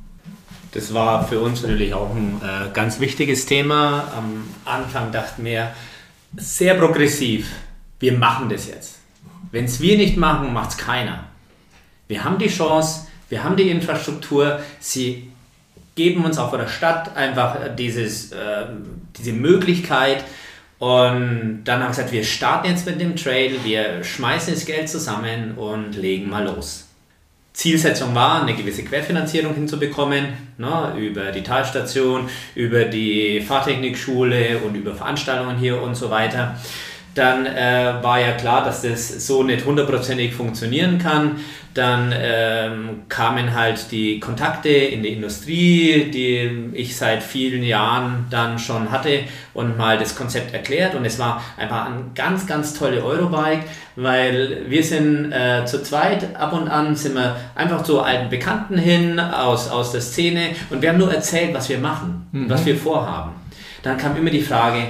Das 0.72 0.94
war 0.94 1.28
für 1.28 1.40
uns 1.40 1.60
natürlich 1.60 1.92
auch 1.92 2.16
ein 2.16 2.40
äh, 2.42 2.72
ganz 2.72 2.98
wichtiges 2.98 3.44
Thema. 3.44 4.10
Am 4.16 4.44
Anfang 4.64 5.12
dachten 5.12 5.44
wir, 5.44 5.74
sehr 6.34 6.76
progressiv, 6.76 7.50
wir 8.00 8.16
machen 8.16 8.48
das 8.48 8.68
jetzt. 8.68 9.00
Wenn 9.52 9.66
es 9.66 9.82
wir 9.82 9.98
nicht 9.98 10.16
machen, 10.16 10.54
macht 10.54 10.70
es 10.70 10.78
keiner. 10.78 11.24
Wir 12.06 12.24
haben 12.24 12.38
die 12.38 12.48
Chance, 12.48 13.06
wir 13.28 13.44
haben 13.44 13.56
die 13.56 13.68
Infrastruktur, 13.68 14.60
sie 14.80 15.30
geben 15.98 16.24
uns 16.24 16.38
auch 16.38 16.50
von 16.50 16.60
der 16.60 16.68
Stadt 16.68 17.16
einfach 17.16 17.56
dieses, 17.76 18.30
äh, 18.32 18.66
diese 19.18 19.32
Möglichkeit. 19.32 20.24
Und 20.78 21.64
dann 21.64 21.80
haben 21.80 21.86
wir 21.86 21.88
gesagt, 21.88 22.12
wir 22.12 22.22
starten 22.22 22.68
jetzt 22.68 22.86
mit 22.86 23.00
dem 23.00 23.16
Trail, 23.16 23.56
wir 23.64 24.04
schmeißen 24.04 24.54
das 24.54 24.64
Geld 24.64 24.88
zusammen 24.88 25.58
und 25.58 25.96
legen 25.96 26.30
mal 26.30 26.44
los. 26.44 26.86
Zielsetzung 27.52 28.14
war, 28.14 28.42
eine 28.42 28.54
gewisse 28.54 28.84
Querfinanzierung 28.84 29.52
hinzubekommen, 29.54 30.28
ne, 30.58 30.94
über 30.96 31.32
die 31.32 31.42
Talstation, 31.42 32.28
über 32.54 32.84
die 32.84 33.40
Fahrtechnikschule 33.40 34.58
und 34.58 34.76
über 34.76 34.94
Veranstaltungen 34.94 35.58
hier 35.58 35.82
und 35.82 35.96
so 35.96 36.10
weiter 36.10 36.54
dann 37.18 37.46
äh, 37.46 37.94
war 38.00 38.20
ja 38.20 38.32
klar, 38.32 38.64
dass 38.64 38.82
das 38.82 39.26
so 39.26 39.42
nicht 39.42 39.64
hundertprozentig 39.64 40.32
funktionieren 40.32 40.98
kann. 40.98 41.36
Dann 41.74 42.12
ähm, 42.16 43.02
kamen 43.08 43.54
halt 43.54 43.90
die 43.90 44.18
Kontakte 44.20 44.68
in 44.68 45.02
die 45.02 45.10
Industrie, 45.10 46.10
die 46.10 46.70
ich 46.72 46.96
seit 46.96 47.22
vielen 47.22 47.62
Jahren 47.62 48.26
dann 48.30 48.58
schon 48.58 48.90
hatte 48.90 49.20
und 49.54 49.76
mal 49.76 49.98
das 49.98 50.16
Konzept 50.16 50.54
erklärt. 50.54 50.94
Und 50.94 51.04
es 51.04 51.18
war 51.18 51.42
einfach 51.56 51.86
ein 51.86 52.12
ganz, 52.14 52.46
ganz 52.46 52.74
tolle 52.74 53.04
Eurobike, 53.04 53.64
weil 53.96 54.62
wir 54.68 54.82
sind 54.82 55.32
äh, 55.32 55.64
zu 55.66 55.82
zweit, 55.82 56.36
ab 56.36 56.52
und 56.52 56.68
an 56.68 56.96
sind 56.96 57.14
wir 57.14 57.36
einfach 57.54 57.82
zu 57.82 58.00
alten 58.00 58.30
Bekannten 58.30 58.78
hin 58.78 59.20
aus, 59.20 59.68
aus 59.68 59.92
der 59.92 60.00
Szene 60.00 60.50
und 60.70 60.82
wir 60.82 60.88
haben 60.88 60.98
nur 60.98 61.12
erzählt, 61.12 61.54
was 61.54 61.68
wir 61.68 61.78
machen, 61.78 62.26
mhm. 62.32 62.48
was 62.48 62.64
wir 62.64 62.76
vorhaben. 62.76 63.32
Dann 63.82 63.98
kam 63.98 64.16
immer 64.16 64.30
die 64.30 64.42
Frage, 64.42 64.88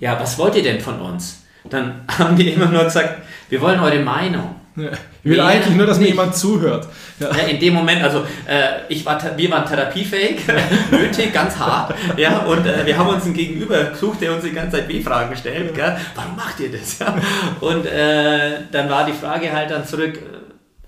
ja, 0.00 0.18
was 0.18 0.38
wollt 0.38 0.56
ihr 0.56 0.62
denn 0.62 0.80
von 0.80 1.00
uns? 1.00 1.43
Dann 1.70 2.04
haben 2.18 2.36
die 2.36 2.50
immer 2.50 2.66
nur 2.66 2.84
gesagt, 2.84 3.22
wir 3.48 3.60
wollen 3.60 3.80
eure 3.80 4.00
Meinung. 4.00 4.56
Ja. 4.76 4.90
Ich 5.22 5.30
will 5.30 5.36
Mehr 5.36 5.46
eigentlich 5.46 5.76
nur, 5.76 5.86
dass 5.86 5.98
mir 6.00 6.08
jemand 6.08 6.36
zuhört. 6.36 6.88
Ja. 7.20 7.30
Ja, 7.30 7.44
in 7.44 7.60
dem 7.60 7.74
Moment, 7.74 8.02
also 8.02 8.24
äh, 8.46 8.82
ich 8.88 9.06
war, 9.06 9.20
wir 9.36 9.50
waren 9.50 9.64
therapiefähig, 9.64 10.40
nötig, 10.90 11.32
ganz 11.32 11.56
hart. 11.56 11.94
Ja, 12.16 12.38
und 12.38 12.66
äh, 12.66 12.84
wir 12.84 12.98
haben 12.98 13.08
uns 13.08 13.24
einen 13.24 13.34
Gegenüber 13.34 13.84
gesucht, 13.84 14.20
der 14.20 14.34
uns 14.34 14.42
die 14.42 14.50
ganze 14.50 14.78
Zeit 14.78 14.88
W-Fragen 14.88 15.36
stellt. 15.36 15.74
Gell? 15.74 15.96
Warum 16.16 16.34
macht 16.36 16.58
ihr 16.58 16.72
das? 16.72 16.98
Ja? 16.98 17.14
Und 17.60 17.86
äh, 17.86 18.62
dann 18.72 18.90
war 18.90 19.06
die 19.06 19.12
Frage 19.12 19.52
halt 19.52 19.70
dann 19.70 19.86
zurück, 19.86 20.18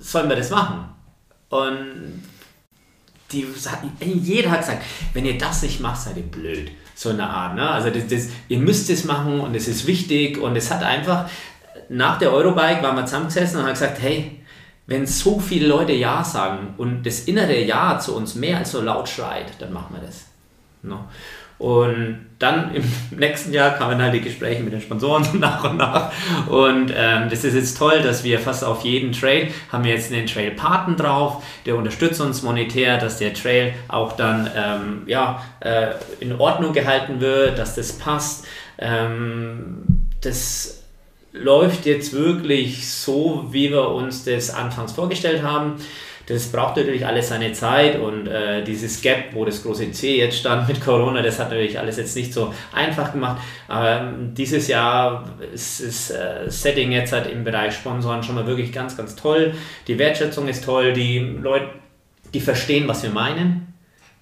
sollen 0.01 0.29
wir 0.29 0.37
das 0.37 0.51
machen? 0.51 0.89
Und 1.49 2.22
die, 3.31 3.47
jeder 4.01 4.51
hat 4.51 4.61
gesagt, 4.61 4.83
wenn 5.12 5.24
ihr 5.24 5.39
das 5.39 5.62
nicht 5.62 5.81
macht, 5.81 6.01
seid 6.01 6.16
ihr 6.16 6.24
blöd 6.24 6.72
so 6.97 7.11
eine 7.11 7.28
Art. 7.28 7.55
Ne? 7.55 7.68
Also 7.68 7.90
das, 7.90 8.07
das, 8.09 8.28
ihr 8.49 8.59
müsst 8.59 8.90
es 8.90 9.05
machen 9.05 9.38
und 9.40 9.55
es 9.55 9.68
ist 9.68 9.86
wichtig 9.86 10.38
und 10.38 10.57
es 10.57 10.70
hat 10.70 10.82
einfach, 10.82 11.28
nach 11.88 12.18
der 12.18 12.32
Eurobike 12.32 12.82
waren 12.82 12.97
wir 12.97 13.05
zusammengesessen 13.05 13.61
und 13.61 13.66
haben 13.66 13.74
gesagt, 13.74 14.01
hey, 14.01 14.40
wenn 14.86 15.07
so 15.07 15.38
viele 15.38 15.66
Leute 15.66 15.92
Ja 15.92 16.24
sagen 16.24 16.74
und 16.78 17.05
das 17.05 17.20
innere 17.20 17.62
Ja 17.62 17.99
zu 17.99 18.16
uns 18.16 18.34
mehr 18.34 18.59
als 18.59 18.72
so 18.72 18.80
laut 18.80 19.09
schreit, 19.09 19.53
dann 19.59 19.72
machen 19.72 19.94
wir 19.94 20.07
das. 20.07 20.26
Ne? 20.82 20.99
Und 21.59 22.26
dann 22.38 22.74
im 22.74 22.84
nächsten 23.18 23.52
Jahr 23.52 23.70
kamen 23.70 24.00
halt 24.00 24.14
die 24.14 24.20
Gespräche 24.20 24.62
mit 24.62 24.72
den 24.72 24.80
Sponsoren 24.80 25.24
so 25.24 25.36
nach 25.38 25.64
und 25.64 25.78
nach. 25.78 26.12
Und 26.48 26.92
ähm, 26.94 27.28
das 27.30 27.44
ist 27.44 27.54
jetzt 27.54 27.78
toll, 27.78 28.02
dass 28.02 28.24
wir 28.24 28.38
fast 28.38 28.64
auf 28.64 28.84
jeden 28.84 29.12
Trail 29.12 29.48
haben 29.72 29.84
wir 29.84 29.92
jetzt 29.92 30.12
einen 30.12 30.26
Trail-Paten 30.26 30.96
drauf, 30.96 31.42
der 31.64 31.76
unterstützt 31.76 32.20
uns 32.20 32.42
monetär, 32.42 32.98
dass 32.98 33.18
der 33.18 33.32
Trail 33.32 33.74
auch 33.88 34.12
dann 34.12 34.50
ähm, 34.54 35.02
ja, 35.07 35.42
äh, 35.61 35.92
in 36.20 36.38
Ordnung 36.38 36.72
gehalten 36.72 37.20
wird, 37.20 37.59
dass 37.59 37.74
das 37.74 37.92
passt. 37.94 38.46
Ähm, 38.78 39.84
das 40.20 40.82
läuft 41.32 41.86
jetzt 41.86 42.12
wirklich 42.12 42.88
so, 42.88 43.46
wie 43.50 43.70
wir 43.70 43.90
uns 43.90 44.24
das 44.24 44.50
anfangs 44.50 44.92
vorgestellt 44.92 45.42
haben. 45.42 45.74
Das 46.27 46.51
braucht 46.51 46.77
natürlich 46.77 47.07
alles 47.07 47.29
seine 47.29 47.53
Zeit 47.53 48.01
und 48.01 48.27
äh, 48.27 48.64
dieses 48.64 49.01
Gap, 49.01 49.27
wo 49.33 49.45
das 49.45 49.62
große 49.62 49.93
C 49.93 50.18
jetzt 50.18 50.39
stand 50.39 50.66
mit 50.66 50.81
Corona, 50.81 51.22
das 51.22 51.39
hat 51.39 51.51
natürlich 51.51 51.79
alles 51.79 51.99
jetzt 51.99 52.16
nicht 52.16 52.33
so 52.33 52.53
einfach 52.72 53.12
gemacht. 53.12 53.41
Aber 53.68 54.01
ähm, 54.01 54.35
dieses 54.35 54.66
Jahr 54.66 55.24
ist 55.55 55.87
das 55.87 56.11
äh, 56.11 56.51
Setting 56.51 56.91
jetzt 56.91 57.12
halt 57.12 57.31
im 57.31 57.45
Bereich 57.45 57.74
Sponsoren 57.74 58.24
schon 58.24 58.35
mal 58.35 58.47
wirklich 58.47 58.72
ganz, 58.72 58.97
ganz 58.97 59.14
toll. 59.14 59.55
Die 59.87 59.99
Wertschätzung 60.01 60.49
ist 60.49 60.64
toll, 60.64 60.93
die 60.93 61.20
Leute, 61.20 61.66
die 62.35 62.41
verstehen, 62.41 62.89
was 62.89 63.05
wir 63.05 63.11
meinen, 63.11 63.74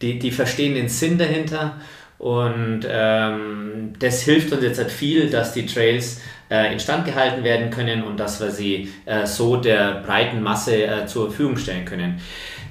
die, 0.03 0.19
die 0.19 0.31
verstehen 0.31 0.75
den 0.75 0.91
Sinn 0.91 1.17
dahinter 1.17 1.81
und 2.19 2.81
ähm, 2.89 3.93
das 3.99 4.23
hilft 4.23 4.53
uns 4.53 4.63
jetzt 4.63 4.79
halt 4.79 4.91
viel, 4.91 5.31
dass 5.31 5.53
die 5.53 5.67
Trails 5.67 6.21
äh, 6.51 6.73
instand 6.73 7.05
gehalten 7.05 7.43
werden 7.45 7.71
können 7.71 8.03
und 8.03 8.19
dass 8.19 8.41
wir 8.41 8.51
sie 8.51 8.93
äh, 9.07 9.27
so 9.27 9.57
der 9.57 10.03
breiten 10.07 10.43
Masse 10.43 10.85
äh, 10.85 11.07
zur 11.07 11.29
Verfügung 11.29 11.57
stellen 11.57 11.85
können. 11.85 12.21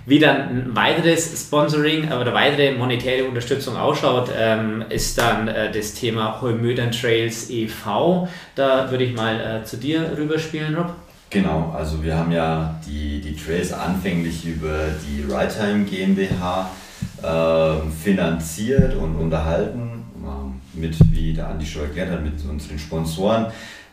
Wie 0.06 0.20
dann 0.20 0.36
ein 0.36 0.76
weiteres 0.76 1.40
Sponsoring 1.40 2.12
oder 2.12 2.34
weitere 2.34 2.74
monetäre 2.74 3.26
Unterstützung 3.26 3.78
ausschaut, 3.78 4.30
ähm, 4.38 4.84
ist 4.90 5.18
dann 5.18 5.48
äh, 5.48 5.72
das 5.72 5.94
Thema 5.94 6.42
Heumödern 6.42 6.92
Trails 6.92 7.50
e.V. 7.50 8.28
Da 8.56 8.92
würde 8.92 9.06
ich 9.06 9.16
mal 9.16 9.40
äh, 9.40 9.66
zu 9.66 9.78
dir 9.78 10.12
rüberspielen, 10.18 10.76
Rob. 10.76 10.94
Genau, 11.30 11.74
also 11.76 12.04
wir 12.04 12.16
haben 12.16 12.32
ja 12.32 12.80
die, 12.86 13.20
die 13.22 13.36
Trails 13.36 13.74
anfänglich 13.74 14.46
über 14.46 14.90
die 15.08 15.24
Righttime 15.32 15.86
GmbH 15.86 16.70
äh, 17.24 17.90
finanziert 18.04 18.96
und 18.96 19.16
unterhalten 19.16 19.94
mit, 20.74 20.96
wie 21.12 21.34
der 21.34 21.50
Andi 21.50 21.66
schon 21.66 21.84
erklärt 21.84 22.12
hat, 22.12 22.24
mit 22.24 22.34
unseren 22.50 22.80
Sponsoren. 22.80 23.48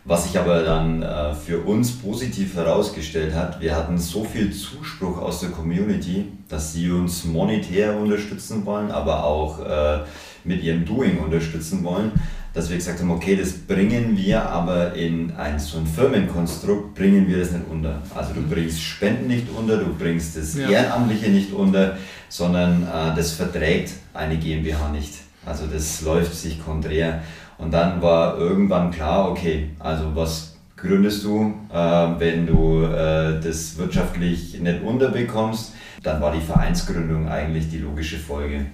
Was 0.05 0.24
sich 0.24 0.39
aber 0.39 0.62
dann 0.62 1.03
äh, 1.03 1.35
für 1.35 1.59
uns 1.59 1.93
positiv 1.93 2.57
herausgestellt 2.57 3.35
hat, 3.35 3.61
wir 3.61 3.76
hatten 3.76 3.99
so 3.99 4.24
viel 4.24 4.51
Zuspruch 4.51 5.18
aus 5.18 5.41
der 5.41 5.51
Community, 5.51 6.33
dass 6.49 6.72
sie 6.72 6.91
uns 6.91 7.24
monetär 7.24 7.99
unterstützen 7.99 8.64
wollen, 8.64 8.91
aber 8.91 9.24
auch 9.24 9.61
äh, 9.61 9.99
mit 10.45 10.62
ihrem 10.62 10.87
Doing 10.87 11.18
unterstützen 11.18 11.85
wollen, 11.85 12.12
dass 12.53 12.68
wir 12.68 12.76
gesagt 12.76 13.01
haben, 13.01 13.11
okay, 13.11 13.36
das 13.36 13.53
bringen 13.53 14.16
wir, 14.16 14.42
aber 14.42 14.94
in 14.94 15.32
ein 15.36 15.59
so 15.59 15.78
ein 15.78 15.86
Firmenkonstrukt 15.86 16.94
bringen 16.94 17.28
wir 17.28 17.38
das 17.38 17.53
nicht 17.53 17.64
unter. 17.70 18.03
Also 18.14 18.34
du 18.34 18.42
bringst 18.42 18.80
Spenden 18.82 19.28
nicht 19.28 19.46
unter, 19.57 19.76
du 19.76 19.94
bringst 19.94 20.36
das 20.36 20.57
ja. 20.57 20.68
Ehrenamtliche 20.68 21.30
nicht 21.30 21.53
unter, 21.53 21.96
sondern 22.28 22.82
äh, 22.82 23.14
das 23.14 23.32
verträgt 23.32 23.92
eine 24.14 24.36
GmbH 24.36 24.90
nicht. 24.90 25.14
Also 25.46 25.66
das 25.66 26.03
läuft 26.03 26.34
sich 26.34 26.62
konträr. 26.64 27.22
Und 27.59 27.72
dann 27.72 28.03
war 28.03 28.38
irgendwann 28.38 28.90
klar, 28.90 29.30
okay, 29.30 29.70
also 29.78 30.14
was 30.14 30.57
gründest 30.76 31.24
du, 31.24 31.55
äh, 31.72 31.76
wenn 31.76 32.46
du 32.46 32.82
äh, 32.84 33.40
das 33.40 33.76
wirtschaftlich 33.78 34.59
nicht 34.61 34.82
unterbekommst? 34.82 35.74
Dann 36.03 36.20
war 36.20 36.32
die 36.32 36.40
Vereinsgründung 36.40 37.28
eigentlich 37.28 37.68
die 37.68 37.78
logische 37.78 38.18
Folge. 38.18 38.66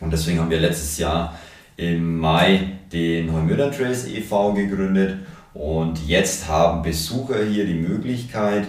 Und 0.00 0.12
deswegen 0.12 0.38
haben 0.38 0.50
wir 0.50 0.60
letztes 0.60 0.98
Jahr 0.98 1.34
im 1.76 2.18
Mai 2.18 2.78
den 2.92 3.32
Heumödern 3.32 3.72
Trails 3.72 4.06
e.V. 4.06 4.52
gegründet 4.54 5.18
und 5.54 6.06
jetzt 6.06 6.48
haben 6.48 6.82
Besucher 6.82 7.44
hier 7.44 7.66
die 7.66 7.74
Möglichkeit, 7.74 8.66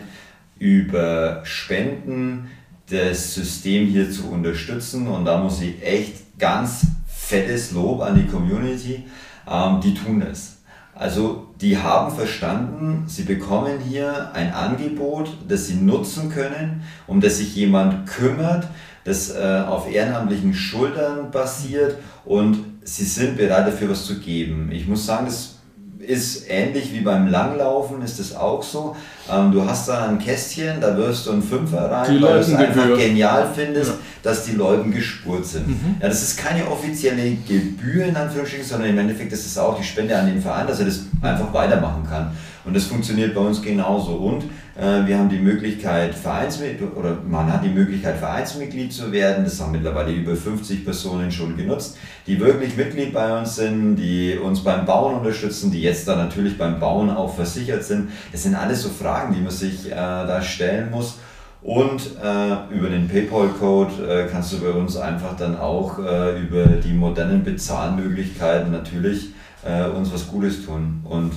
über 0.58 1.42
Spenden 1.44 2.50
das 2.90 3.34
System 3.34 3.88
hier 3.88 4.10
zu 4.10 4.30
unterstützen 4.30 5.08
und 5.08 5.26
da 5.26 5.38
muss 5.38 5.62
ich 5.62 5.84
echt 5.84 6.40
ganz 6.40 6.88
fettes 7.08 7.72
Lob 7.72 8.02
an 8.02 8.16
die 8.16 8.28
Community, 8.32 9.04
ähm, 9.50 9.82
die 9.82 9.94
tun 9.94 10.22
es. 10.22 10.58
Also 10.94 11.48
die 11.60 11.78
haben 11.78 12.16
verstanden, 12.16 13.04
sie 13.08 13.24
bekommen 13.24 13.80
hier 13.80 14.32
ein 14.34 14.54
Angebot, 14.54 15.30
das 15.48 15.68
sie 15.68 15.76
nutzen 15.76 16.30
können, 16.30 16.84
um 17.06 17.20
das 17.20 17.38
sich 17.38 17.56
jemand 17.56 18.08
kümmert, 18.08 18.68
das 19.04 19.36
äh, 19.36 19.64
auf 19.68 19.92
ehrenamtlichen 19.92 20.54
Schultern 20.54 21.32
basiert 21.32 21.98
und 22.24 22.65
sie 22.86 23.04
sind 23.04 23.36
bereit 23.36 23.68
dafür 23.68 23.90
was 23.90 24.06
zu 24.06 24.20
geben. 24.20 24.70
Ich 24.72 24.88
muss 24.88 25.06
sagen, 25.06 25.26
das 25.26 25.56
ist 26.00 26.46
ähnlich 26.50 26.94
wie 26.94 27.02
beim 27.02 27.28
Langlaufen, 27.28 28.02
ist 28.04 28.20
es 28.20 28.36
auch 28.36 28.62
so. 28.62 28.96
Ähm, 29.32 29.52
du 29.52 29.68
hast 29.68 29.90
da 29.90 30.08
ein 30.08 30.20
Kästchen, 30.20 30.80
da 30.80 30.96
wirfst 30.96 31.26
du 31.26 31.32
einen 31.32 31.42
Fünfer 31.42 31.90
rein, 31.90 32.16
die 32.16 32.22
weil 32.22 32.36
du 32.36 32.40
es 32.42 32.54
einfach 32.54 32.96
genial 32.96 33.50
findest, 33.54 33.92
ja. 33.92 33.98
dass 34.22 34.44
die 34.46 34.52
Leute 34.52 34.88
gespurt 34.90 35.46
sind. 35.48 35.68
Mhm. 35.68 35.96
Ja, 36.00 36.08
das 36.08 36.22
ist 36.22 36.38
keine 36.38 36.70
offizielle 36.70 37.32
Gebühr 37.48 38.06
in 38.06 38.16
Anführungsstrichen, 38.16 38.68
sondern 38.68 38.92
im 38.92 39.00
Endeffekt 39.00 39.34
ist 39.34 39.48
es 39.48 39.58
auch 39.58 39.78
die 39.78 39.84
Spende 39.84 40.16
an 40.16 40.28
den 40.28 40.40
Verein, 40.40 40.68
dass 40.68 40.80
er 40.80 40.86
das 40.86 41.02
einfach 41.22 41.52
weitermachen 41.52 42.04
kann. 42.08 42.32
Und 42.66 42.76
das 42.76 42.86
funktioniert 42.86 43.34
bei 43.34 43.42
uns 43.42 43.62
genauso. 43.62 44.14
Und 44.14 44.46
wir 44.78 45.18
haben 45.18 45.30
die 45.30 45.40
Möglichkeit, 45.40 46.14
Vereinsmitglied 46.14 46.94
oder 46.98 47.18
man 47.26 47.52
hat 47.52 47.64
die 47.64 47.70
Möglichkeit, 47.70 48.18
Vereinsmitglied 48.18 48.92
zu 48.92 49.10
werden. 49.10 49.46
Das 49.46 49.62
haben 49.62 49.72
mittlerweile 49.72 50.12
über 50.12 50.36
50 50.36 50.84
Personen 50.84 51.32
schon 51.32 51.56
genutzt, 51.56 51.98
die 52.28 52.38
wirklich 52.42 52.76
Mitglied 52.76 53.14
bei 53.14 53.40
uns 53.40 53.56
sind, 53.56 53.96
die 53.96 54.38
uns 54.38 54.66
beim 54.66 54.86
Bauen 54.86 55.16
unterstützen, 55.16 55.72
die 55.72 55.82
jetzt 55.82 56.10
da 56.10 56.18
natürlich 56.18 56.58
beim 56.58 56.82
Bauen 56.82 57.10
auch 57.10 57.34
versichert 57.34 57.86
sind. 57.86 58.10
Das 58.34 58.44
sind 58.44 58.56
alles 58.56 58.82
so 58.82 58.90
Fragen, 58.90 59.34
die 59.34 59.40
man 59.40 59.52
sich 59.52 59.86
äh, 59.88 59.96
da 59.96 60.42
stellen 60.42 60.92
muss. 60.92 61.20
Und 61.66 62.12
äh, 62.24 62.76
über 62.76 62.90
den 62.90 63.08
PayPal-Code 63.08 64.08
äh, 64.08 64.28
kannst 64.32 64.54
du 64.54 64.60
bei 64.60 64.70
uns 64.70 64.98
einfach 64.98 65.36
dann 65.36 65.58
auch 65.58 65.98
äh, 65.98 66.40
über 66.40 66.66
die 66.66 66.94
modernen 66.94 67.44
Bezahlmöglichkeiten 67.44 68.72
natürlich 68.72 69.30
äh, 69.64 69.86
uns 69.88 70.14
was 70.14 70.28
Gutes 70.28 70.64
tun. 70.64 71.02
Und 71.06 71.32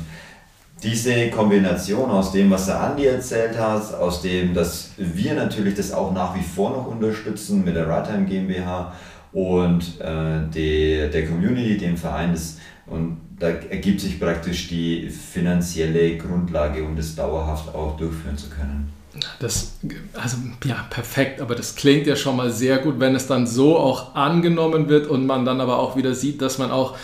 diese 0.83 1.31
Kombination 1.31 2.11
aus 2.11 2.33
dem, 2.33 2.51
was 2.51 2.67
der 2.67 2.81
Andi 2.81 3.07
erzählt 3.07 3.59
hat, 3.59 3.95
aus 3.95 4.23
dem, 4.23 4.55
dass 4.55 4.91
wir 4.97 5.35
natürlich 5.35 5.75
das 5.75 5.93
auch 5.93 6.13
nach 6.13 6.37
wie 6.37 6.43
vor 6.43 6.71
noch 6.71 6.87
unterstützen 6.87 7.65
mit 7.65 7.75
der 7.75 7.89
Right 7.89 8.09
GmbH 8.27 8.93
und 9.33 10.01
äh, 10.01 10.41
die, 10.55 11.11
der 11.13 11.27
Community, 11.27 11.77
dem 11.77 11.97
Verein, 11.97 12.33
das, 12.33 12.59
und 12.87 13.19
da 13.39 13.49
ergibt 13.49 14.01
sich 14.01 14.19
praktisch 14.19 14.69
die 14.69 15.09
finanzielle 15.11 16.17
Grundlage, 16.17 16.83
um 16.83 16.97
das 16.97 17.15
dauerhaft 17.15 17.75
auch 17.75 17.97
durchführen 17.97 18.37
zu 18.37 18.49
können. 18.49 18.93
Das, 19.41 19.73
also 20.15 20.37
ja, 20.65 20.87
perfekt, 20.91 21.41
aber 21.41 21.55
das 21.55 21.75
klingt 21.75 22.07
ja 22.07 22.15
schon 22.15 22.37
mal 22.37 22.51
sehr 22.51 22.79
gut, 22.79 23.01
wenn 23.01 23.15
es 23.15 23.27
dann 23.27 23.47
so 23.47 23.77
auch 23.77 24.15
angenommen 24.15 24.89
wird 24.89 25.07
und 25.09 25.27
man 25.27 25.45
dann 25.45 25.61
aber 25.61 25.79
auch 25.79 25.97
wieder 25.97 26.15
sieht, 26.15 26.41
dass 26.41 26.59
man 26.59 26.71
auch 26.71 26.97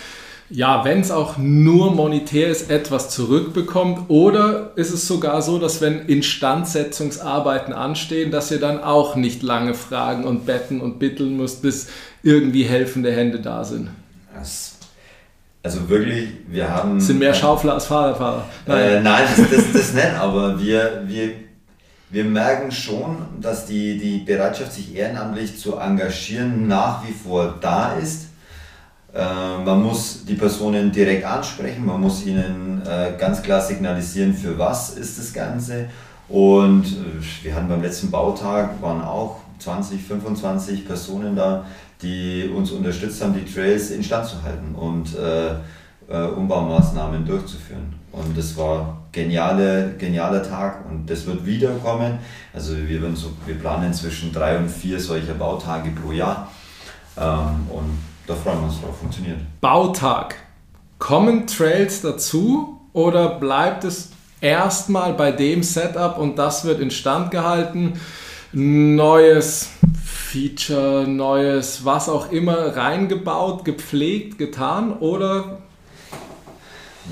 ja, 0.51 0.85
wenn 0.85 1.01
es 1.01 1.11
auch 1.11 1.39
nur 1.39 1.93
monetär 1.93 2.49
ist, 2.49 2.71
etwas 2.71 3.11
zurückbekommt? 3.11 4.11
Oder 4.11 4.73
ist 4.77 4.93
es 4.93 5.07
sogar 5.07 5.41
so, 5.43 5.59
dass 5.59 5.81
wenn 5.81 6.01
Instandsetzungsarbeiten 6.07 7.73
anstehen, 7.73 8.31
dass 8.31 8.51
ihr 8.51 8.61
dann 8.61 8.83
auch 8.83 9.17
nicht 9.17 9.43
lange 9.43 9.75
fragen 9.75 10.25
und 10.25 10.45
betten 10.47 10.81
und 10.81 10.99
bitteln 10.99 11.37
müsst, 11.37 11.63
bis 11.63 11.89
irgendwie 12.23 12.65
helfende 12.65 13.13
Hände 13.13 13.41
da 13.41 13.65
sind? 13.65 13.89
Das, 14.35 14.77
also 15.63 15.89
wirklich, 15.89 16.29
wir 16.49 16.71
haben... 16.71 17.01
Sind 17.01 17.21
mehr 17.21 17.35
Schaufler 17.35 17.75
als 17.75 17.87
Fahrradfahrer? 17.87 18.45
Nein, 18.67 18.79
äh, 18.79 19.01
nein 19.01 19.25
das, 19.37 19.51
das, 19.51 19.73
das 19.73 19.95
nicht, 19.95 20.15
aber 20.15 20.61
wir, 20.61 21.05
wir, 21.07 21.31
wir 22.11 22.25
merken 22.25 22.71
schon, 22.71 23.17
dass 23.41 23.65
die, 23.65 23.99
die 23.99 24.19
Bereitschaft, 24.19 24.75
sich 24.75 24.95
ehrenamtlich 24.95 25.59
zu 25.59 25.77
engagieren, 25.79 26.69
nach 26.69 27.03
wie 27.09 27.13
vor 27.13 27.55
da 27.63 27.95
ist 27.95 28.25
äh, 28.25 28.34
man 29.15 29.83
muss 29.83 30.25
die 30.25 30.35
Personen 30.35 30.91
direkt 30.91 31.25
ansprechen, 31.25 31.87
man 31.87 32.01
muss 32.01 32.27
ihnen 32.27 32.83
äh, 32.85 33.13
ganz 33.19 33.43
klar 33.43 33.61
signalisieren, 33.61 34.35
für 34.35 34.59
was 34.59 34.91
ist 34.91 35.19
das 35.19 35.33
Ganze. 35.33 35.87
Und 36.29 36.85
äh, 36.85 37.45
wir 37.45 37.55
hatten 37.55 37.69
beim 37.69 37.83
letzten 37.83 38.11
Bautag, 38.11 38.83
waren 38.83 39.03
auch 39.03 39.37
20, 39.61 40.03
25 40.03 40.87
Personen 40.87 41.37
da, 41.37 41.65
die 42.03 42.51
uns 42.55 42.73
unterstützt 42.73 43.23
haben, 43.23 43.35
die 43.35 43.51
Trails 43.51 43.91
instand 43.91 44.27
zu 44.27 44.43
halten 44.43 44.75
und 44.75 45.17
äh, 45.17 45.55
Umbaumaßnahmen 46.13 47.25
durchzuführen. 47.25 47.95
Und 48.13 48.37
das 48.37 48.57
war 48.59 49.07
geniale, 49.11 49.95
genialer 49.99 50.43
Tag 50.43 50.85
und 50.91 51.09
das 51.09 51.25
wird 51.25 51.47
wiederkommen. 51.47 52.19
Also 52.53 52.77
wir, 52.77 53.01
wir 53.01 53.55
planen 53.59 53.95
zwischen 53.95 54.33
drei 54.33 54.59
und 54.59 54.69
vier 54.69 55.01
solcher 55.01 55.35
Bautage 55.35 55.91
pro 55.91 56.13
Jahr. 56.13 56.51
Ähm, 57.17 57.67
und 57.71 57.99
da 58.27 58.35
freuen 58.35 58.61
wir 58.61 58.69
uns 58.69 58.81
drauf, 58.81 58.99
funktioniert. 58.99 59.39
Bautag. 59.61 60.37
Kommen 60.99 61.47
Trails 61.47 62.01
dazu 62.01 62.81
oder 62.93 63.39
bleibt 63.39 63.85
es 63.85 64.11
erstmal 64.41 65.13
bei 65.15 65.33
dem 65.33 65.63
Setup 65.63 66.19
und 66.19 66.39
das 66.39 66.65
wird 66.65 66.81
instand 66.81 67.31
gehalten? 67.31 68.01
Neues 68.53 69.71
Feature, 70.05 71.07
neues, 71.07 71.85
was 71.85 72.09
auch 72.09 72.33
immer 72.33 72.77
reingebaut, 72.77 73.65
gepflegt, 73.65 74.39
getan 74.39 74.95
oder? 74.95 75.59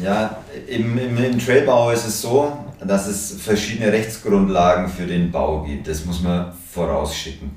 Ja, 0.03 0.39
im, 0.69 0.97
im, 0.97 1.17
im 1.19 1.39
Trailbau 1.39 1.91
ist 1.91 2.07
es 2.07 2.23
so, 2.23 2.57
dass 2.81 3.07
es 3.07 3.41
verschiedene 3.41 3.93
Rechtsgrundlagen 3.93 4.89
für 4.89 5.07
den 5.07 5.31
Bau 5.31 5.63
gibt. 5.63 5.87
Das 5.87 6.05
muss 6.05 6.23
man 6.23 6.53
vorausschicken. 6.73 7.51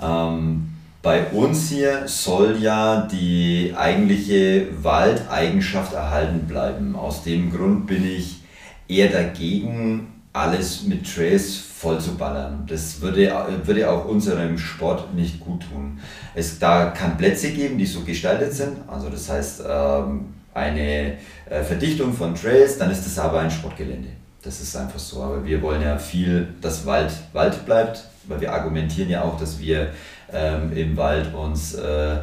Ähm, 0.00 0.75
bei 1.06 1.24
uns 1.28 1.68
hier 1.68 2.08
soll 2.08 2.56
ja 2.60 3.02
die 3.02 3.72
eigentliche 3.76 4.66
Waldeigenschaft 4.82 5.92
erhalten 5.92 6.48
bleiben. 6.48 6.96
Aus 6.96 7.22
dem 7.22 7.52
Grund 7.52 7.86
bin 7.86 8.04
ich 8.04 8.42
eher 8.88 9.10
dagegen, 9.10 10.08
alles 10.32 10.82
mit 10.82 11.08
Trails 11.08 11.58
voll 11.58 12.00
zu 12.00 12.16
ballern. 12.16 12.64
Das 12.66 13.00
würde, 13.00 13.32
würde 13.62 13.88
auch 13.88 14.06
unserem 14.06 14.58
Sport 14.58 15.14
nicht 15.14 15.38
gut 15.38 15.62
tun. 15.70 16.00
Es 16.34 16.58
da 16.58 16.86
kann 16.86 17.16
Plätze 17.16 17.52
geben, 17.52 17.78
die 17.78 17.86
so 17.86 18.00
gestaltet 18.00 18.52
sind. 18.52 18.76
Also 18.88 19.08
das 19.08 19.30
heißt 19.30 19.62
ähm, 19.64 20.34
eine 20.54 21.18
äh, 21.48 21.62
Verdichtung 21.62 22.14
von 22.14 22.34
Trails, 22.34 22.78
dann 22.78 22.90
ist 22.90 23.06
das 23.06 23.16
aber 23.20 23.38
ein 23.38 23.50
Sportgelände. 23.52 24.08
Das 24.42 24.60
ist 24.60 24.76
einfach 24.76 24.98
so. 24.98 25.22
Aber 25.22 25.44
wir 25.44 25.62
wollen 25.62 25.82
ja 25.82 25.98
viel, 25.98 26.48
dass 26.60 26.84
Wald 26.84 27.12
Wald 27.32 27.64
bleibt, 27.64 28.02
weil 28.26 28.40
wir 28.40 28.52
argumentieren 28.52 29.08
ja 29.08 29.22
auch, 29.22 29.38
dass 29.38 29.60
wir 29.60 29.92
ähm, 30.36 30.76
im 30.76 30.96
Wald 30.96 31.34
uns 31.34 31.74
äh, 31.74 32.16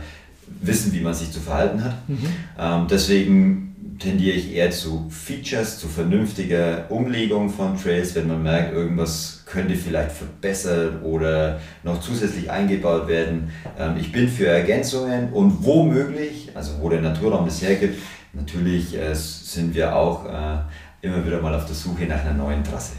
wissen, 0.61 0.93
wie 0.93 1.01
man 1.01 1.13
sich 1.13 1.31
zu 1.31 1.39
verhalten 1.39 1.83
hat. 1.83 1.95
Mhm. 2.07 2.27
Ähm, 2.59 2.87
deswegen 2.89 3.73
tendiere 3.99 4.35
ich 4.35 4.53
eher 4.53 4.71
zu 4.71 5.09
Features, 5.09 5.79
zu 5.79 5.87
vernünftiger 5.87 6.85
Umlegung 6.89 7.49
von 7.49 7.77
Trails, 7.77 8.15
wenn 8.15 8.27
man 8.27 8.43
merkt, 8.43 8.73
irgendwas 8.73 9.43
könnte 9.45 9.75
vielleicht 9.75 10.11
verbessert 10.11 11.03
oder 11.03 11.59
noch 11.83 11.99
zusätzlich 11.99 12.49
eingebaut 12.49 13.07
werden. 13.07 13.51
Ähm, 13.77 13.95
ich 13.99 14.11
bin 14.11 14.27
für 14.27 14.47
Ergänzungen 14.47 15.31
und 15.31 15.63
womöglich, 15.63 16.49
also 16.53 16.73
wo 16.81 16.89
der 16.89 17.01
Naturraum 17.01 17.45
das 17.45 17.61
hergibt, 17.61 17.99
natürlich 18.33 18.97
äh, 18.97 19.13
sind 19.13 19.73
wir 19.75 19.95
auch 19.95 20.25
äh, 20.25 20.57
immer 21.01 21.25
wieder 21.25 21.41
mal 21.41 21.53
auf 21.53 21.65
der 21.65 21.75
Suche 21.75 22.05
nach 22.05 22.21
einer 22.21 22.33
neuen 22.33 22.63
Trasse. 22.63 22.93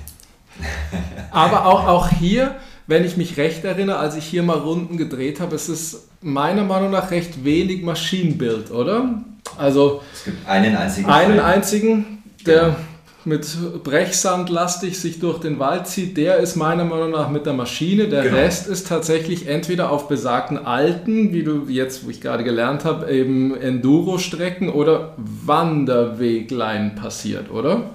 Aber 1.30 1.66
auch, 1.66 1.86
auch 1.86 2.08
hier 2.08 2.54
wenn 2.86 3.04
ich 3.04 3.16
mich 3.16 3.36
recht 3.36 3.64
erinnere, 3.64 3.98
als 3.98 4.16
ich 4.16 4.24
hier 4.24 4.42
mal 4.42 4.58
Runden 4.58 4.96
gedreht 4.96 5.40
habe, 5.40 5.54
es 5.56 5.68
ist 5.68 6.08
meiner 6.20 6.64
Meinung 6.64 6.90
nach 6.90 7.10
recht 7.10 7.44
wenig 7.44 7.82
Maschinenbild, 7.82 8.70
oder? 8.70 9.22
Also 9.58 10.02
es 10.12 10.24
gibt 10.24 10.48
einen 10.48 10.76
einzigen. 10.76 11.08
Einen 11.08 11.38
Fall. 11.38 11.54
einzigen, 11.54 12.22
der 12.46 12.62
genau. 12.62 12.76
mit 13.24 13.46
Brechsand 13.84 14.50
lastig 14.50 14.98
sich 14.98 15.18
durch 15.18 15.38
den 15.38 15.58
Wald 15.58 15.86
zieht, 15.86 16.16
der 16.16 16.38
ist 16.38 16.56
meiner 16.56 16.84
Meinung 16.84 17.10
nach 17.10 17.30
mit 17.30 17.46
der 17.46 17.52
Maschine. 17.52 18.08
Der 18.08 18.24
Genau. 18.24 18.36
Rest 18.36 18.66
ist 18.68 18.88
tatsächlich 18.88 19.46
entweder 19.48 19.90
auf 19.90 20.08
besagten 20.08 20.58
alten, 20.58 21.32
wie 21.32 21.42
du 21.42 21.66
jetzt, 21.68 22.04
wo 22.04 22.10
ich 22.10 22.20
gerade 22.20 22.44
gelernt 22.44 22.84
habe, 22.84 23.10
eben 23.10 23.56
Enduro-Strecken 23.56 24.68
oder 24.68 25.14
Wanderweglein 25.16 26.96
passiert, 26.96 27.50
oder? 27.50 27.90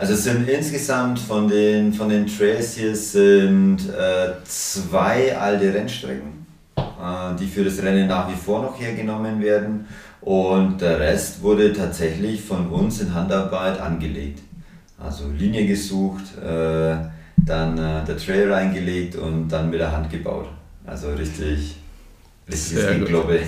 Also 0.00 0.14
es 0.14 0.24
sind 0.24 0.48
insgesamt 0.48 1.18
von 1.18 1.46
den, 1.46 1.92
von 1.92 2.08
den 2.08 2.26
Trails 2.26 2.74
hier 2.74 2.96
sind 2.96 3.80
äh, 3.90 4.32
zwei 4.44 5.36
alte 5.36 5.74
Rennstrecken, 5.74 6.46
äh, 6.74 7.36
die 7.38 7.46
für 7.46 7.64
das 7.64 7.82
Rennen 7.82 8.08
nach 8.08 8.26
wie 8.30 8.34
vor 8.34 8.62
noch 8.62 8.80
hergenommen 8.80 9.42
werden. 9.42 9.86
Und 10.22 10.80
der 10.80 10.98
Rest 10.98 11.42
wurde 11.42 11.74
tatsächlich 11.74 12.40
von 12.40 12.68
uns 12.68 13.02
in 13.02 13.12
Handarbeit 13.12 13.78
angelegt. 13.78 14.40
Also 14.98 15.24
Linie 15.36 15.66
gesucht, 15.66 16.24
äh, 16.38 16.96
dann 17.36 17.76
äh, 17.76 18.02
der 18.02 18.16
Trail 18.16 18.50
reingelegt 18.50 19.16
und 19.16 19.48
dann 19.48 19.68
mit 19.68 19.80
der 19.80 19.92
Hand 19.92 20.10
gebaut. 20.10 20.46
Also 20.86 21.10
richtig, 21.10 21.76
richtiges. 22.50 22.86
Geglobbe. 22.86 23.40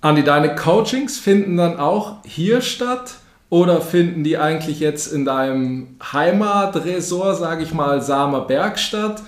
Andi, 0.00 0.24
deine 0.24 0.54
Coachings 0.54 1.18
finden 1.18 1.58
dann 1.58 1.78
auch 1.78 2.24
hier 2.24 2.62
statt 2.62 3.16
oder 3.50 3.80
finden 3.80 4.24
die 4.24 4.38
eigentlich 4.38 4.80
jetzt 4.80 5.12
in 5.12 5.24
deinem 5.24 5.96
Heimatresort, 6.12 7.38
sage 7.38 7.62
ich 7.62 7.72
mal, 7.72 8.02
Samer 8.02 8.42
Berg 8.42 8.78
statt? 8.78 9.22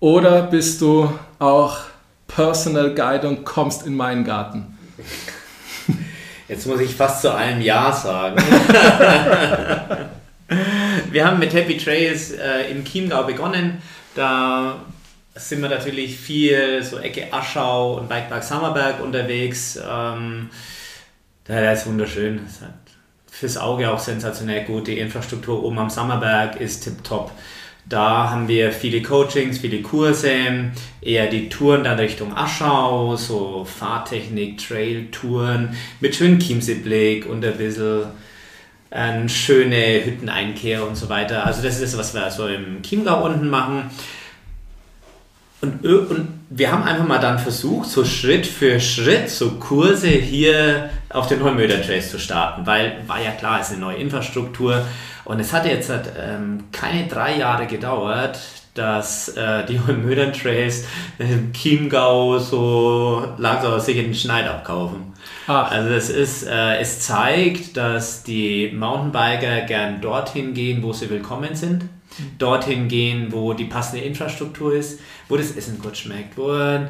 Oder 0.00 0.42
bist 0.42 0.80
du 0.80 1.12
auch 1.38 1.78
Personal 2.28 2.94
Guide 2.94 3.28
und 3.28 3.44
kommst 3.44 3.84
in 3.86 3.96
meinen 3.96 4.24
Garten? 4.24 4.78
Jetzt 6.48 6.66
muss 6.66 6.80
ich 6.80 6.94
fast 6.94 7.22
zu 7.22 7.32
allem 7.32 7.60
Ja 7.60 7.92
sagen. 7.92 8.40
wir 11.10 11.26
haben 11.26 11.38
mit 11.38 11.52
Happy 11.52 11.76
Trails 11.76 12.30
äh, 12.30 12.70
in 12.70 12.84
Chiemgau 12.84 13.24
begonnen. 13.24 13.82
Da 14.14 14.76
sind 15.34 15.60
wir 15.62 15.68
natürlich 15.68 16.16
viel 16.16 16.82
so 16.82 16.98
Ecke 16.98 17.32
Aschau 17.32 17.98
und 17.98 18.08
Bikepark 18.08 18.42
Sammerberg 18.42 19.02
unterwegs. 19.02 19.78
Ähm, 19.86 20.48
der 21.46 21.72
ist 21.72 21.86
wunderschön. 21.86 22.40
Fürs 23.38 23.56
Auge 23.56 23.88
auch 23.88 24.00
sensationell 24.00 24.64
gut. 24.64 24.88
Die 24.88 24.98
Infrastruktur 24.98 25.62
oben 25.62 25.78
am 25.78 25.90
Sammerberg 25.90 26.60
ist 26.60 26.82
tipptopp. 26.82 27.30
Da 27.88 28.30
haben 28.30 28.48
wir 28.48 28.72
viele 28.72 29.00
Coachings, 29.00 29.58
viele 29.58 29.80
Kurse, 29.80 30.72
eher 31.00 31.28
die 31.28 31.48
Touren 31.48 31.84
dann 31.84 32.00
Richtung 32.00 32.36
Aschau, 32.36 33.14
so 33.14 33.64
Fahrtechnik, 33.64 34.58
Trail-Touren 34.58 35.76
mit 36.00 36.16
schönem 36.16 36.40
Chiemsee-Blick 36.40 37.26
und 37.26 37.44
ein 37.44 37.56
bisschen 37.56 38.06
eine 38.90 39.28
schöne 39.28 40.04
Hütteneinkehr 40.04 40.84
und 40.84 40.96
so 40.96 41.08
weiter. 41.08 41.46
Also 41.46 41.62
das 41.62 41.74
ist 41.74 41.94
das, 41.94 41.96
was 41.96 42.14
wir 42.14 42.28
so 42.32 42.48
im 42.48 42.82
Chiemgau 42.82 43.24
unten 43.24 43.48
machen. 43.48 43.88
Und, 45.60 45.86
und 45.86 46.40
wir 46.50 46.72
haben 46.72 46.82
einfach 46.82 47.06
mal 47.06 47.20
dann 47.20 47.38
versucht, 47.38 47.88
so 47.88 48.04
Schritt 48.04 48.46
für 48.46 48.80
Schritt 48.80 49.30
so 49.30 49.52
Kurse 49.52 50.08
hier 50.08 50.90
auf 51.10 51.26
den 51.26 51.42
Holmöder 51.42 51.82
Trails 51.82 52.10
zu 52.10 52.18
starten, 52.18 52.66
weil 52.66 53.02
war 53.06 53.20
ja 53.20 53.32
klar, 53.32 53.60
es 53.60 53.68
ist 53.68 53.74
eine 53.74 53.82
neue 53.82 53.96
Infrastruktur 53.96 54.84
und 55.24 55.40
es 55.40 55.52
hat 55.52 55.66
jetzt 55.66 55.90
halt, 55.90 56.12
ähm, 56.18 56.64
keine 56.72 57.06
drei 57.06 57.36
Jahre 57.36 57.66
gedauert, 57.66 58.38
dass 58.74 59.28
äh, 59.30 59.64
die 59.66 59.80
Holmöder 59.80 60.32
Trails 60.32 60.84
im 61.18 61.52
Chiemgau 61.52 62.38
so 62.38 63.26
langsam 63.36 63.78
sich 63.80 63.96
in 63.96 64.04
den 64.04 64.14
Schneid 64.14 64.46
abkaufen. 64.46 65.12
Ach. 65.46 65.70
Also 65.70 65.90
es 65.90 66.10
ist, 66.10 66.46
äh, 66.46 66.78
es 66.78 67.00
zeigt, 67.00 67.76
dass 67.76 68.22
die 68.22 68.70
Mountainbiker 68.72 69.62
gern 69.62 70.00
dorthin 70.00 70.54
gehen, 70.54 70.82
wo 70.82 70.92
sie 70.92 71.10
willkommen 71.10 71.54
sind. 71.54 71.84
Dorthin 72.38 72.88
gehen, 72.88 73.28
wo 73.30 73.52
die 73.52 73.64
passende 73.64 74.04
Infrastruktur 74.04 74.74
ist, 74.74 75.00
wo 75.28 75.36
das 75.36 75.52
Essen 75.52 75.78
gut 75.78 75.96
schmeckt, 75.96 76.36
wo, 76.36 76.52
äh, 76.52 76.80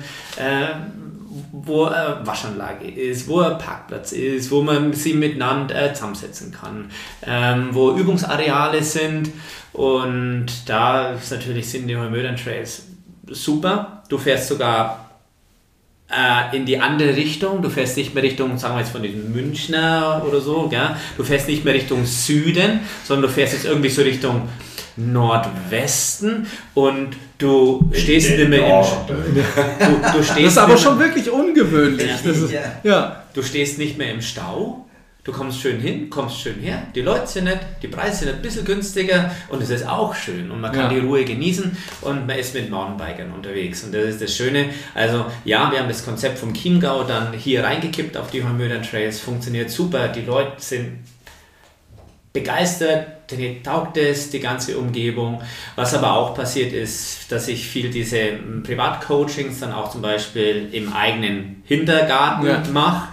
wo 1.53 1.85
eine 1.85 2.21
Waschanlage 2.25 2.89
ist, 2.89 3.29
wo 3.29 3.41
ein 3.41 3.59
Parkplatz 3.59 4.13
ist, 4.13 4.51
wo 4.51 4.63
man 4.63 4.93
sie 4.93 5.15
miteinander 5.15 5.91
äh, 5.91 5.93
zusammensetzen 5.93 6.53
kann, 6.53 6.91
ähm, 7.27 7.69
wo 7.73 7.93
Übungsareale 7.93 8.83
sind. 8.83 9.31
Und 9.73 10.47
da 10.67 11.13
ist 11.13 11.31
natürlich 11.31 11.69
sind 11.69 11.89
die 11.89 11.97
Holmödern 11.97 12.37
Trails 12.37 12.87
super. 13.27 14.03
Du 14.09 14.17
fährst 14.19 14.49
sogar 14.49 15.09
äh, 16.11 16.57
in 16.57 16.65
die 16.65 16.79
andere 16.79 17.15
Richtung. 17.15 17.61
Du 17.63 17.69
fährst 17.69 17.97
nicht 17.97 18.15
mehr 18.15 18.23
Richtung, 18.23 18.57
sagen 18.57 18.75
wir 18.75 18.81
jetzt 18.81 18.93
von 18.93 19.03
diesem 19.03 19.33
Münchner 19.33 20.23
oder 20.27 20.41
so, 20.41 20.69
gell? 20.69 20.97
du 21.17 21.25
fährst 21.25 21.49
nicht 21.49 21.65
mehr 21.65 21.75
Richtung 21.75 22.07
Süden, 22.07 22.81
sondern 23.05 23.29
du 23.29 23.35
fährst 23.35 23.53
jetzt 23.53 23.67
irgendwie 23.67 23.91
so 23.91 24.03
Richtung 24.03 24.49
Nordwesten 24.99 26.47
und 26.75 27.11
du 27.39 27.89
stehst 27.93 28.37
nicht 28.37 28.49
mehr 28.49 28.67
im, 28.81 28.87
du, 29.07 29.15
du 30.19 30.23
stehst 30.25 30.31
Das 30.31 30.53
ist 30.53 30.59
aber 30.59 30.77
schon 30.77 30.99
wirklich 30.99 31.31
ungewöhnlich. 31.31 32.11
Das 32.25 32.37
ist, 32.37 32.53
Ja. 32.53 32.61
ja. 32.83 33.23
Du 33.35 33.43
stehst 33.43 33.79
nicht 33.79 33.97
mehr 33.99 34.13
im 34.13 34.21
Stau. 34.21 34.85
Du 35.25 35.33
kommst 35.35 35.61
schön 35.61 35.79
hin, 35.79 36.09
kommst 36.09 36.41
schön 36.41 36.59
her. 36.61 36.85
Die 36.95 37.03
Leute 37.03 37.27
sind 37.27 37.45
nett, 37.45 37.61
die 37.83 37.89
Preise 37.89 38.25
sind 38.25 38.35
ein 38.35 38.41
bisschen 38.41 38.65
günstiger 38.65 39.31
und 39.51 39.63
es 39.63 39.69
ist 39.69 39.87
auch 39.87 40.15
schön 40.15 40.51
und 40.51 40.61
man 40.63 40.73
kann 40.73 40.85
Ja. 40.91 40.99
die 41.01 41.07
Ruhe 41.07 41.23
genießen 41.25 41.77
und 42.01 42.27
man 42.27 42.39
ist 42.39 42.55
mit 42.55 42.71
Mountainbikern 42.71 43.31
unterwegs 43.33 43.85
und 43.85 43.93
das 43.95 44.05
ist 44.05 44.23
das 44.23 44.35
Schöne. 44.35 44.71
Also 44.95 45.27
ja, 45.45 45.71
wir 45.71 45.81
haben 45.81 45.89
das 45.89 46.03
Konzept 46.05 46.39
vom 46.39 46.55
Chiemgau 46.55 47.03
dann 47.05 47.35
hier 47.35 47.63
reingekippt 47.63 48.17
auf 48.17 48.31
die 48.31 48.43
Holmödern 48.43 48.83
Trails, 48.83 49.21
funktioniert 49.21 49.71
super, 49.71 50.09
die 50.09 50.23
Leute 50.23 50.53
sind 50.59 51.01
begeistert, 52.39 53.07
taugt 53.63 53.97
es, 53.97 54.31
die 54.31 54.41
ganze 54.41 54.79
Umgebung. 54.79 55.43
Was 55.77 55.95
aber 55.95 56.13
auch 56.15 56.35
passiert 56.35 56.73
ist, 56.73 57.31
dass 57.31 57.49
ich 57.49 57.67
viel 57.67 57.91
diese 57.91 58.19
ähm, 58.19 58.63
Privatcoachings 58.63 59.61
dann 59.61 59.73
auch 59.73 59.91
zum 59.91 60.01
Beispiel 60.03 60.69
im 60.73 60.93
eigenen 60.93 61.63
Hintergarten 61.67 62.47
Ja. 62.47 62.63
mache. 62.73 63.09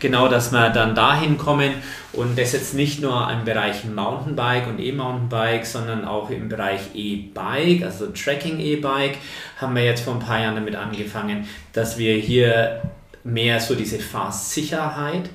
Genau, 0.00 0.28
dass 0.28 0.50
wir 0.50 0.70
dann 0.70 0.94
dahin 0.94 1.38
kommen 1.38 1.74
und 2.12 2.36
das 2.36 2.52
jetzt 2.52 2.74
nicht 2.74 3.00
nur 3.00 3.30
im 3.30 3.44
Bereich 3.44 3.84
Mountainbike 3.84 4.66
und 4.66 4.80
E-Mountainbike, 4.80 5.64
sondern 5.64 6.04
auch 6.04 6.30
im 6.30 6.48
Bereich 6.48 6.80
E-Bike, 6.94 7.84
also 7.84 8.06
Tracking 8.08 8.58
E-Bike, 8.58 9.18
haben 9.60 9.76
wir 9.76 9.84
jetzt 9.84 10.02
vor 10.02 10.14
ein 10.14 10.20
paar 10.20 10.40
Jahren 10.40 10.56
damit 10.56 10.74
angefangen, 10.74 11.46
dass 11.72 11.98
wir 11.98 12.14
hier 12.16 12.82
mehr 13.22 13.60
so 13.60 13.74
diese 13.76 13.98
Fahrsicherheit 14.00 15.30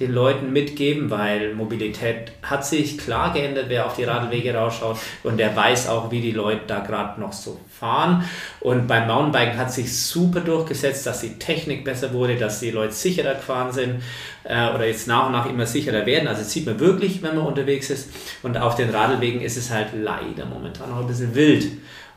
den 0.00 0.12
Leuten 0.12 0.52
mitgeben, 0.52 1.10
weil 1.10 1.54
Mobilität 1.54 2.32
hat 2.42 2.64
sich 2.64 2.98
klar 2.98 3.32
geändert, 3.32 3.66
wer 3.68 3.86
auf 3.86 3.96
die 3.96 4.04
Radwege 4.04 4.54
rausschaut 4.54 4.96
und 5.24 5.38
der 5.38 5.56
weiß 5.56 5.88
auch, 5.88 6.10
wie 6.12 6.20
die 6.20 6.30
Leute 6.30 6.60
da 6.68 6.80
gerade 6.80 7.20
noch 7.20 7.32
so 7.32 7.58
fahren. 7.68 8.24
Und 8.60 8.86
beim 8.86 9.08
Mountainbiken 9.08 9.58
hat 9.58 9.72
sich 9.72 10.00
super 10.00 10.40
durchgesetzt, 10.40 11.06
dass 11.06 11.20
die 11.20 11.38
Technik 11.38 11.84
besser 11.84 12.12
wurde, 12.12 12.36
dass 12.36 12.60
die 12.60 12.70
Leute 12.70 12.92
sicherer 12.92 13.34
gefahren 13.34 13.72
sind 13.72 14.02
äh, 14.44 14.72
oder 14.72 14.86
jetzt 14.86 15.08
nach 15.08 15.26
und 15.26 15.32
nach 15.32 15.46
immer 15.46 15.66
sicherer 15.66 16.06
werden. 16.06 16.28
Also 16.28 16.42
das 16.42 16.52
sieht 16.52 16.66
man 16.66 16.78
wirklich, 16.78 17.22
wenn 17.22 17.34
man 17.34 17.46
unterwegs 17.46 17.90
ist. 17.90 18.10
Und 18.44 18.56
auf 18.56 18.76
den 18.76 18.90
Radwegen 18.90 19.40
ist 19.40 19.56
es 19.56 19.70
halt 19.70 19.88
leider 19.94 20.46
momentan 20.46 20.90
noch 20.90 21.00
ein 21.00 21.06
bisschen 21.08 21.34
wild. 21.34 21.66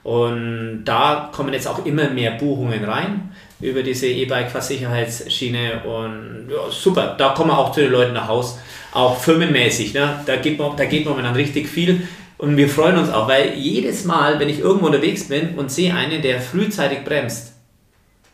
Und 0.04 0.84
da 0.86 1.30
kommen 1.32 1.54
jetzt 1.54 1.68
auch 1.68 1.86
immer 1.86 2.10
mehr 2.10 2.32
Buchungen 2.32 2.84
rein 2.84 3.32
über 3.62 3.84
diese 3.84 4.08
E-Bike-Fahrsicherheitsschiene 4.08 5.84
und 5.84 6.50
ja, 6.50 6.70
super, 6.70 7.16
da 7.18 7.30
kommen 7.30 7.52
auch 7.52 7.72
zu 7.72 7.82
den 7.82 7.92
Leuten 7.92 8.14
nach 8.14 8.28
Haus, 8.28 8.60
auch 8.94 9.18
firmenmäßig, 9.18 9.94
ne? 9.94 10.22
da, 10.26 10.36
geht 10.38 10.58
man, 10.58 10.76
da 10.76 10.86
geht 10.86 11.06
momentan 11.06 11.36
richtig 11.36 11.68
viel 11.68 12.08
und 12.38 12.58
wir 12.58 12.68
freuen 12.68 12.98
uns 12.98 13.10
auch, 13.10 13.28
weil 13.28 13.54
jedes 13.54 14.04
Mal, 14.06 14.40
wenn 14.40 14.50
ich 14.50 14.60
irgendwo 14.60 14.88
unterwegs 14.88 15.28
bin 15.28 15.56
und 15.58 15.72
sehe 15.72 15.94
einen, 15.94 16.24
der 16.24 16.42
frühzeitig 16.42 17.04
bremst 17.04 17.54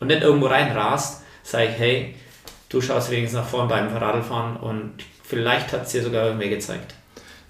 und 0.00 0.08
nicht 0.08 0.22
irgendwo 0.22 0.46
reinrast, 0.46 1.22
sage 1.42 1.68
ich, 1.70 1.78
hey, 1.78 2.14
du 2.70 2.80
schaust 2.80 3.10
wenigstens 3.10 3.40
nach 3.40 3.48
vorn 3.48 3.68
beim 3.68 3.94
Radlfahren 3.94 4.56
und 4.56 4.94
vielleicht 5.22 5.72
hat 5.72 5.84
es 5.86 5.92
dir 5.92 6.02
sogar 6.02 6.24
irgendwer 6.24 6.48
gezeigt. 6.48 6.94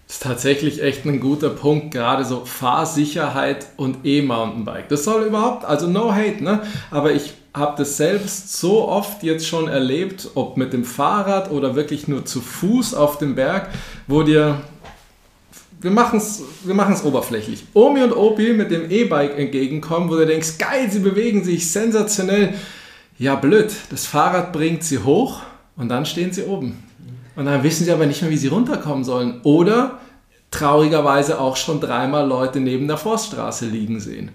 Das 0.08 0.16
ist 0.16 0.22
tatsächlich 0.22 0.82
echt 0.82 1.04
ein 1.04 1.20
guter 1.20 1.50
Punkt, 1.50 1.92
gerade 1.92 2.24
so 2.24 2.44
Fahrsicherheit 2.44 3.66
und 3.76 3.98
E-Mountainbike. 4.04 4.88
Das 4.88 5.04
soll 5.04 5.26
überhaupt, 5.26 5.64
also 5.64 5.86
no 5.86 6.12
hate, 6.12 6.42
ne? 6.42 6.62
Aber 6.90 7.12
ich 7.12 7.34
habe 7.55 7.74
das 7.78 7.96
selbst 7.96 8.57
so 8.59 8.88
oft 8.88 9.22
jetzt 9.22 9.46
schon 9.46 9.68
erlebt, 9.68 10.30
ob 10.34 10.57
mit 10.57 10.72
dem 10.72 10.84
Fahrrad 10.84 11.51
oder 11.51 11.74
wirklich 11.74 12.09
nur 12.09 12.24
zu 12.24 12.40
Fuß 12.40 12.94
auf 12.94 13.18
dem 13.18 13.34
Berg, 13.34 13.70
wo 14.07 14.22
dir 14.22 14.61
wir 15.80 15.90
machen 15.90 16.18
es 16.18 16.42
wir 16.64 17.05
oberflächlich. 17.05 17.64
Omi 17.72 18.03
und 18.03 18.12
Opi 18.12 18.53
mit 18.53 18.70
dem 18.70 18.90
E-Bike 18.90 19.38
entgegenkommen, 19.38 20.11
wo 20.11 20.16
du 20.16 20.26
denkst, 20.26 20.59
geil, 20.59 20.90
sie 20.90 20.99
bewegen 20.99 21.44
sich 21.44 21.70
sensationell. 21.70 22.55
Ja, 23.16 23.36
blöd, 23.36 23.72
das 23.90 24.07
Fahrrad 24.07 24.53
bringt 24.53 24.82
sie 24.82 24.99
hoch 24.99 25.40
und 25.76 25.88
dann 25.88 26.05
stehen 26.05 26.32
sie 26.32 26.44
oben. 26.44 26.82
Und 27.36 27.46
dann 27.46 27.62
wissen 27.62 27.84
sie 27.84 27.92
aber 27.92 28.07
nicht 28.07 28.22
mehr, 28.22 28.30
wie 28.30 28.36
sie 28.36 28.49
runterkommen 28.49 29.05
sollen. 29.05 29.40
Oder 29.44 30.01
traurigerweise 30.51 31.40
auch 31.40 31.57
schon 31.57 31.80
dreimal 31.80 32.26
Leute 32.26 32.59
neben 32.59 32.88
der 32.88 32.96
Forststraße 32.96 33.66
liegen 33.66 34.01
sehen. 34.01 34.30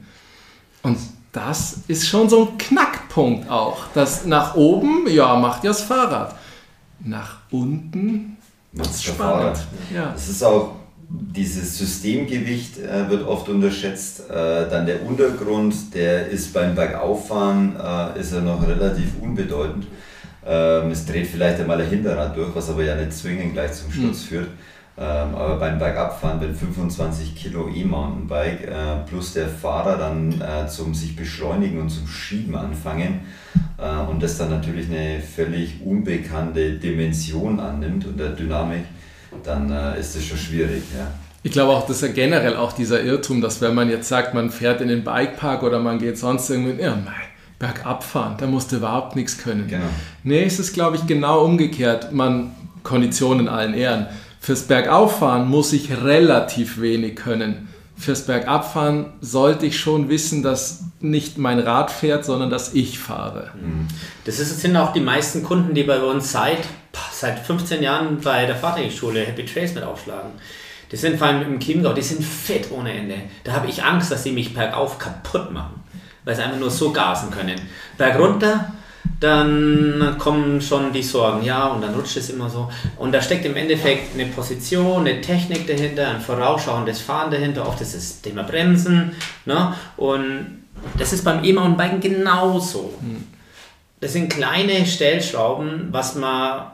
Und 0.84 0.97
das 1.34 1.79
ist 1.88 2.07
schon 2.07 2.29
so 2.29 2.43
ein 2.47 2.57
Knackpunkt 2.57 3.49
auch. 3.49 3.88
Das 3.93 4.25
nach 4.25 4.55
oben, 4.55 5.07
ja, 5.09 5.36
macht 5.36 5.63
ja 5.63 5.71
das 5.71 5.81
Fahrrad. 5.81 6.36
Nach 7.03 7.38
unten 7.51 8.38
Macht's 8.71 9.01
der 9.01 9.13
spannend. 9.13 9.57
Fahrrad. 9.57 9.67
Ja. 9.93 10.11
Das 10.13 10.29
ist 10.29 10.43
auch 10.43 10.75
dieses 11.09 11.77
Systemgewicht 11.77 12.79
äh, 12.79 13.09
wird 13.09 13.27
oft 13.27 13.49
unterschätzt. 13.49 14.29
Äh, 14.29 14.69
dann 14.69 14.86
der 14.86 15.05
Untergrund, 15.05 15.93
der 15.93 16.29
ist 16.29 16.53
beim 16.53 16.75
Bergauffahren 16.75 17.75
äh, 17.75 18.19
ist 18.19 18.31
er 18.31 18.41
noch 18.41 18.65
relativ 18.65 19.09
unbedeutend. 19.19 19.88
Ähm, 20.45 20.91
es 20.91 21.05
dreht 21.05 21.27
vielleicht 21.27 21.59
einmal 21.59 21.81
ein 21.81 21.89
Hinterrad 21.89 22.38
durch, 22.38 22.53
was 22.53 22.69
aber 22.69 22.84
ja 22.84 22.95
nicht 22.95 23.13
zwingend 23.13 23.53
gleich 23.53 23.73
zum 23.73 23.91
Sturz 23.91 24.23
mhm. 24.23 24.27
führt. 24.27 24.47
Ähm, 24.95 25.33
aber 25.33 25.55
beim 25.55 25.79
Bergabfahren, 25.79 26.39
wenn 26.39 26.53
25 26.53 27.35
Kilo 27.35 27.67
E-Mountainbike 27.67 28.67
äh, 28.67 29.07
plus 29.07 29.33
der 29.33 29.47
Fahrer 29.47 29.97
dann 29.97 30.39
äh, 30.39 30.67
zum 30.67 30.93
sich 30.93 31.15
beschleunigen 31.15 31.81
und 31.81 31.89
zum 31.89 32.07
Schieben 32.07 32.55
anfangen 32.55 33.21
äh, 33.79 34.09
und 34.09 34.21
das 34.21 34.37
dann 34.37 34.51
natürlich 34.51 34.87
eine 34.91 35.19
völlig 35.19 35.81
unbekannte 35.83 36.73
Dimension 36.73 37.59
annimmt 37.59 38.05
und 38.05 38.19
der 38.19 38.29
Dynamik, 38.29 38.83
dann 39.43 39.71
äh, 39.71 39.99
ist 39.99 40.15
das 40.15 40.25
schon 40.25 40.37
schwierig. 40.37 40.83
Ja. 40.95 41.07
Ich 41.41 41.51
glaube 41.51 41.73
auch, 41.73 41.87
das 41.87 41.97
ist 41.97 42.01
ja 42.03 42.13
generell 42.13 42.55
auch 42.55 42.71
dieser 42.71 43.01
Irrtum, 43.03 43.41
dass 43.41 43.61
wenn 43.61 43.73
man 43.73 43.89
jetzt 43.89 44.07
sagt, 44.07 44.35
man 44.35 44.51
fährt 44.51 44.79
in 44.79 44.89
den 44.89 45.03
Bikepark 45.03 45.63
oder 45.63 45.79
man 45.79 45.97
geht 45.97 46.19
sonst 46.19 46.51
irgendwie, 46.51 46.81
ja, 46.81 46.91
mein, 46.91 47.13
bergab 47.57 48.03
fahren, 48.03 48.35
da 48.37 48.45
musst 48.45 48.71
du 48.71 48.75
überhaupt 48.75 49.15
nichts 49.15 49.39
können. 49.39 49.67
Genau. 49.67 49.85
Nee, 50.23 50.43
es 50.43 50.59
ist, 50.59 50.73
glaube 50.73 50.97
ich, 50.97 51.07
genau 51.07 51.43
umgekehrt. 51.43 52.13
Man, 52.13 52.51
Kondition 52.83 53.39
in 53.39 53.47
allen 53.47 53.73
Ehren. 53.73 54.07
Fürs 54.43 54.63
Bergauffahren 54.63 55.47
muss 55.47 55.71
ich 55.71 56.03
relativ 56.03 56.81
wenig 56.81 57.15
können. 57.15 57.69
Fürs 57.95 58.25
Bergabfahren 58.25 59.13
sollte 59.21 59.65
ich 59.65 59.79
schon 59.79 60.09
wissen, 60.09 60.43
dass 60.43 60.83
nicht 60.99 61.37
mein 61.37 61.59
Rad 61.59 61.91
fährt, 61.91 62.25
sondern 62.25 62.49
dass 62.49 62.73
ich 62.73 62.99
fahre. 62.99 63.51
Mhm. 63.55 63.87
Das 64.25 64.37
sind 64.39 64.75
auch 64.75 64.91
die 64.91 64.99
meisten 64.99 65.43
Kunden, 65.43 65.73
die 65.73 65.83
bei 65.83 66.01
uns 66.01 66.33
seit, 66.33 66.59
seit 67.13 67.39
15 67.39 67.81
Jahren 67.81 68.19
bei 68.19 68.45
der 68.45 68.57
Fahrtechnikschule 68.57 69.21
Happy 69.21 69.45
Trace 69.45 69.75
mit 69.75 69.85
aufschlagen. 69.85 70.31
Die 70.91 70.97
sind 70.97 71.17
vor 71.17 71.27
allem 71.27 71.41
im 71.43 71.59
Chiemgau, 71.61 71.93
die 71.93 72.01
sind 72.01 72.21
fit 72.21 72.69
ohne 72.69 72.91
Ende. 72.91 73.15
Da 73.45 73.53
habe 73.53 73.69
ich 73.69 73.81
Angst, 73.81 74.11
dass 74.11 74.23
sie 74.23 74.33
mich 74.33 74.53
bergauf 74.53 74.99
kaputt 74.99 75.53
machen 75.53 75.83
weil 76.25 76.35
sie 76.35 76.41
einfach 76.41 76.59
nur 76.59 76.71
so 76.71 76.91
gasen 76.91 77.31
können. 77.31 77.59
Berg 77.97 78.19
runter, 78.19 78.73
dann 79.20 80.16
kommen 80.18 80.62
schon 80.62 80.91
die 80.91 81.04
Sorgen, 81.04 81.43
ja, 81.43 81.68
und 81.68 81.82
dann 81.82 81.93
rutscht 81.93 82.18
es 82.18 82.30
immer 82.30 82.49
so. 82.49 82.70
Und 82.97 83.14
da 83.14 83.22
steckt 83.22 83.45
im 83.45 83.56
Endeffekt 83.56 84.14
eine 84.14 84.26
Position, 84.28 85.08
eine 85.08 85.22
Technik 85.22 85.66
dahinter, 85.68 86.10
ein 86.10 86.22
vorausschauendes 86.22 87.01
Fahren 87.01 87.32
dahinter, 87.32 87.68
oft 87.68 87.80
ist 87.82 87.95
das 87.95 88.22
Thema 88.22 88.43
Bremsen. 88.43 89.14
Ne? 89.45 89.74
Und 89.97 90.64
das 90.97 91.14
ist 91.14 91.24
beim 91.24 91.43
E-Mountainbiken 91.43 92.01
genauso. 92.01 92.93
Das 94.01 94.14
sind 94.14 94.30
kleine 94.30 94.86
Stellschrauben, 94.86 95.88
was 95.91 96.16
man 96.16 96.66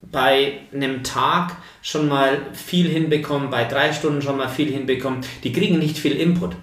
bei 0.00 0.60
einem 0.72 1.02
Tag 1.02 1.56
schon 1.82 2.08
mal 2.08 2.38
viel 2.52 2.88
hinbekommt, 2.88 3.50
bei 3.50 3.64
drei 3.64 3.92
Stunden 3.92 4.22
schon 4.22 4.36
mal 4.36 4.48
viel 4.48 4.70
hinbekommt. 4.70 5.26
Die 5.42 5.52
kriegen 5.52 5.78
nicht 5.78 5.98
viel 5.98 6.16
Input. 6.16 6.54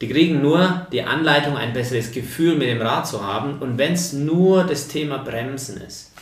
Die 0.00 0.08
kriegen 0.08 0.42
nur 0.42 0.86
die 0.92 1.02
Anleitung, 1.02 1.56
ein 1.56 1.72
besseres 1.72 2.12
Gefühl 2.12 2.56
mit 2.56 2.68
dem 2.68 2.82
Rad 2.82 3.06
zu 3.06 3.26
haben. 3.26 3.58
Und 3.60 3.78
wenn 3.78 3.94
es 3.94 4.12
nur 4.12 4.64
das 4.64 4.88
Thema 4.88 5.18
Bremsen 5.18 5.80
ist, 5.80 6.12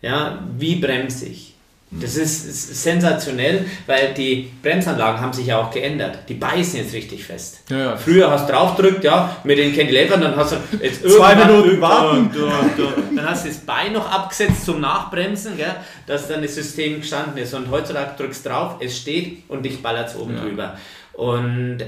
ja, 0.00 0.38
wie 0.56 0.76
bremse 0.76 1.26
ich? 1.26 1.54
Das 1.90 2.16
ist, 2.16 2.82
sensationell, 2.82 3.64
weil 3.86 4.12
die 4.12 4.50
Bremsanlagen 4.62 5.22
haben 5.22 5.32
sich 5.32 5.46
ja 5.46 5.58
auch 5.58 5.70
geändert. 5.70 6.18
Die 6.28 6.34
beißen 6.34 6.80
jetzt 6.80 6.92
richtig 6.92 7.24
fest. 7.24 7.62
Ja, 7.70 7.78
ja. 7.78 7.96
Früher 7.96 8.30
hast 8.30 8.46
du 8.46 8.52
draufgedrückt, 8.52 9.04
ja, 9.04 9.34
mit 9.42 9.56
den 9.56 9.74
Cantilevern, 9.74 10.20
dann 10.20 10.36
hast 10.36 10.52
du 10.52 10.56
jetzt 10.82 11.08
zwei 11.08 11.34
Minuten 11.34 11.80
warten. 11.80 12.30
Du, 12.30 12.40
du, 12.76 13.16
dann 13.16 13.30
hast 13.30 13.46
du 13.46 13.48
das 13.48 13.58
Bein 13.60 13.94
noch 13.94 14.10
abgesetzt 14.10 14.66
zum 14.66 14.82
Nachbremsen, 14.82 15.56
gell, 15.56 15.76
dass 16.06 16.28
dann 16.28 16.42
das 16.42 16.56
System 16.56 17.00
gestanden 17.00 17.38
ist. 17.38 17.54
Und 17.54 17.70
heutzutage 17.70 18.10
drückst 18.18 18.44
du 18.44 18.50
drauf, 18.50 18.74
es 18.80 18.98
steht 18.98 19.44
und 19.48 19.64
dich 19.64 19.82
ballert 19.82 20.10
es 20.10 20.16
oben 20.16 20.36
ja. 20.36 20.42
drüber. 20.42 20.76
Und 21.18 21.78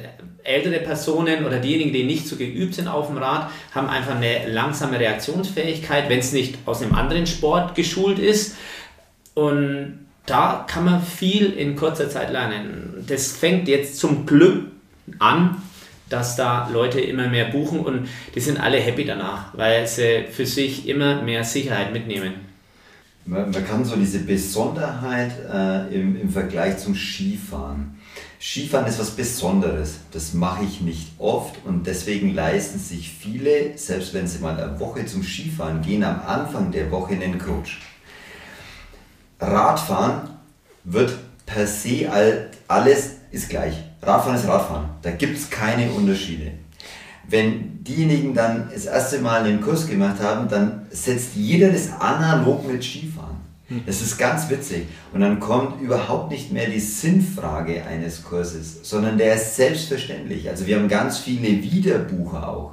ältere 0.42 0.80
Personen 0.80 1.44
oder 1.44 1.60
diejenigen, 1.60 1.92
die 1.92 2.02
nicht 2.02 2.26
so 2.26 2.34
geübt 2.34 2.74
sind 2.74 2.88
auf 2.88 3.06
dem 3.06 3.18
Rad, 3.18 3.48
haben 3.72 3.88
einfach 3.88 4.16
eine 4.16 4.48
langsame 4.48 4.98
Reaktionsfähigkeit, 4.98 6.08
wenn 6.08 6.18
es 6.18 6.32
nicht 6.32 6.58
aus 6.66 6.82
einem 6.82 6.96
anderen 6.96 7.28
Sport 7.28 7.76
geschult 7.76 8.18
ist. 8.18 8.56
Und 9.34 10.00
da 10.26 10.66
kann 10.68 10.84
man 10.84 11.00
viel 11.00 11.52
in 11.52 11.76
kurzer 11.76 12.10
Zeit 12.10 12.32
lernen. 12.32 13.04
Das 13.06 13.30
fängt 13.30 13.68
jetzt 13.68 14.00
zum 14.00 14.26
Glück 14.26 14.64
an, 15.20 15.62
dass 16.08 16.34
da 16.34 16.68
Leute 16.72 17.00
immer 17.00 17.28
mehr 17.28 17.44
buchen 17.44 17.78
und 17.78 18.08
die 18.34 18.40
sind 18.40 18.58
alle 18.58 18.78
happy 18.78 19.04
danach, 19.04 19.56
weil 19.56 19.86
sie 19.86 20.24
für 20.28 20.44
sich 20.44 20.88
immer 20.88 21.22
mehr 21.22 21.44
Sicherheit 21.44 21.92
mitnehmen. 21.92 22.32
Man, 23.26 23.52
kann 23.52 23.84
so 23.84 23.94
diese 23.94 24.24
Besonderheit 24.24 25.30
äh, 25.48 25.94
im, 25.94 26.20
im 26.20 26.30
Vergleich 26.30 26.78
zum 26.78 26.96
Skifahren 26.96 27.99
Skifahren 28.40 28.86
ist 28.86 28.98
was 28.98 29.10
Besonderes. 29.10 29.96
Das 30.12 30.32
mache 30.32 30.64
ich 30.64 30.80
nicht 30.80 31.08
oft 31.18 31.56
und 31.66 31.86
deswegen 31.86 32.34
leisten 32.34 32.78
sich 32.78 33.12
viele, 33.12 33.76
selbst 33.76 34.14
wenn 34.14 34.26
sie 34.26 34.38
mal 34.38 34.58
eine 34.58 34.80
Woche 34.80 35.04
zum 35.04 35.22
Skifahren 35.22 35.82
gehen, 35.82 36.02
am 36.02 36.22
Anfang 36.26 36.72
der 36.72 36.90
Woche 36.90 37.12
einen 37.12 37.38
Coach. 37.38 37.80
Radfahren 39.38 40.30
wird 40.84 41.18
per 41.44 41.66
se 41.66 42.10
alles 42.66 43.10
ist 43.30 43.50
gleich. 43.50 43.74
Radfahren 44.00 44.36
ist 44.36 44.48
Radfahren. 44.48 44.88
Da 45.02 45.10
gibt 45.10 45.36
es 45.36 45.50
keine 45.50 45.90
Unterschiede. 45.90 46.52
Wenn 47.28 47.84
diejenigen 47.84 48.32
dann 48.32 48.70
das 48.72 48.86
erste 48.86 49.18
Mal 49.18 49.44
einen 49.44 49.60
Kurs 49.60 49.86
gemacht 49.86 50.20
haben, 50.20 50.48
dann 50.48 50.86
setzt 50.90 51.34
jeder 51.34 51.70
das 51.70 51.92
analog 52.00 52.66
mit 52.66 52.82
Skifahren. 52.82 53.36
Das 53.86 54.02
ist 54.02 54.18
ganz 54.18 54.50
witzig. 54.50 54.86
Und 55.12 55.20
dann 55.20 55.38
kommt 55.38 55.80
überhaupt 55.80 56.30
nicht 56.30 56.52
mehr 56.52 56.68
die 56.68 56.80
Sinnfrage 56.80 57.84
eines 57.84 58.24
Kurses, 58.24 58.80
sondern 58.82 59.16
der 59.16 59.34
ist 59.34 59.54
selbstverständlich. 59.54 60.48
Also 60.48 60.66
wir 60.66 60.76
haben 60.76 60.88
ganz 60.88 61.18
viele 61.18 61.62
Wiederbucher 61.62 62.48
auch, 62.48 62.72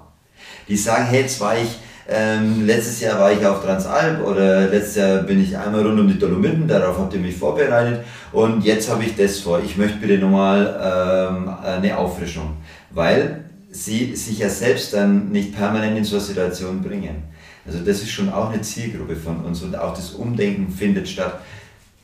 die 0.68 0.76
sagen, 0.76 1.06
hey, 1.06 1.22
jetzt 1.22 1.40
war 1.40 1.56
ich, 1.56 1.70
ähm, 2.10 2.66
letztes 2.66 3.02
Jahr 3.02 3.20
war 3.20 3.32
ich 3.32 3.46
auf 3.46 3.64
Transalp 3.64 4.26
oder 4.26 4.68
letztes 4.68 4.96
Jahr 4.96 5.18
bin 5.24 5.44
ich 5.44 5.56
einmal 5.56 5.86
rund 5.86 6.00
um 6.00 6.08
die 6.08 6.18
Dolomiten, 6.18 6.68
darauf 6.68 6.98
habt 6.98 7.14
ihr 7.14 7.20
mich 7.20 7.36
vorbereitet 7.36 8.06
und 8.32 8.64
jetzt 8.64 8.90
habe 8.90 9.04
ich 9.04 9.16
das 9.16 9.40
vor. 9.40 9.62
Ich 9.64 9.78
möchte 9.78 9.98
bitte 9.98 10.18
nochmal 10.18 10.80
ähm, 10.82 11.50
eine 11.64 11.98
Auffrischung, 11.98 12.58
weil 12.92 13.44
sie 13.70 14.16
sich 14.16 14.40
ja 14.40 14.50
selbst 14.50 14.94
dann 14.94 15.30
nicht 15.30 15.56
permanent 15.56 15.98
in 15.98 16.04
so 16.06 16.16
eine 16.16 16.26
Situation 16.26 16.82
bringen. 16.82 17.24
Also 17.68 17.80
das 17.80 18.02
ist 18.02 18.12
schon 18.12 18.30
auch 18.30 18.50
eine 18.50 18.62
Zielgruppe 18.62 19.16
von 19.16 19.44
uns 19.44 19.62
und 19.62 19.78
auch 19.78 19.94
das 19.94 20.12
Umdenken 20.12 20.72
findet 20.72 21.08
statt, 21.08 21.42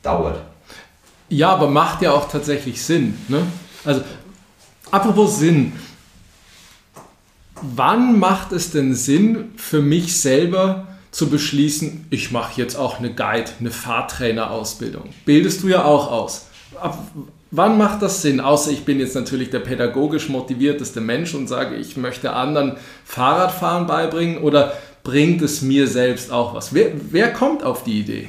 dauert. 0.02 0.42
Ja, 1.30 1.50
aber 1.54 1.68
macht 1.68 2.02
ja 2.02 2.12
auch 2.12 2.28
tatsächlich 2.28 2.82
Sinn. 2.82 3.16
Ne? 3.28 3.42
Also 3.84 4.02
apropos 4.90 5.38
Sinn, 5.38 5.72
wann 7.62 8.18
macht 8.18 8.52
es 8.52 8.70
denn 8.70 8.94
Sinn 8.94 9.52
für 9.56 9.80
mich 9.80 10.20
selber 10.20 10.86
zu 11.10 11.30
beschließen, 11.30 12.06
ich 12.10 12.30
mache 12.30 12.60
jetzt 12.60 12.76
auch 12.76 12.98
eine 12.98 13.14
Guide, 13.14 13.50
eine 13.58 13.70
Fahrtrainerausbildung? 13.70 15.10
Bildest 15.24 15.62
du 15.62 15.68
ja 15.68 15.84
auch 15.84 16.10
aus. 16.10 16.46
Ab 16.78 16.98
wann 17.52 17.78
macht 17.78 18.02
das 18.02 18.20
Sinn? 18.20 18.40
Außer 18.40 18.70
ich 18.70 18.84
bin 18.84 18.98
jetzt 18.98 19.14
natürlich 19.14 19.50
der 19.50 19.60
pädagogisch 19.60 20.28
motivierteste 20.28 21.00
Mensch 21.00 21.34
und 21.34 21.46
sage, 21.46 21.76
ich 21.76 21.96
möchte 21.96 22.32
anderen 22.32 22.76
Fahrradfahren 23.04 23.86
beibringen 23.86 24.38
oder 24.38 24.74
bringt 25.04 25.42
es 25.42 25.62
mir 25.62 25.86
selbst 25.86 26.32
auch 26.32 26.54
was? 26.54 26.74
Wer, 26.74 26.92
wer 27.12 27.32
kommt 27.32 27.62
auf 27.62 27.84
die 27.84 28.00
Idee? 28.00 28.28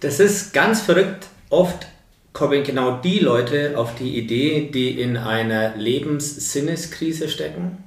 Das 0.00 0.18
ist 0.18 0.52
ganz 0.52 0.80
verrückt. 0.80 1.28
Oft 1.50 1.86
kommen 2.32 2.64
genau 2.64 2.96
die 2.96 3.20
Leute 3.20 3.74
auf 3.76 3.94
die 3.94 4.18
Idee, 4.18 4.70
die 4.72 5.00
in 5.00 5.16
einer 5.16 5.76
Lebenssinniskrise 5.76 7.28
stecken. 7.28 7.84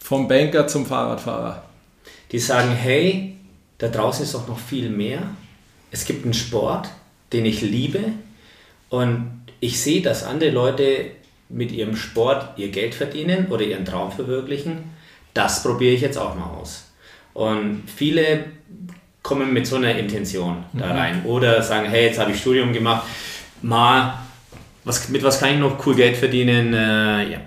Vom 0.00 0.28
Banker 0.28 0.66
zum 0.66 0.84
Fahrradfahrer. 0.84 1.64
Die 2.32 2.38
sagen, 2.38 2.72
hey, 2.72 3.36
da 3.78 3.88
draußen 3.88 4.24
ist 4.24 4.34
doch 4.34 4.48
noch 4.48 4.58
viel 4.58 4.90
mehr. 4.90 5.22
Es 5.90 6.04
gibt 6.04 6.24
einen 6.24 6.34
Sport, 6.34 6.88
den 7.32 7.46
ich 7.46 7.62
liebe 7.62 8.00
und 8.90 9.30
ich 9.60 9.80
sehe, 9.80 10.02
dass 10.02 10.24
andere 10.24 10.50
Leute 10.50 11.06
mit 11.48 11.70
ihrem 11.70 11.96
Sport 11.96 12.58
ihr 12.58 12.68
Geld 12.68 12.94
verdienen 12.94 13.46
oder 13.50 13.62
ihren 13.62 13.84
Traum 13.84 14.10
verwirklichen 14.10 14.93
das 15.34 15.62
probiere 15.62 15.94
ich 15.94 16.00
jetzt 16.00 16.16
auch 16.16 16.34
mal 16.34 16.46
aus. 16.60 16.84
Und 17.34 17.82
viele 17.94 18.44
kommen 19.22 19.52
mit 19.52 19.66
so 19.66 19.76
einer 19.76 19.94
Intention 19.96 20.64
da 20.72 20.86
mhm. 20.86 20.92
rein 20.92 21.24
oder 21.24 21.62
sagen, 21.62 21.88
hey, 21.88 22.06
jetzt 22.06 22.18
habe 22.18 22.30
ich 22.30 22.40
Studium 22.40 22.72
gemacht, 22.72 23.04
mal, 23.62 24.14
was, 24.84 25.08
mit 25.08 25.22
was 25.22 25.40
kann 25.40 25.50
ich 25.50 25.58
noch 25.58 25.84
cool 25.86 25.94
Geld 25.94 26.16
verdienen? 26.16 26.72
Äh, 26.74 27.32
ja, 27.32 27.38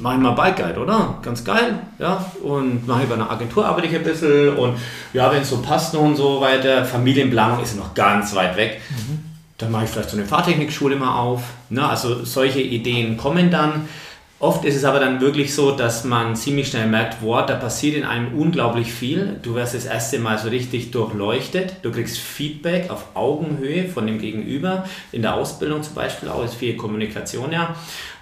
mache 0.00 0.14
ich 0.14 0.20
mal 0.20 0.30
Bike 0.30 0.56
Guide, 0.56 0.78
oder? 0.78 1.18
Ganz 1.22 1.44
geil, 1.44 1.78
ja. 1.98 2.24
Und 2.42 2.86
mache 2.86 3.02
ich 3.02 3.08
bei 3.08 3.16
einer 3.16 3.30
Agentur, 3.30 3.66
arbeite 3.66 3.88
ich 3.88 3.94
ein 3.94 4.04
bisschen 4.04 4.56
und 4.56 4.76
ja, 5.12 5.30
wenn 5.30 5.42
es 5.42 5.50
so 5.50 5.58
passt 5.58 5.94
und 5.94 6.16
so 6.16 6.40
weiter, 6.40 6.84
Familienplanung 6.84 7.62
ist 7.62 7.76
noch 7.76 7.94
ganz 7.94 8.34
weit 8.34 8.56
weg. 8.56 8.80
Mhm. 8.90 9.18
Dann 9.58 9.70
mache 9.70 9.84
ich 9.84 9.90
vielleicht 9.90 10.10
so 10.10 10.16
eine 10.16 10.26
Fahrtechnikschule 10.26 10.96
mal 10.96 11.16
auf. 11.16 11.42
Ne? 11.68 11.86
Also 11.86 12.24
solche 12.24 12.60
Ideen 12.60 13.16
kommen 13.16 13.50
dann. 13.50 13.88
Oft 14.44 14.66
ist 14.66 14.76
es 14.76 14.84
aber 14.84 15.00
dann 15.00 15.22
wirklich 15.22 15.54
so, 15.54 15.70
dass 15.70 16.04
man 16.04 16.36
ziemlich 16.36 16.68
schnell 16.68 16.86
merkt, 16.86 17.22
wow, 17.22 17.46
da 17.46 17.54
passiert 17.54 17.96
in 17.96 18.04
einem 18.04 18.38
unglaublich 18.38 18.92
viel. 18.92 19.40
Du 19.42 19.54
wirst 19.54 19.74
das 19.74 19.86
erste 19.86 20.18
Mal 20.18 20.36
so 20.36 20.50
richtig 20.50 20.90
durchleuchtet. 20.90 21.76
Du 21.80 21.90
kriegst 21.90 22.18
Feedback 22.18 22.90
auf 22.90 23.06
Augenhöhe 23.14 23.88
von 23.88 24.06
dem 24.06 24.18
Gegenüber. 24.18 24.84
In 25.12 25.22
der 25.22 25.36
Ausbildung 25.36 25.82
zum 25.82 25.94
Beispiel 25.94 26.28
auch 26.28 26.44
ist 26.44 26.56
viel 26.56 26.76
Kommunikation 26.76 27.52
ja. 27.52 27.74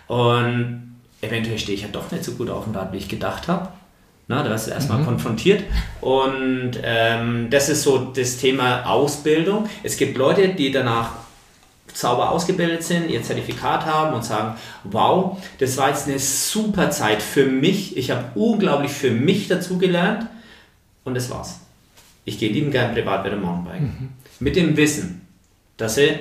Und 0.07 0.95
eventuell 1.23 1.59
stehe 1.59 1.75
ich 1.75 1.83
ja 1.83 1.89
doch 1.91 2.09
nicht 2.13 2.23
so 2.23 2.35
gut 2.35 2.51
auf 2.51 2.67
dem 2.67 2.77
Rad, 2.77 2.93
wie 2.93 2.99
ich 2.99 3.09
gedacht 3.09 3.49
habe. 3.49 3.71
Na, 4.29 4.45
da 4.45 4.51
wirst 4.51 4.69
du 4.69 4.71
erstmal 4.71 4.99
mhm. 4.99 5.07
konfrontiert. 5.07 5.65
Und 6.01 6.75
ähm, 6.85 7.49
das 7.51 7.69
ist 7.69 7.83
so 7.83 7.99
das 8.15 8.37
Thema 8.37 8.85
Ausbildung. 8.85 9.69
Es 9.83 9.97
gibt 9.97 10.17
Leute, 10.17 10.51
die 10.51 10.71
danach 10.71 11.15
sauber 11.95 12.31
ausgebildet 12.31 12.83
sind, 12.83 13.11
ihr 13.11 13.23
Zertifikat 13.23 13.87
haben 13.87 14.15
und 14.15 14.25
sagen, 14.25 14.57
wow, 14.85 15.39
das 15.59 15.77
war 15.77 15.89
jetzt 15.89 16.09
eine 16.09 16.19
super 16.19 16.91
Zeit 16.91 17.23
für 17.23 17.47
mich. 17.47 17.97
Ich 17.97 18.11
habe 18.11 18.25
unglaublich 18.35 18.93
für 18.93 19.11
mich 19.11 19.49
dazugelernt 19.49 20.27
und 21.05 21.15
das 21.15 21.31
war's. 21.31 21.61
Ich 22.25 22.39
gehe 22.39 22.53
lieben 22.53 22.71
gern 22.71 22.95
privat 22.95 23.25
wieder 23.25 23.37
Mountainbiken. 23.37 23.87
Mhm. 23.87 24.09
Mit 24.41 24.57
dem 24.57 24.77
Wissen, 24.77 25.27
dass 25.77 25.97
sie, 25.97 26.19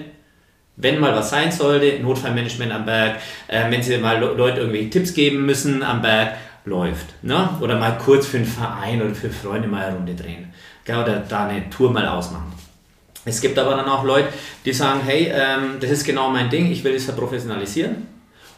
wenn 0.76 1.00
mal 1.00 1.16
was 1.16 1.30
sein 1.30 1.52
sollte, 1.52 2.00
Notfallmanagement 2.02 2.72
am 2.72 2.86
Berg, 2.86 3.20
äh, 3.48 3.70
wenn 3.70 3.84
sie 3.84 3.98
mal 3.98 4.20
Leute 4.20 4.62
irgendwelche 4.62 4.90
Tipps 4.90 5.14
geben 5.14 5.46
müssen 5.46 5.84
am 5.84 6.02
Berg, 6.02 6.38
läuft. 6.66 7.24
Ne? 7.24 7.50
Oder 7.60 7.78
mal 7.78 7.98
kurz 7.98 8.28
für 8.28 8.38
einen 8.38 8.46
Verein 8.46 9.02
oder 9.02 9.16
für 9.16 9.30
Freunde 9.30 9.68
mal 9.68 9.86
eine 9.86 9.96
Runde 9.96 10.16
drehen. 10.16 10.54
Oder 10.88 11.24
da 11.28 11.48
eine 11.48 11.70
Tour 11.70 11.92
mal 11.92 12.08
ausmachen. 12.08 12.52
Es 13.26 13.42
gibt 13.42 13.58
aber 13.60 13.76
dann 13.76 13.88
auch 13.88 14.04
Leute, 14.04 14.30
die 14.66 14.74
sagen, 14.74 15.02
hey, 15.06 15.32
ähm, 15.34 15.78
das 15.80 15.92
ist 15.92 16.06
genau 16.06 16.30
mein 16.30 16.50
Ding, 16.50 16.72
ich 16.72 16.84
will 16.84 16.96
es 16.96 17.06
verprofessionalisieren. 17.06 18.08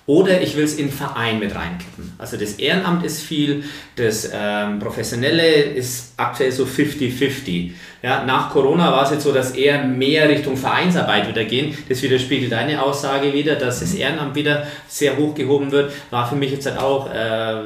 Oder 0.05 0.41
ich 0.41 0.57
will 0.57 0.65
es 0.65 0.75
in 0.75 0.91
Verein 0.91 1.39
mit 1.39 1.55
reinkippen. 1.55 2.11
Also 2.17 2.35
das 2.35 2.53
Ehrenamt 2.53 3.05
ist 3.05 3.21
viel, 3.21 3.63
das 3.95 4.29
ähm, 4.33 4.79
Professionelle 4.79 5.49
ist 5.49 6.13
aktuell 6.17 6.51
so 6.51 6.65
50-50. 6.65 7.71
Ja, 8.01 8.25
nach 8.25 8.49
Corona 8.49 8.91
war 8.91 9.05
es 9.05 9.11
jetzt 9.11 9.23
so, 9.23 9.31
dass 9.31 9.51
eher 9.51 9.81
mehr 9.85 10.27
Richtung 10.27 10.57
Vereinsarbeit 10.57 11.29
wieder 11.29 11.45
gehen. 11.45 11.77
Das 11.87 12.01
widerspiegelt 12.01 12.51
deine 12.51 12.83
Aussage 12.83 13.31
wieder, 13.31 13.55
dass 13.55 13.79
das 13.79 13.93
Ehrenamt 13.93 14.35
wieder 14.35 14.67
sehr 14.89 15.15
hoch 15.15 15.35
gehoben 15.35 15.71
wird. 15.71 15.93
War 16.09 16.27
für 16.27 16.35
mich 16.35 16.51
jetzt 16.51 16.65
halt 16.65 16.79
auch 16.79 17.09
äh, 17.09 17.61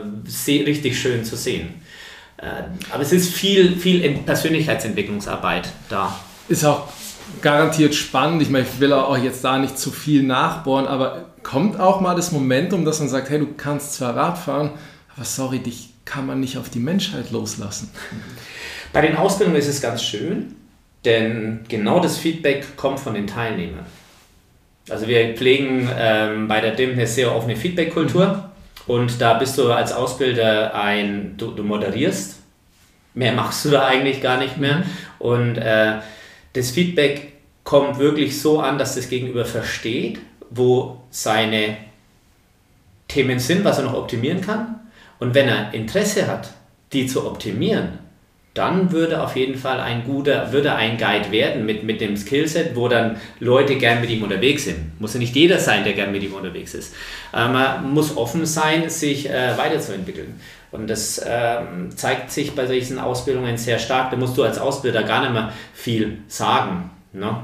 richtig 0.48 1.00
schön 1.00 1.24
zu 1.24 1.36
sehen. 1.36 1.82
Äh, 2.38 2.45
aber 2.91 3.02
es 3.02 3.14
ist 3.14 3.34
viel, 3.34 3.76
viel 3.78 4.08
Persönlichkeitsentwicklungsarbeit 4.26 5.70
da. 5.89 6.16
Ist 6.48 6.66
auch 6.66 6.88
garantiert 7.41 7.95
spannend. 7.95 8.41
Ich 8.41 8.50
meine, 8.50 8.66
ich 8.66 8.80
will 8.80 8.93
auch 8.93 9.18
jetzt 9.18 9.43
da 9.43 9.58
nicht 9.58 9.78
zu 9.78 9.91
viel 9.91 10.24
nachbohren, 10.24 10.88
aber 10.88 11.26
kommt 11.43 11.80
auch 11.80 12.02
mal 12.02 12.16
das 12.16 12.32
Momentum, 12.32 12.86
dass 12.86 13.00
man 13.00 13.10
sagt, 13.10 13.30
hey, 13.30 13.39
du 13.39 13.48
kannst 13.56 13.93
zwar 13.93 14.16
Rad 14.16 14.38
fahren, 14.38 14.72
aber 15.16 15.26
sorry, 15.26 15.60
dich 15.60 15.89
kann 16.06 16.26
man 16.26 16.39
nicht 16.39 16.58
auf 16.58 16.70
die 16.70 16.80
Menschheit 16.80 17.32
loslassen. 17.32 17.91
Bei 18.93 19.02
den 19.02 19.18
Ausbildungen 19.18 19.60
ist 19.60 19.68
es 19.68 19.82
ganz 19.82 20.02
schön, 20.02 20.56
denn 21.06 21.62
genau 21.68 22.00
das 22.00 22.18
Feedback 22.18 22.78
kommt 22.78 23.00
von 23.00 23.14
den 23.14 23.28
Teilnehmern. 23.28 23.86
Also 24.89 25.08
wir 25.08 25.36
pflegen 25.36 25.89
ähm, 25.98 26.48
bei 26.48 26.62
der 26.62 26.72
DIM 26.72 26.93
eine 26.93 27.08
sehr 27.08 27.36
offene 27.36 27.58
Feedback-Kultur 27.58 28.50
und 28.88 29.20
da 29.22 29.34
bist 29.34 29.58
du 29.58 29.72
als 29.72 29.91
Ausbilder 29.91 30.74
ein, 30.74 31.36
du, 31.38 31.52
du 31.52 31.64
moderierst, 31.64 32.38
mehr 33.14 33.34
machst 33.34 33.66
du 33.66 33.70
da 33.70 33.86
eigentlich 33.86 34.22
gar 34.22 34.38
nicht 34.38 34.58
mehr 34.58 34.84
und 35.20 35.58
äh, 35.58 35.95
das 36.58 36.72
Feedback 36.72 37.34
kommt 37.64 37.99
wirklich 37.99 38.41
so 38.41 38.60
an, 38.60 38.80
dass 38.80 38.95
das 38.95 39.10
Gegenüber 39.10 39.45
versteht, 39.45 40.20
wo 40.49 41.01
seine 41.12 41.78
Themen 43.08 43.39
sind, 43.39 43.64
was 43.64 43.78
er 43.78 43.86
noch 43.86 43.93
optimieren 43.93 44.41
kann. 44.41 44.80
Und 45.20 45.36
wenn 45.36 45.47
er 45.47 45.74
Interesse 45.74 46.28
hat, 46.28 46.51
die 46.93 47.05
zu 47.05 47.28
optimieren, 47.28 47.99
dann 48.58 48.91
würde 48.91 49.22
auf 49.22 49.36
jeden 49.36 49.55
Fall 49.55 49.80
ein 49.80 50.03
guter, 50.03 50.51
würde 50.51 50.74
ein 50.74 50.97
Guide 50.97 51.32
werden 51.32 51.66
mit, 51.66 51.84
mit 51.84 52.01
dem 52.01 52.18
Skillset, 52.18 52.76
wo 52.76 52.88
dann 52.88 53.18
Leute 53.39 53.76
gern 53.76 54.01
mit 54.01 54.10
ihm 54.10 54.24
unterwegs 54.24 54.66
sind. 54.66 54.99
Muss 54.99 55.14
ja 55.14 55.20
nicht 55.20 55.36
jeder 55.36 55.60
sein, 55.60 55.84
der 55.84 55.93
gern 55.93 56.12
mit 56.12 56.24
ihm 56.24 56.34
unterwegs 56.34 56.74
ist. 56.74 56.95
Äh, 57.34 57.47
man 57.47 57.93
muss 57.93 58.18
offen 58.18 58.45
sein, 58.45 58.89
sich 58.89 59.30
äh, 59.30 59.58
weiterzuentwickeln. 59.58 60.39
Und 60.72 60.89
das 60.89 61.24
ähm, 61.26 61.95
zeigt 61.95 62.32
sich 62.32 62.53
bei 62.53 62.66
solchen 62.66 62.99
Ausbildungen 62.99 63.58
sehr 63.58 63.80
stark. 63.80 64.12
Da 64.12 64.18
musst 64.18 64.38
du 64.38 64.43
als 64.43 64.58
Ausbilder 64.58 65.03
gar 65.03 65.22
nicht 65.22 65.34
mehr 65.34 65.53
viel 65.74 66.20
sagen. 66.28 66.89
Ne? 67.14 67.38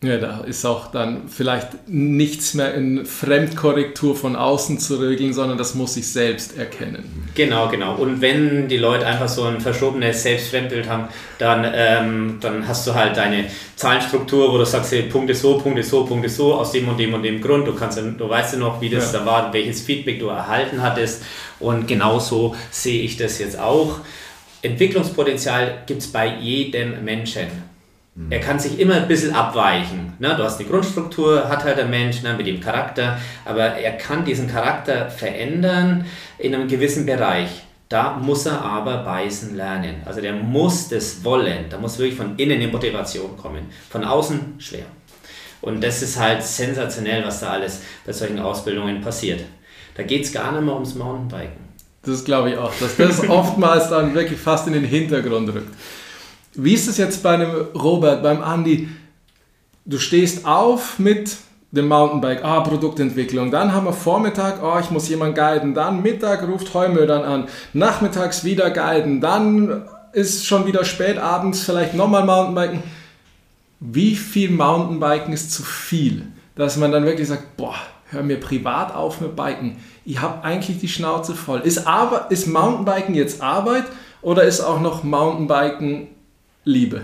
Ja, 0.00 0.16
da 0.16 0.42
ist 0.42 0.64
auch 0.64 0.92
dann 0.92 1.28
vielleicht 1.28 1.88
nichts 1.88 2.54
mehr 2.54 2.72
in 2.74 3.04
Fremdkorrektur 3.04 4.14
von 4.14 4.36
außen 4.36 4.78
zu 4.78 4.94
regeln, 4.94 5.32
sondern 5.32 5.58
das 5.58 5.74
muss 5.74 5.94
sich 5.94 6.06
selbst 6.06 6.56
erkennen. 6.56 7.28
Genau, 7.34 7.68
genau. 7.68 7.96
Und 7.96 8.20
wenn 8.20 8.68
die 8.68 8.76
Leute 8.76 9.04
einfach 9.04 9.28
so 9.28 9.42
ein 9.42 9.60
verschobenes 9.60 10.22
Selbstfremdbild 10.22 10.88
haben, 10.88 11.08
dann, 11.38 11.66
ähm, 11.74 12.38
dann 12.40 12.68
hast 12.68 12.86
du 12.86 12.94
halt 12.94 13.16
deine 13.16 13.46
Zahlenstruktur, 13.74 14.52
wo 14.52 14.58
du 14.58 14.64
sagst, 14.64 14.92
hey, 14.92 15.02
Punkte 15.02 15.34
so, 15.34 15.58
Punkte 15.58 15.82
so, 15.82 16.04
Punkte 16.04 16.28
so, 16.28 16.54
aus 16.54 16.70
dem 16.70 16.86
und 16.86 16.96
dem 16.96 17.14
und 17.14 17.24
dem 17.24 17.40
Grund. 17.40 17.66
Du, 17.66 17.74
kannst, 17.74 17.98
du 17.98 18.28
weißt 18.28 18.52
ja 18.52 18.60
noch, 18.60 18.80
wie 18.80 18.90
das 18.90 19.12
ja. 19.12 19.18
da 19.18 19.26
war, 19.26 19.52
welches 19.52 19.82
Feedback 19.82 20.20
du 20.20 20.28
erhalten 20.28 20.80
hattest. 20.80 21.24
Und 21.58 21.88
genauso 21.88 22.54
sehe 22.70 23.02
ich 23.02 23.16
das 23.16 23.40
jetzt 23.40 23.58
auch. 23.58 23.98
Entwicklungspotenzial 24.62 25.82
gibt 25.86 26.02
es 26.02 26.06
bei 26.12 26.36
jedem 26.36 27.04
Menschen. 27.04 27.67
Er 28.30 28.40
kann 28.40 28.58
sich 28.58 28.80
immer 28.80 28.94
ein 28.94 29.08
bisschen 29.08 29.34
abweichen. 29.34 30.14
Ne? 30.18 30.34
Du 30.36 30.42
hast 30.42 30.58
die 30.58 30.66
Grundstruktur, 30.66 31.48
hat 31.48 31.64
halt 31.64 31.78
der 31.78 31.86
Mensch 31.86 32.22
ne, 32.22 32.34
mit 32.34 32.46
dem 32.46 32.60
Charakter, 32.60 33.18
aber 33.44 33.62
er 33.62 33.92
kann 33.92 34.24
diesen 34.24 34.48
Charakter 34.48 35.08
verändern 35.08 36.04
in 36.38 36.54
einem 36.54 36.68
gewissen 36.68 37.06
Bereich. 37.06 37.48
Da 37.88 38.18
muss 38.18 38.44
er 38.44 38.60
aber 38.60 38.98
beißen 38.98 39.56
lernen. 39.56 40.02
Also 40.04 40.20
der 40.20 40.34
muss 40.34 40.88
das 40.88 41.24
wollen. 41.24 41.66
Da 41.70 41.78
muss 41.78 41.98
wirklich 41.98 42.18
von 42.18 42.36
innen 42.36 42.60
eine 42.60 42.68
Motivation 42.68 43.36
kommen. 43.36 43.66
Von 43.88 44.04
außen 44.04 44.56
schwer. 44.58 44.84
Und 45.60 45.82
das 45.82 46.02
ist 46.02 46.18
halt 46.18 46.42
sensationell, 46.42 47.24
was 47.24 47.40
da 47.40 47.50
alles 47.50 47.82
bei 48.04 48.12
solchen 48.12 48.40
Ausbildungen 48.40 49.00
passiert. 49.00 49.40
Da 49.94 50.02
geht 50.02 50.24
es 50.24 50.32
gar 50.32 50.52
nicht 50.52 50.62
mehr 50.62 50.74
ums 50.74 50.94
Mountainbiken. 50.94 51.68
Das 52.02 52.24
glaube 52.24 52.50
ich 52.50 52.58
auch, 52.58 52.72
dass 52.78 52.96
das 52.96 53.28
oftmals 53.28 53.88
dann 53.88 54.14
wirklich 54.14 54.38
fast 54.38 54.66
in 54.66 54.74
den 54.74 54.84
Hintergrund 54.84 55.48
rückt. 55.52 55.74
Wie 56.60 56.74
ist 56.74 56.88
es 56.88 56.96
jetzt 56.96 57.22
bei 57.22 57.34
einem 57.34 57.52
Robert, 57.72 58.20
beim 58.20 58.42
Andi? 58.42 58.88
Du 59.84 59.96
stehst 59.98 60.44
auf 60.44 60.98
mit 60.98 61.36
dem 61.70 61.86
Mountainbike, 61.86 62.42
ah, 62.42 62.62
Produktentwicklung. 62.62 63.52
Dann 63.52 63.72
haben 63.72 63.86
wir 63.86 63.92
Vormittag, 63.92 64.60
oh, 64.60 64.76
ich 64.80 64.90
muss 64.90 65.08
jemanden 65.08 65.36
guiden. 65.36 65.74
Dann 65.74 66.02
Mittag 66.02 66.42
ruft 66.48 66.74
Heumö 66.74 67.06
dann 67.06 67.22
an. 67.22 67.48
Nachmittags 67.74 68.42
wieder 68.42 68.70
guiden. 68.70 69.20
Dann 69.20 69.84
ist 70.12 70.46
schon 70.46 70.66
wieder 70.66 70.84
spät, 70.84 71.16
abends 71.16 71.62
vielleicht 71.62 71.94
nochmal 71.94 72.24
Mountainbiken. 72.24 72.82
Wie 73.78 74.16
viel 74.16 74.50
Mountainbiken 74.50 75.32
ist 75.32 75.52
zu 75.52 75.62
viel? 75.62 76.26
Dass 76.56 76.76
man 76.76 76.90
dann 76.90 77.04
wirklich 77.04 77.28
sagt, 77.28 77.56
boah, 77.56 77.76
hör 78.10 78.24
mir 78.24 78.40
privat 78.40 78.92
auf 78.92 79.20
mit 79.20 79.36
Biken. 79.36 79.76
Ich 80.04 80.20
habe 80.20 80.42
eigentlich 80.42 80.80
die 80.80 80.88
Schnauze 80.88 81.36
voll. 81.36 81.60
Ist, 81.60 81.86
aber, 81.86 82.32
ist 82.32 82.48
Mountainbiken 82.48 83.14
jetzt 83.14 83.42
Arbeit 83.42 83.84
oder 84.22 84.42
ist 84.42 84.60
auch 84.60 84.80
noch 84.80 85.04
Mountainbiken 85.04 86.08
Liebe? 86.64 87.02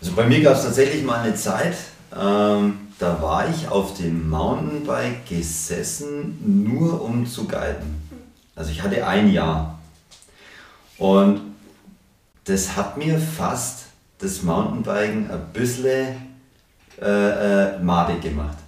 Also 0.00 0.14
bei 0.14 0.26
mir 0.26 0.40
gab 0.40 0.56
es 0.56 0.64
tatsächlich 0.64 1.04
mal 1.04 1.20
eine 1.20 1.34
Zeit, 1.34 1.76
ähm, 2.12 2.78
da 2.98 3.20
war 3.20 3.48
ich 3.48 3.68
auf 3.68 3.94
dem 3.94 4.28
Mountainbike 4.28 5.26
gesessen, 5.26 6.66
nur 6.68 7.02
um 7.02 7.26
zu 7.26 7.46
guiden. 7.46 8.02
Also 8.54 8.70
ich 8.70 8.82
hatte 8.82 9.06
ein 9.06 9.32
Jahr. 9.32 9.78
Und 10.98 11.40
das 12.44 12.76
hat 12.76 12.96
mir 12.96 13.18
fast 13.18 13.86
das 14.18 14.42
Mountainbiken 14.42 15.30
ein 15.30 15.52
bisschen 15.52 16.16
äh, 17.00 17.74
äh, 17.74 17.78
madig 17.80 18.20
gemacht. 18.20 18.58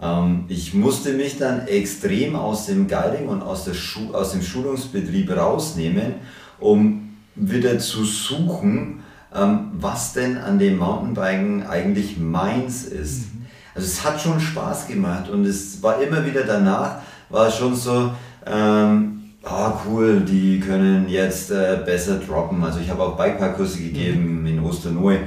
Ähm, 0.00 0.44
ich 0.48 0.74
musste 0.74 1.12
mich 1.12 1.38
dann 1.38 1.66
extrem 1.66 2.36
aus 2.36 2.66
dem 2.66 2.86
Guiding 2.86 3.28
und 3.28 3.42
aus, 3.42 3.68
Schu 3.74 4.12
aus 4.12 4.32
dem 4.32 4.42
Schulungsbetrieb 4.42 5.30
rausnehmen, 5.30 6.14
um 6.60 7.05
wieder 7.36 7.78
zu 7.78 8.04
suchen, 8.04 9.02
ähm, 9.34 9.70
was 9.74 10.14
denn 10.14 10.38
an 10.38 10.58
dem 10.58 10.78
Mountainbiken 10.78 11.66
eigentlich 11.66 12.18
meins 12.18 12.84
ist. 12.84 13.34
Mhm. 13.34 13.46
Also 13.74 13.86
es 13.86 14.04
hat 14.04 14.20
schon 14.20 14.40
Spaß 14.40 14.88
gemacht 14.88 15.28
und 15.28 15.44
es 15.44 15.82
war 15.82 16.00
immer 16.00 16.24
wieder 16.24 16.42
danach, 16.44 16.96
war 17.28 17.48
es 17.48 17.56
schon 17.56 17.74
so, 17.74 18.10
ähm, 18.46 19.34
oh 19.44 19.72
cool, 19.86 20.20
die 20.20 20.60
können 20.60 21.08
jetzt 21.08 21.50
äh, 21.50 21.78
besser 21.84 22.18
droppen. 22.18 22.64
Also 22.64 22.80
ich 22.80 22.88
habe 22.88 23.02
auch 23.02 23.16
Bikeparkkurse 23.16 23.78
gegeben 23.78 24.40
mhm. 24.40 24.46
in 24.46 24.60
Osternoe. 24.60 25.18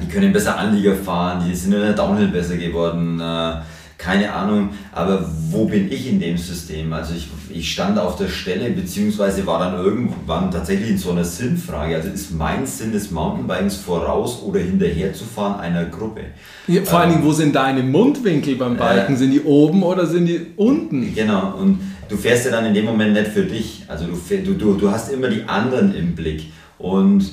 Die 0.00 0.08
können 0.08 0.32
besser 0.32 0.58
Anlieger 0.58 0.96
fahren, 0.96 1.44
die 1.46 1.54
sind 1.54 1.74
in 1.74 1.80
der 1.80 1.92
Downhill 1.92 2.28
besser 2.28 2.56
geworden. 2.56 3.20
Äh, 3.20 3.60
keine 4.04 4.34
Ahnung, 4.34 4.68
aber 4.92 5.26
wo 5.50 5.64
bin 5.64 5.90
ich 5.90 6.06
in 6.10 6.20
dem 6.20 6.36
System? 6.36 6.92
Also 6.92 7.14
ich, 7.14 7.28
ich 7.48 7.72
stand 7.72 7.98
auf 7.98 8.16
der 8.16 8.28
Stelle, 8.28 8.68
beziehungsweise 8.70 9.46
war 9.46 9.58
dann 9.58 9.82
irgendwann 9.82 10.50
tatsächlich 10.50 10.90
in 10.90 10.98
so 10.98 11.12
einer 11.12 11.24
Sinnfrage. 11.24 11.96
Also 11.96 12.10
ist 12.10 12.30
mein 12.32 12.66
Sinn 12.66 12.92
des 12.92 13.10
Mountainbikens 13.10 13.76
voraus 13.76 14.42
oder 14.42 14.60
hinterher 14.60 15.14
zu 15.14 15.24
fahren 15.24 15.58
einer 15.58 15.86
Gruppe? 15.86 16.20
Ja, 16.66 16.82
vor 16.82 17.00
allen 17.00 17.12
Dingen, 17.12 17.24
wo 17.24 17.32
sind 17.32 17.54
deine 17.54 17.82
Mundwinkel 17.82 18.56
beim 18.56 18.76
Biken? 18.76 19.14
Äh, 19.14 19.16
sind 19.16 19.30
die 19.30 19.40
oben 19.40 19.82
oder 19.82 20.06
sind 20.06 20.26
die 20.26 20.48
unten? 20.56 21.14
Genau, 21.14 21.54
und 21.58 21.80
du 22.10 22.18
fährst 22.18 22.44
ja 22.44 22.50
dann 22.50 22.66
in 22.66 22.74
dem 22.74 22.84
Moment 22.84 23.14
nicht 23.14 23.28
für 23.28 23.44
dich. 23.44 23.84
Also 23.88 24.04
du, 24.04 24.52
du, 24.52 24.74
du 24.74 24.90
hast 24.90 25.10
immer 25.10 25.28
die 25.28 25.44
anderen 25.44 25.94
im 25.94 26.14
Blick. 26.14 26.52
Und 26.76 27.32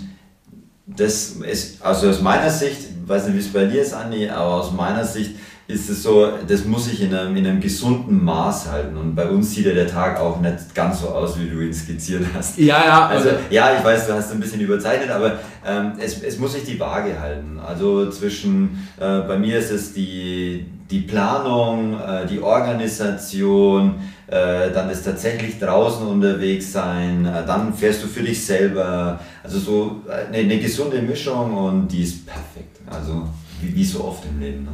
das 0.88 1.36
ist, 1.52 1.82
also 1.82 2.10
aus 2.10 2.22
meiner 2.22 2.50
Sicht, 2.50 2.78
ich 3.04 3.10
weiß 3.10 3.26
nicht, 3.26 3.36
wie 3.36 3.40
es 3.40 3.52
bei 3.52 3.66
dir 3.66 3.82
ist, 3.82 3.94
Andi, 3.94 4.30
aber 4.30 4.56
aus 4.56 4.72
meiner 4.72 5.04
Sicht 5.04 5.32
ist 5.72 5.90
es 5.90 6.04
so, 6.04 6.30
das 6.48 6.66
muss 6.66 6.86
sich 6.86 7.02
in 7.02 7.14
einem, 7.14 7.36
in 7.36 7.48
einem 7.48 7.60
gesunden 7.60 8.24
Maß 8.24 8.70
halten. 8.72 8.98
Und 8.98 9.16
bei 9.16 9.28
uns 9.28 9.52
sieht 9.54 9.66
ja 9.66 9.74
der 9.74 9.88
Tag 9.88 10.20
auch 10.20 10.40
nicht 10.40 10.76
ganz 10.76 11.02
so 11.02 11.10
aus, 11.10 11.40
wie 11.40 11.50
du 11.50 11.62
ihn 11.62 11.74
skizziert 11.74 12.26
hast. 12.34 12.58
Ja, 12.58 12.86
ja. 12.86 13.08
Also, 13.08 13.30
also 13.30 13.42
ja, 13.50 13.76
ich 13.78 13.84
weiß, 13.84 14.08
du 14.08 14.14
hast 14.14 14.32
ein 14.32 14.40
bisschen 14.40 14.62
überzeichnet, 14.62 15.10
aber 15.10 15.40
ähm, 15.66 15.94
es, 16.00 16.22
es 16.22 16.38
muss 16.38 16.54
sich 16.54 16.64
die 16.64 16.80
Waage 16.80 17.20
halten. 17.20 17.60
Also 17.60 18.10
zwischen, 18.10 18.88
äh, 19.00 19.22
bei 19.22 19.38
mir 19.38 19.60
ist 19.60 19.72
es 19.72 19.94
die, 19.94 20.66
die 20.90 21.02
Planung, 21.02 22.00
äh, 22.00 22.26
die 22.28 22.42
Organisation, 22.42 23.96
äh, 24.28 24.72
dann 24.72 24.90
ist 24.90 25.04
tatsächlich 25.04 25.60
draußen 25.60 26.06
unterwegs 26.06 26.72
sein, 26.72 27.26
äh, 27.26 27.46
dann 27.46 27.74
fährst 27.74 28.04
du 28.04 28.08
für 28.08 28.24
dich 28.24 28.46
selber. 28.46 29.20
Also 29.44 29.60
so 29.60 30.02
eine, 30.10 30.38
äh, 30.38 30.42
eine 30.42 30.60
gesunde 30.60 31.02
Mischung 31.02 31.54
und 31.54 31.88
die 31.88 32.04
ist 32.04 32.26
perfekt. 32.26 32.80
Also 32.90 33.28
wie, 33.62 33.76
wie 33.76 33.86
so 33.86 34.04
oft 34.04 34.24
im 34.26 34.40
Leben. 34.40 34.64
Ne? 34.64 34.72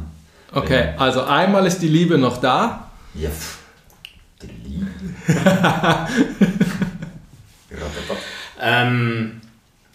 Okay, 0.52 0.94
also 0.96 1.22
einmal 1.22 1.66
ist 1.66 1.80
die 1.80 1.88
Liebe 1.88 2.16
noch 2.16 2.38
da. 2.38 2.90
Ja, 3.14 3.28
die 4.42 4.68
Liebe. 4.68 4.86
ähm, 8.62 9.40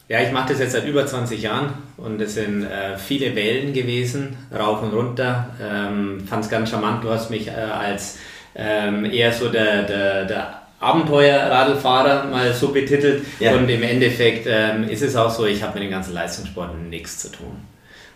ja, 0.07 0.21
ich 0.21 0.31
mache 0.31 0.49
das 0.49 0.59
jetzt 0.59 0.73
seit 0.73 0.85
über 0.85 1.05
20 1.05 1.41
Jahren 1.41 1.73
und 1.97 2.21
es 2.21 2.35
sind 2.35 2.63
äh, 2.63 2.97
viele 2.97 3.35
Wellen 3.35 3.73
gewesen, 3.73 4.37
rauf 4.53 4.83
und 4.83 4.93
runter. 4.93 5.49
Ähm, 5.61 6.23
Fand 6.27 6.45
es 6.45 6.51
ganz 6.51 6.69
charmant, 6.69 7.03
du 7.03 7.09
hast 7.09 7.29
mich 7.29 7.47
äh, 7.47 7.51
als 7.51 8.19
ähm, 8.53 9.05
eher 9.05 9.31
so 9.31 9.49
der, 9.49 9.83
der, 9.83 10.25
der 10.25 10.61
Abenteuerradlfahrer 10.79 12.25
mal 12.25 12.53
so 12.53 12.67
betitelt 12.69 13.23
ja. 13.39 13.55
und 13.55 13.69
im 13.69 13.81
Endeffekt 13.81 14.45
ähm, 14.47 14.87
ist 14.89 15.01
es 15.01 15.15
auch 15.15 15.31
so, 15.31 15.45
ich 15.45 15.63
habe 15.63 15.75
mit 15.75 15.83
dem 15.83 15.91
ganzen 15.91 16.13
Leistungssport 16.13 16.77
nichts 16.77 17.19
zu 17.19 17.31
tun. 17.31 17.72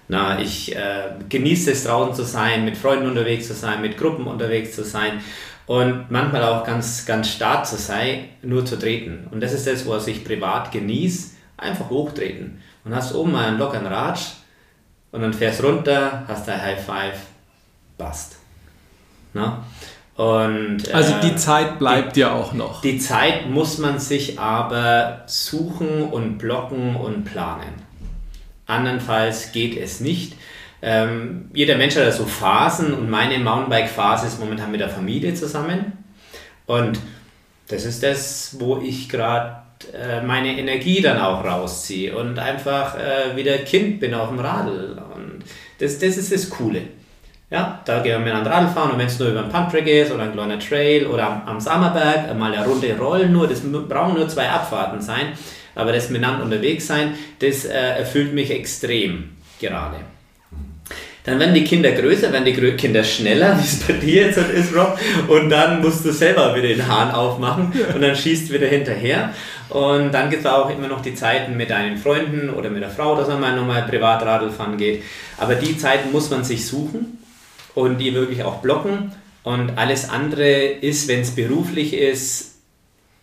Na, 0.10 0.39
ich 0.39 0.74
äh, 0.76 1.10
genieße 1.28 1.72
es 1.72 1.84
draußen 1.84 2.16
zu 2.16 2.24
sein, 2.24 2.64
mit 2.64 2.78
Freunden 2.78 3.08
unterwegs 3.08 3.47
zu 3.47 3.53
sein, 3.53 3.82
mit 3.82 3.97
Gruppen 3.97 4.26
unterwegs 4.26 4.74
zu 4.74 4.84
sein 4.84 5.22
und 5.66 6.10
manchmal 6.10 6.43
auch 6.43 6.64
ganz, 6.64 7.05
ganz 7.05 7.30
stark 7.30 7.66
zu 7.66 7.76
sein, 7.76 8.30
nur 8.41 8.66
zu 8.66 8.80
treten. 8.80 9.28
Und 9.32 9.41
das 9.41 9.51
ist 9.51 9.68
das, 9.68 9.86
was 9.86 10.08
ich 10.08 10.24
privat 10.24 10.72
genieße, 10.72 11.32
einfach 11.58 11.89
hochtreten. 11.89 12.62
Und 12.86 12.95
hast 12.95 13.14
oben 13.14 13.34
mal 13.34 13.47
einen 13.47 13.58
lockeren 13.58 13.86
Ratsch 13.86 14.28
und 15.12 15.22
dann 15.22 15.34
fährst 15.34 15.62
runter, 15.62 16.24
hast 16.26 16.47
ein 16.47 16.62
High 16.62 16.86
Five, 16.86 17.20
passt. 17.97 18.38
Na? 19.34 19.66
Und, 20.16 20.91
also 20.93 21.16
die 21.22 21.32
äh, 21.32 21.36
Zeit 21.36 21.78
bleibt 21.78 22.16
die, 22.16 22.22
ja 22.22 22.34
auch 22.34 22.53
noch. 22.53 22.82
Die 22.82 22.97
Zeit 22.97 23.49
muss 23.49 23.78
man 23.78 23.99
sich 23.99 24.39
aber 24.39 25.24
suchen 25.28 26.03
und 26.03 26.38
blocken 26.38 26.95
und 26.95 27.26
planen. 27.26 27.86
Andernfalls 28.68 29.51
geht 29.51 29.78
es 29.78 29.99
nicht. 30.01 30.34
Ähm, 30.82 31.49
jeder 31.53 31.78
Mensch 31.78 31.95
hat 31.95 32.13
so 32.13 32.26
Phasen 32.26 32.93
und 32.93 33.09
meine 33.09 33.39
Mountainbike-Phase 33.39 34.28
ist 34.28 34.39
momentan 34.39 34.72
mit 34.72 34.82
der 34.82 34.89
Familie 34.89 35.34
zusammen. 35.34 35.93
Und 36.65 36.99
das 37.68 37.86
ist 37.86 38.03
das, 38.03 38.57
wo 38.59 38.78
ich 38.78 39.09
gerade 39.09 39.57
äh, 39.93 40.22
meine 40.22 40.57
Energie 40.57 41.01
dann 41.01 41.20
auch 41.20 41.43
rausziehe 41.43 42.15
und 42.15 42.38
einfach 42.38 42.95
äh, 42.97 43.36
wieder 43.36 43.57
Kind 43.59 43.99
bin 43.99 44.13
auf 44.13 44.30
dem 44.30 44.39
Radl. 44.39 45.01
Und 45.15 45.43
das, 45.80 45.97
das 45.97 46.18
ist 46.18 46.32
das 46.32 46.49
Coole. 46.49 46.82
Ja, 47.49 47.82
da 47.86 48.01
gehen 48.01 48.11
wir 48.11 48.20
miteinander 48.20 48.51
Radl 48.51 48.68
fahren 48.68 48.91
und 48.91 48.99
wenn 48.99 49.07
es 49.07 49.18
nur 49.20 49.30
über 49.30 49.39
einen 49.39 49.49
Pumptrack 49.49 49.88
ist 49.88 50.11
oder 50.11 50.24
ein 50.24 50.34
kleiner 50.34 50.59
Trail 50.59 51.07
oder 51.07 51.28
am, 51.28 51.43
am 51.45 51.59
Sammerberg, 51.61 52.38
mal 52.38 52.53
eine 52.53 52.65
Runde 52.65 52.97
rollen 52.97 53.32
nur, 53.32 53.47
das 53.47 53.61
brauchen 53.61 54.15
nur 54.15 54.28
zwei 54.28 54.49
Abfahrten 54.49 55.01
sein 55.01 55.28
aber 55.78 55.93
das 55.93 56.09
miteinander 56.09 56.43
unterwegs 56.43 56.88
sein, 56.88 57.13
das 57.39 57.65
äh, 57.65 57.73
erfüllt 57.73 58.34
mich 58.34 58.51
extrem 58.51 59.30
gerade. 59.59 59.97
Dann 61.23 61.39
werden 61.39 61.53
die 61.53 61.65
Kinder 61.65 61.91
größer, 61.91 62.32
werden 62.32 62.45
die 62.45 62.53
Kinder 62.53 63.03
schneller, 63.03 63.57
wie 63.59 63.65
es 63.65 63.80
bei 63.82 63.93
dir 63.93 64.28
jetzt 64.28 64.38
halt 64.38 64.51
ist, 64.51 64.73
Rob. 64.73 64.97
Und 65.28 65.49
dann 65.49 65.82
musst 65.82 66.05
du 66.05 66.13
selber 66.13 66.55
wieder 66.55 66.69
den 66.69 66.88
Hahn 66.88 67.11
aufmachen 67.11 67.73
und 67.93 68.01
dann 68.01 68.15
schießt 68.15 68.51
wieder 68.51 68.67
hinterher. 68.67 69.34
Und 69.67 70.13
dann 70.13 70.30
gibt 70.30 70.45
es 70.45 70.49
auch 70.49 70.69
immer 70.69 70.88
noch 70.88 71.01
die 71.01 71.13
Zeiten 71.13 71.57
mit 71.57 71.69
deinen 71.69 71.97
Freunden 71.97 72.49
oder 72.49 72.69
mit 72.69 72.82
der 72.82 72.89
Frau, 72.89 73.17
dass 73.17 73.28
man 73.28 73.41
mal 73.41 73.55
nochmal 73.55 73.84
Privatradl 73.84 74.49
fahren 74.49 74.78
geht. 74.78 75.03
Aber 75.38 75.55
die 75.55 75.78
Zeiten 75.78 76.13
muss 76.13 76.30
man 76.30 76.45
sich 76.45 76.65
suchen 76.65 77.17
und 77.75 77.97
die 77.97 78.13
wirklich 78.13 78.43
auch 78.43 78.61
blocken. 78.61 79.11
Und 79.43 79.78
alles 79.78 80.09
andere 80.09 80.49
ist, 80.49 81.09
wenn 81.09 81.21
es 81.21 81.32
beruflich 81.32 81.93
ist, 81.93 82.47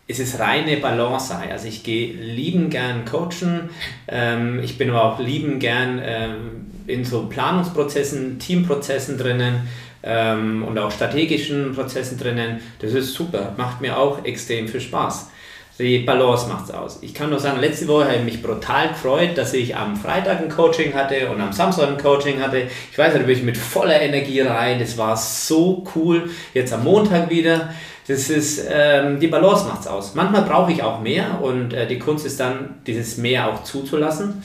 es 0.07 0.19
ist 0.19 0.39
reine 0.39 0.77
Balance. 0.77 1.35
Also 1.35 1.67
ich 1.67 1.83
gehe 1.83 2.13
lieben 2.13 2.69
gern 2.69 3.05
coachen, 3.05 3.69
ähm, 4.07 4.59
ich 4.63 4.77
bin 4.77 4.89
aber 4.89 5.03
auch 5.03 5.19
lieben 5.19 5.59
gern 5.59 6.01
ähm, 6.03 6.71
in 6.87 7.03
so 7.03 7.25
Planungsprozessen, 7.27 8.37
Teamprozessen 8.39 9.17
drinnen 9.17 9.67
ähm, 10.03 10.63
und 10.63 10.77
auch 10.77 10.91
strategischen 10.91 11.73
Prozessen 11.73 12.17
drinnen. 12.17 12.59
Das 12.79 12.93
ist 12.93 13.13
super, 13.13 13.53
macht 13.57 13.81
mir 13.81 13.97
auch 13.97 14.23
extrem 14.23 14.67
viel 14.67 14.81
Spaß. 14.81 15.29
Die 15.77 15.99
Balance 15.99 16.47
macht 16.47 16.69
es 16.69 16.71
aus. 16.71 16.99
Ich 17.01 17.13
kann 17.13 17.29
nur 17.29 17.39
sagen, 17.39 17.59
letzte 17.59 17.85
Woche 17.89 18.05
habe 18.05 18.15
ich 18.15 18.23
mich 18.23 18.41
brutal 18.41 18.89
gefreut, 18.89 19.31
dass 19.37 19.53
ich 19.53 19.75
am 19.75 19.97
Freitag 19.97 20.39
ein 20.39 20.47
Coaching 20.47 20.93
hatte 20.93 21.29
und 21.29 21.41
am 21.41 21.51
Samstag 21.51 21.89
ein 21.89 21.97
Coaching 21.97 22.41
hatte. 22.41 22.67
Ich 22.91 22.97
weiß 22.97 23.11
da 23.11 23.19
bin 23.19 23.29
ich 23.29 23.43
mit 23.43 23.57
voller 23.57 23.99
Energie 23.99 24.39
rein. 24.39 24.79
Das 24.79 24.97
war 24.97 25.17
so 25.17 25.83
cool. 25.93 26.29
Jetzt 26.53 26.71
am 26.71 26.85
Montag 26.85 27.29
wieder. 27.29 27.73
Das 28.07 28.29
ist, 28.29 28.63
ähm, 28.69 29.19
die 29.19 29.27
Balance 29.27 29.65
macht 29.65 29.81
es 29.81 29.87
aus. 29.87 30.13
Manchmal 30.13 30.43
brauche 30.43 30.71
ich 30.71 30.83
auch 30.83 31.01
mehr 31.01 31.41
und 31.41 31.73
äh, 31.73 31.87
die 31.87 31.97
Kunst 31.97 32.25
ist 32.25 32.39
dann, 32.39 32.75
dieses 32.85 33.17
Mehr 33.17 33.49
auch 33.49 33.63
zuzulassen. 33.63 34.43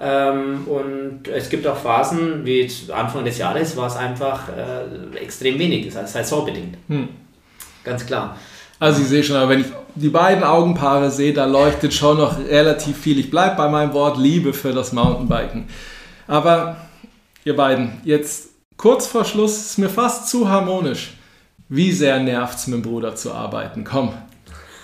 Ähm, 0.00 0.66
und 0.66 1.28
es 1.28 1.50
gibt 1.50 1.66
auch 1.66 1.76
Phasen, 1.76 2.44
wie 2.46 2.70
Anfang 2.90 3.24
des 3.24 3.38
Jahres 3.38 3.76
war 3.76 3.86
es 3.86 3.96
einfach 3.96 4.48
äh, 4.48 5.16
extrem 5.18 5.58
wenig, 5.58 5.86
das 5.86 5.96
heißt 5.96 6.12
saisonbedingt. 6.14 6.76
Hm. 6.88 7.08
Ganz 7.84 8.06
klar. 8.06 8.36
Also 8.78 9.02
ich 9.02 9.08
sehe 9.08 9.22
schon, 9.22 9.36
aber 9.36 9.50
wenn 9.50 9.60
ich 9.60 9.66
die 9.94 10.08
beiden 10.08 10.42
Augenpaare 10.42 11.10
sehe, 11.10 11.32
da 11.32 11.44
leuchtet 11.44 11.94
schon 11.94 12.16
noch 12.16 12.38
relativ 12.38 12.98
viel. 12.98 13.18
Ich 13.18 13.30
bleibe 13.30 13.56
bei 13.56 13.68
meinem 13.68 13.92
Wort 13.92 14.18
Liebe 14.18 14.52
für 14.52 14.72
das 14.72 14.92
Mountainbiken. 14.92 15.68
Aber 16.26 16.78
ihr 17.44 17.54
beiden, 17.54 18.00
jetzt 18.04 18.48
kurz 18.76 19.06
vor 19.06 19.24
Schluss 19.24 19.56
ist 19.58 19.78
mir 19.78 19.90
fast 19.90 20.28
zu 20.28 20.48
harmonisch. 20.48 21.14
Wie 21.74 21.90
sehr 21.90 22.20
nervt 22.20 22.58
es 22.58 22.66
mit 22.66 22.74
dem 22.74 22.82
Bruder 22.82 23.16
zu 23.16 23.32
arbeiten? 23.32 23.82
Komm. 23.82 24.12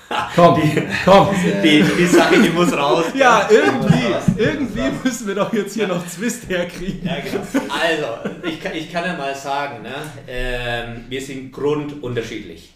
Komm, 0.35 0.59
die, 0.59 0.83
komm. 1.05 1.29
Die, 1.63 1.83
die 1.83 2.07
Sache, 2.07 2.41
die 2.41 2.49
muss 2.49 2.73
raus. 2.73 3.05
Ja, 3.15 3.47
irgendwie, 3.51 4.41
irgendwie 4.41 4.91
müssen 5.05 5.27
wir 5.27 5.35
doch 5.35 5.53
jetzt 5.53 5.75
hier 5.75 5.87
noch 5.87 6.07
Zwist 6.07 6.49
herkriegen. 6.49 7.07
Ja, 7.07 7.17
genau. 7.21 7.43
Also, 7.69 8.31
ich 8.43 8.59
kann, 8.59 8.75
ich 8.75 8.91
kann 8.91 9.05
ja 9.05 9.19
mal 9.19 9.35
sagen, 9.35 9.83
ne, 9.83 9.97
ähm, 10.27 11.05
wir 11.11 11.21
sind 11.21 11.53
grundunterschiedlich. 11.53 12.73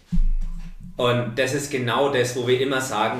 Und 0.95 1.31
das 1.35 1.55
ist 1.55 1.71
genau 1.71 2.13
das, 2.13 2.35
wo 2.35 2.47
wir 2.47 2.61
immer 2.61 2.81
sagen, 2.81 3.17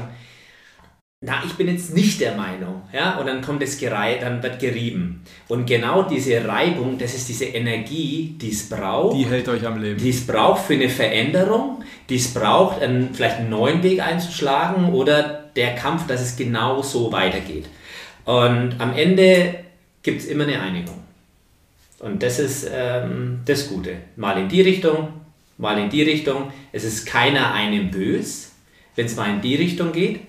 na, 1.25 1.41
ich 1.45 1.53
bin 1.53 1.69
jetzt 1.69 1.93
nicht 1.93 2.19
der 2.19 2.35
Meinung, 2.35 2.81
ja, 2.91 3.17
und 3.17 3.27
dann 3.27 3.41
kommt 3.41 3.61
das 3.61 3.77
Gerei, 3.77 4.17
dann 4.19 4.43
wird 4.43 4.59
gerieben. 4.59 5.23
Und 5.47 5.65
genau 5.65 6.03
diese 6.03 6.45
Reibung, 6.45 6.97
das 6.97 7.15
ist 7.15 7.29
diese 7.29 7.45
Energie, 7.45 8.35
die 8.39 8.49
es 8.49 8.67
braucht. 8.67 9.15
Die 9.15 9.25
hält 9.25 9.47
euch 9.47 9.65
am 9.65 9.81
Leben. 9.81 9.97
Die 9.97 10.09
es 10.09 10.27
braucht 10.27 10.65
für 10.65 10.73
eine 10.73 10.89
Veränderung, 10.89 11.81
die 12.09 12.17
es 12.17 12.33
braucht, 12.33 12.81
einen, 12.81 13.13
vielleicht 13.13 13.37
einen 13.37 13.49
neuen 13.49 13.81
Weg 13.83 14.01
einzuschlagen 14.01 14.91
oder 14.91 15.45
der 15.55 15.75
Kampf, 15.75 16.07
dass 16.07 16.21
es 16.21 16.35
genau 16.35 16.81
so 16.81 17.09
weitergeht. 17.13 17.67
Und 18.25 18.75
am 18.79 18.93
Ende 18.93 19.55
gibt 20.01 20.19
es 20.19 20.27
immer 20.27 20.43
eine 20.43 20.59
Einigung. 20.59 20.99
Und 21.99 22.21
das 22.21 22.39
ist 22.39 22.69
ähm, 22.69 23.39
das 23.45 23.69
Gute. 23.69 23.95
Mal 24.17 24.41
in 24.41 24.49
die 24.49 24.61
Richtung, 24.61 25.07
mal 25.57 25.77
in 25.77 25.89
die 25.89 26.03
Richtung. 26.03 26.51
Es 26.73 26.83
ist 26.83 27.05
keiner 27.05 27.53
einem 27.53 27.91
bös, 27.91 28.51
wenn 28.97 29.05
es 29.05 29.15
mal 29.15 29.29
in 29.29 29.39
die 29.39 29.55
Richtung 29.55 29.93
geht 29.93 30.19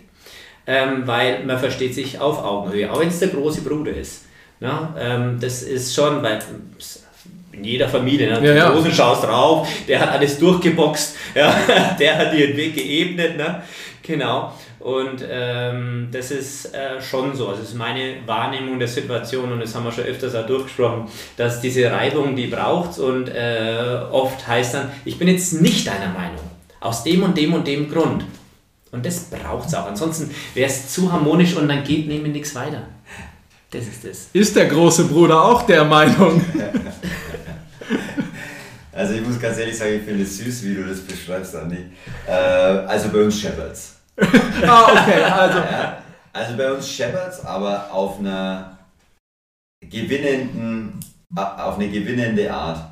ähm, 0.67 1.03
weil 1.07 1.45
man 1.45 1.59
versteht 1.59 1.95
sich 1.95 2.19
auf 2.19 2.43
Augenhöhe, 2.43 2.91
auch 2.91 3.01
wenn 3.01 3.09
es 3.09 3.19
der 3.19 3.29
große 3.29 3.63
Bruder 3.63 3.93
ist. 3.93 4.25
Ja, 4.61 4.95
ähm, 4.99 5.39
das 5.41 5.63
ist 5.63 5.95
schon, 5.95 6.23
weil 6.23 6.39
in 7.53 7.65
jeder 7.65 7.89
Familie. 7.89 8.41
Ne? 8.41 8.47
Ja, 8.47 8.55
ja. 8.55 8.71
Großen 8.71 8.93
schaust 8.93 9.25
drauf, 9.25 9.69
der 9.87 10.01
hat 10.01 10.11
alles 10.11 10.39
durchgeboxt, 10.39 11.17
ja? 11.35 11.55
der 11.99 12.19
hat 12.19 12.33
dir 12.33 12.49
den 12.49 12.57
Weg 12.57 12.75
geebnet. 12.75 13.37
Ne? 13.37 13.63
Genau. 14.03 14.53
Und 14.81 15.25
ähm, 15.27 16.09
das 16.13 16.31
ist 16.31 16.75
äh, 16.75 17.01
schon 17.01 17.35
so. 17.35 17.49
Also 17.49 17.61
das 17.61 17.71
ist 17.71 17.77
meine 17.77 18.17
Wahrnehmung 18.27 18.79
der 18.79 18.89
Situation 18.89 19.51
und 19.51 19.61
das 19.61 19.75
haben 19.75 19.85
wir 19.85 19.93
schon 19.93 20.05
öfters 20.05 20.35
auch 20.35 20.47
durchgesprochen, 20.47 21.07
dass 21.39 21.63
diese 21.63 21.91
Reibung, 21.91 22.37
die 22.37 22.49
braucht 22.49 22.99
und 22.99 23.29
äh, 23.29 24.01
oft 24.11 24.47
heißt 24.47 24.75
dann, 24.75 24.91
ich 25.07 25.19
bin 25.19 25.29
jetzt 25.29 25.63
nicht 25.63 25.87
deiner 25.87 26.13
Meinung. 26.13 26.41
Aus 26.81 27.03
dem 27.03 27.23
und 27.23 27.37
dem 27.39 27.55
und 27.55 27.67
dem 27.67 27.91
Grund. 27.91 28.25
Und 28.95 29.05
das 29.05 29.25
braucht 29.25 29.67
es 29.67 29.75
auch. 29.75 29.87
Ansonsten 29.87 30.31
wäre 30.55 30.71
es 30.71 30.93
zu 30.93 31.11
harmonisch 31.11 31.57
und 31.57 31.67
dann 31.67 31.83
geht 31.83 32.07
nämlich 32.07 32.33
nichts 32.33 32.55
weiter. 32.55 32.85
Das 33.71 33.83
ist 33.83 34.05
das. 34.05 34.29
Ist 34.33 34.55
der 34.55 34.67
große 34.67 35.07
Bruder 35.07 35.45
auch 35.45 35.63
der 35.63 35.85
Meinung? 35.85 36.41
Also 38.97 39.15
ich 39.15 39.27
muss 39.27 39.41
ganz 39.41 39.59
ehrlich 39.59 39.77
sagen, 39.77 39.97
ich 39.97 40.03
finde 40.05 40.23
es 40.23 40.39
süß, 40.39 40.63
wie 40.63 40.77
du 40.77 40.85
das 40.85 41.01
beschreibst, 41.01 41.57
Andi. 41.57 41.79
Äh, 42.29 42.31
also 42.31 43.09
bei 43.09 43.25
uns 43.25 43.41
Shepherds. 43.41 43.97
ah, 44.17 44.85
okay, 44.93 45.21
also. 45.21 45.59
Ja, 45.59 45.99
also 46.33 46.57
bei 46.57 46.73
uns 46.73 46.89
Shepherds, 46.89 47.45
aber 47.45 47.93
auf 47.93 48.21
einer 48.21 48.79
gewinnenden, 49.81 51.01
auf 51.35 51.75
eine 51.75 51.89
gewinnende 51.89 52.55
Art. 52.55 52.89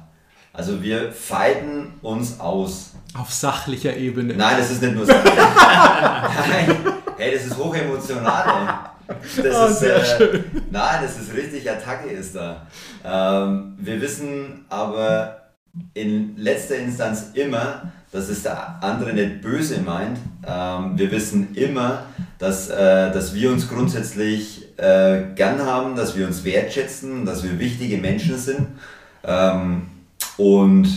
Also 0.52 0.82
wir 0.82 1.12
fighten 1.12 1.94
uns 2.02 2.40
aus. 2.40 2.91
Auf 3.14 3.32
sachlicher 3.32 3.96
Ebene. 3.96 4.34
Nein, 4.34 4.56
das 4.58 4.70
ist 4.70 4.82
nicht 4.82 4.94
nur 4.94 5.04
sachlich. 5.04 5.34
Nein, 5.34 6.76
hey, 7.18 7.34
das 7.34 7.46
ist 7.46 7.56
hochemotional. 7.58 8.90
Das 9.36 9.54
Oh, 9.54 9.66
ist, 9.66 9.80
sehr 9.80 9.96
äh, 9.96 10.04
schön. 10.04 10.44
Nein, 10.70 11.00
das 11.02 11.18
ist 11.18 11.34
richtig, 11.34 11.70
Attacke 11.70 12.08
ist 12.08 12.34
da. 12.34 12.66
Ähm, 13.04 13.74
wir 13.78 14.00
wissen 14.00 14.64
aber 14.70 15.42
in 15.94 16.36
letzter 16.36 16.76
Instanz 16.76 17.30
immer, 17.34 17.92
dass 18.12 18.28
es 18.28 18.42
der 18.42 18.82
andere 18.82 19.12
nicht 19.12 19.42
böse 19.42 19.80
meint. 19.80 20.18
Ähm, 20.46 20.98
wir 20.98 21.10
wissen 21.10 21.54
immer, 21.54 22.04
dass, 22.38 22.68
äh, 22.70 23.10
dass 23.12 23.34
wir 23.34 23.50
uns 23.50 23.68
grundsätzlich 23.68 24.78
äh, 24.78 25.24
gern 25.34 25.64
haben, 25.66 25.96
dass 25.96 26.16
wir 26.16 26.26
uns 26.26 26.44
wertschätzen, 26.44 27.26
dass 27.26 27.42
wir 27.42 27.58
wichtige 27.58 27.98
Menschen 27.98 28.38
sind. 28.38 28.68
Ähm, 29.24 29.82
und, 30.38 30.88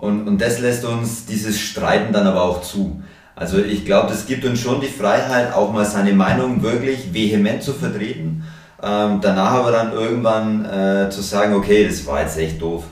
und, 0.00 0.26
und 0.26 0.40
das 0.40 0.60
lässt 0.60 0.86
uns 0.86 1.26
dieses 1.26 1.60
Streiten 1.60 2.14
dann 2.14 2.26
aber 2.26 2.42
auch 2.42 2.62
zu. 2.62 3.02
Also 3.36 3.58
ich 3.58 3.84
glaube, 3.84 4.08
das 4.08 4.24
gibt 4.24 4.46
uns 4.46 4.58
schon 4.58 4.80
die 4.80 4.86
Freiheit, 4.86 5.52
auch 5.52 5.74
mal 5.74 5.84
seine 5.84 6.14
Meinung 6.14 6.62
wirklich 6.62 7.12
vehement 7.12 7.62
zu 7.62 7.74
vertreten. 7.74 8.42
Ähm, 8.82 9.18
danach 9.20 9.50
aber 9.50 9.72
dann 9.72 9.92
irgendwann 9.92 10.64
äh, 10.64 11.10
zu 11.10 11.20
sagen, 11.20 11.52
okay, 11.52 11.86
das 11.86 12.06
war 12.06 12.22
jetzt 12.22 12.38
echt 12.38 12.62
doof. 12.62 12.84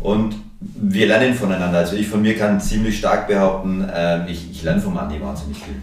Und 0.00 0.34
wir 0.60 1.06
lernen 1.06 1.32
voneinander. 1.32 1.78
Also 1.78 1.96
ich 1.96 2.06
von 2.06 2.20
mir 2.20 2.36
kann 2.36 2.60
ziemlich 2.60 2.98
stark 2.98 3.28
behaupten, 3.28 3.88
ähm, 3.90 4.26
ich, 4.28 4.50
ich 4.50 4.62
lerne 4.62 4.82
vom 4.82 4.98
Andi 4.98 5.22
wahnsinnig 5.22 5.56
viel. 5.56 5.80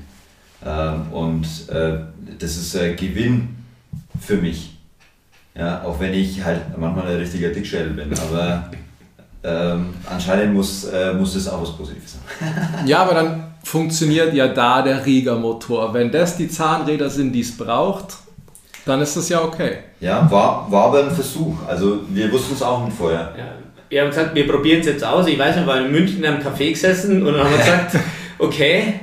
Ähm, 0.63 1.11
und 1.11 1.47
äh, 1.69 1.97
das 2.37 2.57
ist 2.57 2.75
äh, 2.75 2.93
Gewinn 2.93 3.55
für 4.21 4.37
mich. 4.37 4.77
Ja, 5.55 5.83
auch 5.83 5.99
wenn 5.99 6.13
ich 6.13 6.43
halt 6.43 6.77
manchmal 6.77 7.07
ein 7.07 7.17
richtiger 7.17 7.49
Dickschädel 7.49 7.93
bin, 7.93 8.13
aber 8.13 8.69
ähm, 9.43 9.93
anscheinend 10.09 10.53
muss, 10.53 10.85
äh, 10.85 11.13
muss 11.13 11.33
das 11.33 11.47
auch 11.47 11.61
was 11.61 11.75
Positives 11.75 12.13
sein. 12.13 12.83
Ja, 12.85 12.99
aber 12.99 13.13
dann 13.13 13.53
funktioniert 13.63 14.33
ja 14.33 14.47
da 14.47 14.81
der 14.81 15.05
Riegermotor. 15.05 15.93
Wenn 15.93 16.11
das 16.11 16.37
die 16.37 16.49
Zahnräder 16.49 17.09
sind, 17.09 17.31
die 17.31 17.41
es 17.41 17.55
braucht, 17.55 18.17
dann 18.85 19.01
ist 19.01 19.15
das 19.15 19.29
ja 19.29 19.41
okay. 19.41 19.77
Ja, 19.99 20.29
war, 20.29 20.69
war 20.69 20.85
aber 20.85 21.03
ein 21.03 21.11
Versuch. 21.11 21.55
Also 21.67 22.01
wir 22.09 22.31
wussten 22.31 22.53
es 22.53 22.61
auch 22.61 22.83
nicht 22.83 22.97
vorher. 22.97 23.33
Ja, 23.37 23.45
wir 23.89 24.01
haben 24.01 24.09
gesagt, 24.09 24.35
wir 24.35 24.47
probieren 24.47 24.81
es 24.81 24.87
jetzt 24.87 25.03
aus. 25.03 25.27
Ich 25.27 25.37
weiß 25.37 25.55
noch, 25.57 25.63
wir 25.63 25.73
waren 25.73 25.85
in 25.85 25.91
München 25.91 26.25
am 26.25 26.39
Café 26.39 26.71
gesessen 26.71 27.25
und 27.25 27.33
dann 27.33 27.43
haben 27.43 27.51
wir 27.51 27.57
gesagt, 27.57 27.95
okay, 28.39 28.99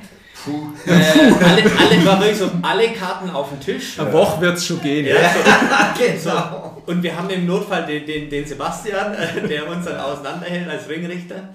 äh, 0.87 1.45
alle, 1.45 1.62
alle, 1.62 2.07
war 2.07 2.20
wirklich 2.20 2.39
so, 2.39 2.51
alle 2.62 2.89
Karten 2.91 3.30
auf 3.30 3.49
den 3.51 3.61
Tisch. 3.61 3.99
Eine 3.99 4.12
Woche 4.12 4.41
wird 4.41 4.57
es 4.57 4.66
schon 4.66 4.80
gehen. 4.80 5.07
Ja, 5.07 5.16
so, 5.16 6.32
genau. 6.32 6.66
Und 6.87 7.03
wir 7.03 7.16
haben 7.16 7.30
im 7.30 7.47
Notfall 7.47 7.87
den, 7.87 8.07
den, 8.07 8.30
den 8.30 8.45
Sebastian, 8.45 9.14
äh, 9.14 9.47
der 9.49 9.68
uns 9.68 9.84
dann 9.84 9.99
auseinanderhält 9.99 10.68
als 10.68 10.89
Ringrichter. 10.89 11.55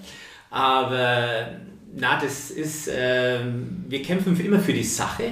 Aber 0.50 1.48
na, 1.94 2.20
das 2.20 2.50
ist, 2.50 2.90
ähm, 2.94 3.84
wir 3.88 4.02
kämpfen 4.02 4.38
immer 4.38 4.60
für 4.60 4.72
die 4.72 4.84
Sache, 4.84 5.24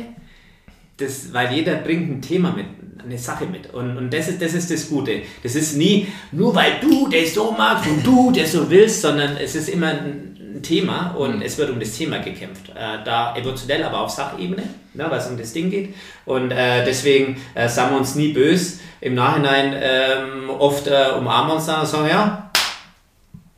das, 0.97 1.33
weil 1.33 1.53
jeder 1.55 1.77
bringt 1.77 2.11
ein 2.11 2.23
Thema 2.23 2.53
mit, 2.53 2.67
eine 3.03 3.19
Sache 3.19 3.47
mit. 3.47 3.73
Und, 3.73 3.97
und 3.97 4.13
das, 4.13 4.29
ist, 4.29 4.43
das 4.43 4.55
ist 4.55 4.71
das 4.71 4.89
Gute. 4.89 5.23
Das 5.43 5.55
ist 5.55 5.77
nie, 5.77 6.07
nur 6.33 6.55
weil 6.55 6.75
du 6.81 7.09
das 7.09 7.35
so 7.35 7.53
magst 7.53 7.89
und 7.89 8.07
du 8.07 8.31
das 8.31 8.53
so 8.53 8.69
willst, 8.71 9.01
sondern 9.01 9.37
es 9.37 9.55
ist 9.55 9.69
immer 9.69 9.89
ein, 9.89 10.30
ein 10.55 10.63
Thema 10.63 11.15
und 11.17 11.43
es 11.43 11.59
wird 11.59 11.71
um 11.71 11.81
das 11.81 11.97
Thema 11.97 12.19
gekämpft. 12.19 12.71
Äh, 12.71 13.05
da 13.05 13.35
emotionell, 13.37 13.85
aber 13.85 14.01
auf 14.01 14.11
Sachebene, 14.11 14.63
ne, 14.95 15.07
weil 15.09 15.19
es 15.19 15.27
um 15.27 15.39
das 15.39 15.53
Ding 15.53 15.71
geht. 15.71 15.95
Und 16.25 16.51
äh, 16.51 16.85
deswegen 16.85 17.41
äh, 17.55 17.69
sagen 17.69 17.93
wir 17.93 17.99
uns 17.99 18.15
nie 18.15 18.33
böse. 18.33 18.81
Im 19.01 19.15
Nachhinein 19.15 19.75
ähm, 19.81 20.51
oft 20.51 20.87
äh, 20.87 21.13
umarmen 21.17 21.51
wir 21.51 21.55
uns 21.57 21.67
dann 21.67 21.81
und 21.81 21.87
sagen, 21.87 22.09
ja, 22.09 22.51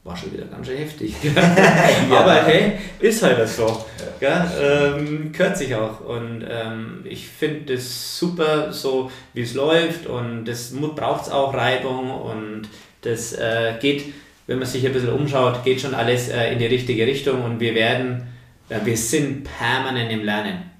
war 0.04 0.16
schon 0.16 0.32
wieder 0.32 0.46
ganz 0.46 0.66
schön 0.66 0.78
heftig. 0.78 1.14
Aber 2.10 2.34
hey, 2.42 2.78
ist 2.98 3.22
halt 3.22 3.38
das 3.38 3.56
so. 3.56 3.84
Ja. 4.20 4.50
Ähm, 4.60 5.32
gehört 5.32 5.56
sich 5.56 5.74
auch. 5.74 6.00
Und 6.00 6.44
ähm, 6.48 7.04
ich 7.04 7.26
finde 7.26 7.74
das 7.74 8.18
super, 8.18 8.72
so 8.72 9.10
wie 9.32 9.42
es 9.42 9.54
läuft. 9.54 10.06
Und 10.06 10.44
das 10.44 10.72
braucht 10.72 11.22
es 11.22 11.30
auch 11.30 11.54
Reibung. 11.54 12.10
Und 12.10 12.68
das 13.02 13.32
äh, 13.32 13.74
geht, 13.80 14.12
wenn 14.52 14.58
man 14.58 14.68
sich 14.68 14.84
ein 14.84 14.92
bisschen 14.92 15.08
umschaut, 15.08 15.64
geht 15.64 15.80
schon 15.80 15.94
alles 15.94 16.28
äh, 16.28 16.52
in 16.52 16.58
die 16.58 16.66
richtige 16.66 17.06
Richtung. 17.06 17.42
Und 17.42 17.58
wir 17.58 17.74
werden, 17.74 18.26
äh, 18.68 18.80
wir 18.84 18.98
sind 18.98 19.44
permanent 19.44 20.12
im 20.12 20.24
Lernen. 20.24 20.70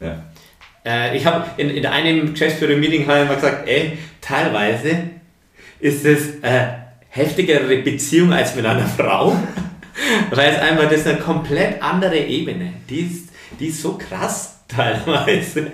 Ja. 0.00 0.22
Äh, 0.84 1.16
ich 1.16 1.24
habe 1.24 1.46
in, 1.56 1.70
in 1.70 1.86
einem 1.86 2.34
Geschäftsführer-Meeting 2.34 3.06
mal 3.06 3.26
gesagt, 3.26 3.66
ey, 3.66 3.96
teilweise 4.20 5.12
ist 5.80 6.04
es 6.04 6.40
äh, 6.42 6.66
heftigere 7.08 7.78
Beziehung 7.78 8.34
als 8.34 8.54
mit 8.54 8.66
einer 8.66 8.86
Frau, 8.86 9.34
weil 10.30 10.52
es 10.52 10.60
einfach 10.60 10.84
das 10.84 11.00
ist 11.00 11.06
eine 11.06 11.18
komplett 11.18 11.82
andere 11.82 12.18
Ebene. 12.18 12.74
Die 12.90 13.00
ist, 13.00 13.30
die 13.58 13.68
ist 13.68 13.80
so 13.80 13.96
krass 13.96 14.60
teilweise. 14.68 15.72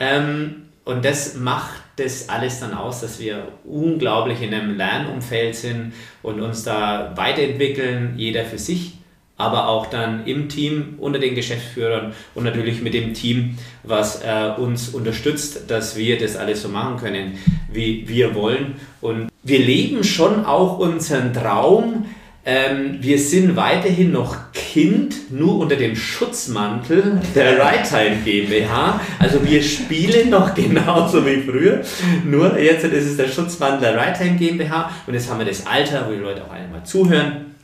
Ähm, 0.00 0.69
und 0.90 1.04
das 1.04 1.34
macht 1.34 1.80
das 1.96 2.28
alles 2.28 2.60
dann 2.60 2.74
aus, 2.74 3.00
dass 3.00 3.20
wir 3.20 3.48
unglaublich 3.64 4.42
in 4.42 4.52
einem 4.52 4.76
Lernumfeld 4.76 5.54
sind 5.54 5.92
und 6.22 6.40
uns 6.40 6.64
da 6.64 7.12
weiterentwickeln, 7.16 8.14
jeder 8.16 8.44
für 8.44 8.58
sich, 8.58 8.94
aber 9.36 9.68
auch 9.68 9.86
dann 9.86 10.26
im 10.26 10.48
Team 10.48 10.96
unter 10.98 11.18
den 11.18 11.34
Geschäftsführern 11.34 12.12
und 12.34 12.44
natürlich 12.44 12.82
mit 12.82 12.92
dem 12.92 13.14
Team, 13.14 13.56
was 13.84 14.22
äh, 14.22 14.52
uns 14.58 14.88
unterstützt, 14.88 15.70
dass 15.70 15.96
wir 15.96 16.18
das 16.18 16.36
alles 16.36 16.62
so 16.62 16.68
machen 16.68 16.96
können, 16.96 17.38
wie 17.72 18.08
wir 18.08 18.34
wollen. 18.34 18.74
Und 19.00 19.30
wir 19.42 19.60
leben 19.60 20.02
schon 20.04 20.44
auch 20.44 20.78
unseren 20.78 21.32
Traum. 21.32 22.06
Ähm, 22.44 22.96
wir 23.00 23.18
sind 23.18 23.54
weiterhin 23.54 24.12
noch 24.12 24.34
Kind, 24.52 25.30
nur 25.30 25.58
unter 25.58 25.76
dem 25.76 25.94
Schutzmantel 25.94 27.20
der 27.34 27.58
Right 27.58 27.86
Time 27.86 28.16
GmbH. 28.24 28.98
Also 29.18 29.44
wir 29.44 29.62
spielen 29.62 30.30
noch 30.30 30.54
genauso 30.54 31.26
wie 31.26 31.42
früher, 31.42 31.82
nur 32.24 32.58
jetzt 32.58 32.84
ist 32.84 33.06
es 33.06 33.16
der 33.18 33.28
Schutzmantel 33.28 33.80
der 33.80 33.96
Right 33.96 34.16
Time 34.16 34.36
GmbH 34.36 34.90
und 35.06 35.14
jetzt 35.14 35.30
haben 35.30 35.38
wir 35.38 35.46
das 35.46 35.66
Alter, 35.66 36.06
wo 36.08 36.12
die 36.12 36.18
Leute 36.18 36.42
auch 36.44 36.52
einmal 36.52 36.82
zuhören. 36.84 37.54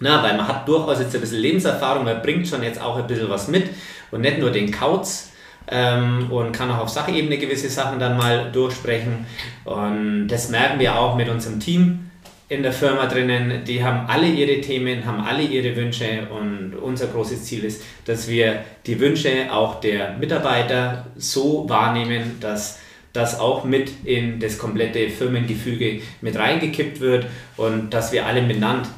Na, 0.00 0.22
weil 0.22 0.36
man 0.36 0.46
hat 0.46 0.68
durchaus 0.68 1.00
jetzt 1.00 1.14
ein 1.14 1.20
bisschen 1.20 1.40
Lebenserfahrung, 1.40 2.04
man 2.04 2.20
bringt 2.22 2.46
schon 2.46 2.62
jetzt 2.62 2.80
auch 2.80 2.96
ein 2.96 3.06
bisschen 3.06 3.30
was 3.30 3.48
mit 3.48 3.64
und 4.10 4.20
nicht 4.20 4.38
nur 4.38 4.50
den 4.50 4.70
Kauz 4.70 5.30
ähm, 5.70 6.30
und 6.30 6.52
kann 6.52 6.70
auch 6.70 6.78
auf 6.78 6.88
Sachebene 6.88 7.38
gewisse 7.38 7.68
Sachen 7.68 7.98
dann 7.98 8.16
mal 8.16 8.52
durchsprechen. 8.52 9.26
Und 9.64 10.28
das 10.28 10.50
merken 10.50 10.78
wir 10.78 10.96
auch 10.96 11.16
mit 11.16 11.28
unserem 11.28 11.60
Team 11.60 12.07
in 12.48 12.62
der 12.62 12.72
Firma 12.72 13.06
drinnen. 13.06 13.64
Die 13.64 13.84
haben 13.84 14.08
alle 14.08 14.26
ihre 14.26 14.60
Themen, 14.60 15.04
haben 15.04 15.20
alle 15.20 15.42
ihre 15.42 15.76
Wünsche 15.76 16.28
und 16.30 16.74
unser 16.74 17.08
großes 17.08 17.44
Ziel 17.44 17.64
ist, 17.64 17.82
dass 18.06 18.28
wir 18.28 18.64
die 18.86 18.98
Wünsche 19.00 19.52
auch 19.52 19.80
der 19.80 20.16
Mitarbeiter 20.16 21.06
so 21.16 21.68
wahrnehmen, 21.68 22.38
dass 22.40 22.78
das 23.12 23.38
auch 23.38 23.64
mit 23.64 23.90
in 24.04 24.38
das 24.40 24.58
komplette 24.58 25.10
Firmengefüge 25.10 26.00
mit 26.20 26.36
reingekippt 26.36 27.00
wird 27.00 27.26
und 27.56 27.90
dass 27.90 28.12
wir 28.12 28.26
alle 28.26 28.42
miteinander 28.42 28.88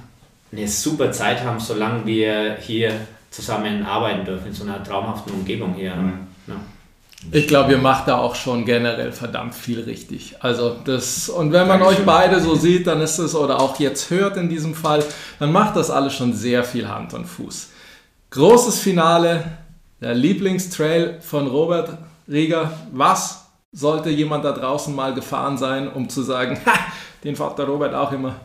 eine 0.52 0.68
super 0.68 1.12
Zeit 1.12 1.44
haben, 1.44 1.60
solange 1.60 2.06
wir 2.06 2.56
hier 2.60 2.92
zusammen 3.30 3.84
arbeiten 3.84 4.24
dürfen, 4.24 4.48
in 4.48 4.52
so 4.52 4.64
einer 4.64 4.82
traumhaften 4.82 5.32
Umgebung 5.32 5.74
hier. 5.74 5.86
Ja. 5.86 6.12
Ich 7.32 7.46
glaube, 7.46 7.72
ihr 7.72 7.78
macht 7.78 8.08
da 8.08 8.16
auch 8.16 8.34
schon 8.34 8.64
generell 8.64 9.12
verdammt 9.12 9.54
viel 9.54 9.80
richtig. 9.80 10.36
Also 10.40 10.76
das, 10.84 11.28
und 11.28 11.52
wenn 11.52 11.68
man 11.68 11.80
Dankeschön. 11.80 12.00
euch 12.00 12.06
beide 12.06 12.40
so 12.40 12.54
sieht, 12.54 12.86
dann 12.86 13.00
ist 13.02 13.18
es, 13.18 13.34
oder 13.34 13.60
auch 13.60 13.78
jetzt 13.78 14.10
hört 14.10 14.36
in 14.38 14.48
diesem 14.48 14.74
Fall, 14.74 15.04
dann 15.38 15.52
macht 15.52 15.76
das 15.76 15.90
alles 15.90 16.14
schon 16.14 16.32
sehr 16.32 16.64
viel 16.64 16.88
Hand 16.88 17.12
und 17.12 17.26
Fuß. 17.26 17.68
Großes 18.30 18.78
Finale, 18.78 19.44
der 20.00 20.14
Lieblingstrail 20.14 21.18
von 21.20 21.46
Robert 21.46 21.98
Rieger. 22.26 22.72
Was 22.90 23.46
sollte 23.70 24.08
jemand 24.08 24.44
da 24.44 24.52
draußen 24.52 24.94
mal 24.94 25.12
gefahren 25.12 25.58
sein, 25.58 25.92
um 25.92 26.08
zu 26.08 26.22
sagen, 26.22 26.58
ha, 26.66 26.72
den 27.22 27.36
fährt 27.36 27.58
der 27.58 27.66
Robert 27.66 27.94
auch 27.94 28.12
immer? 28.12 28.36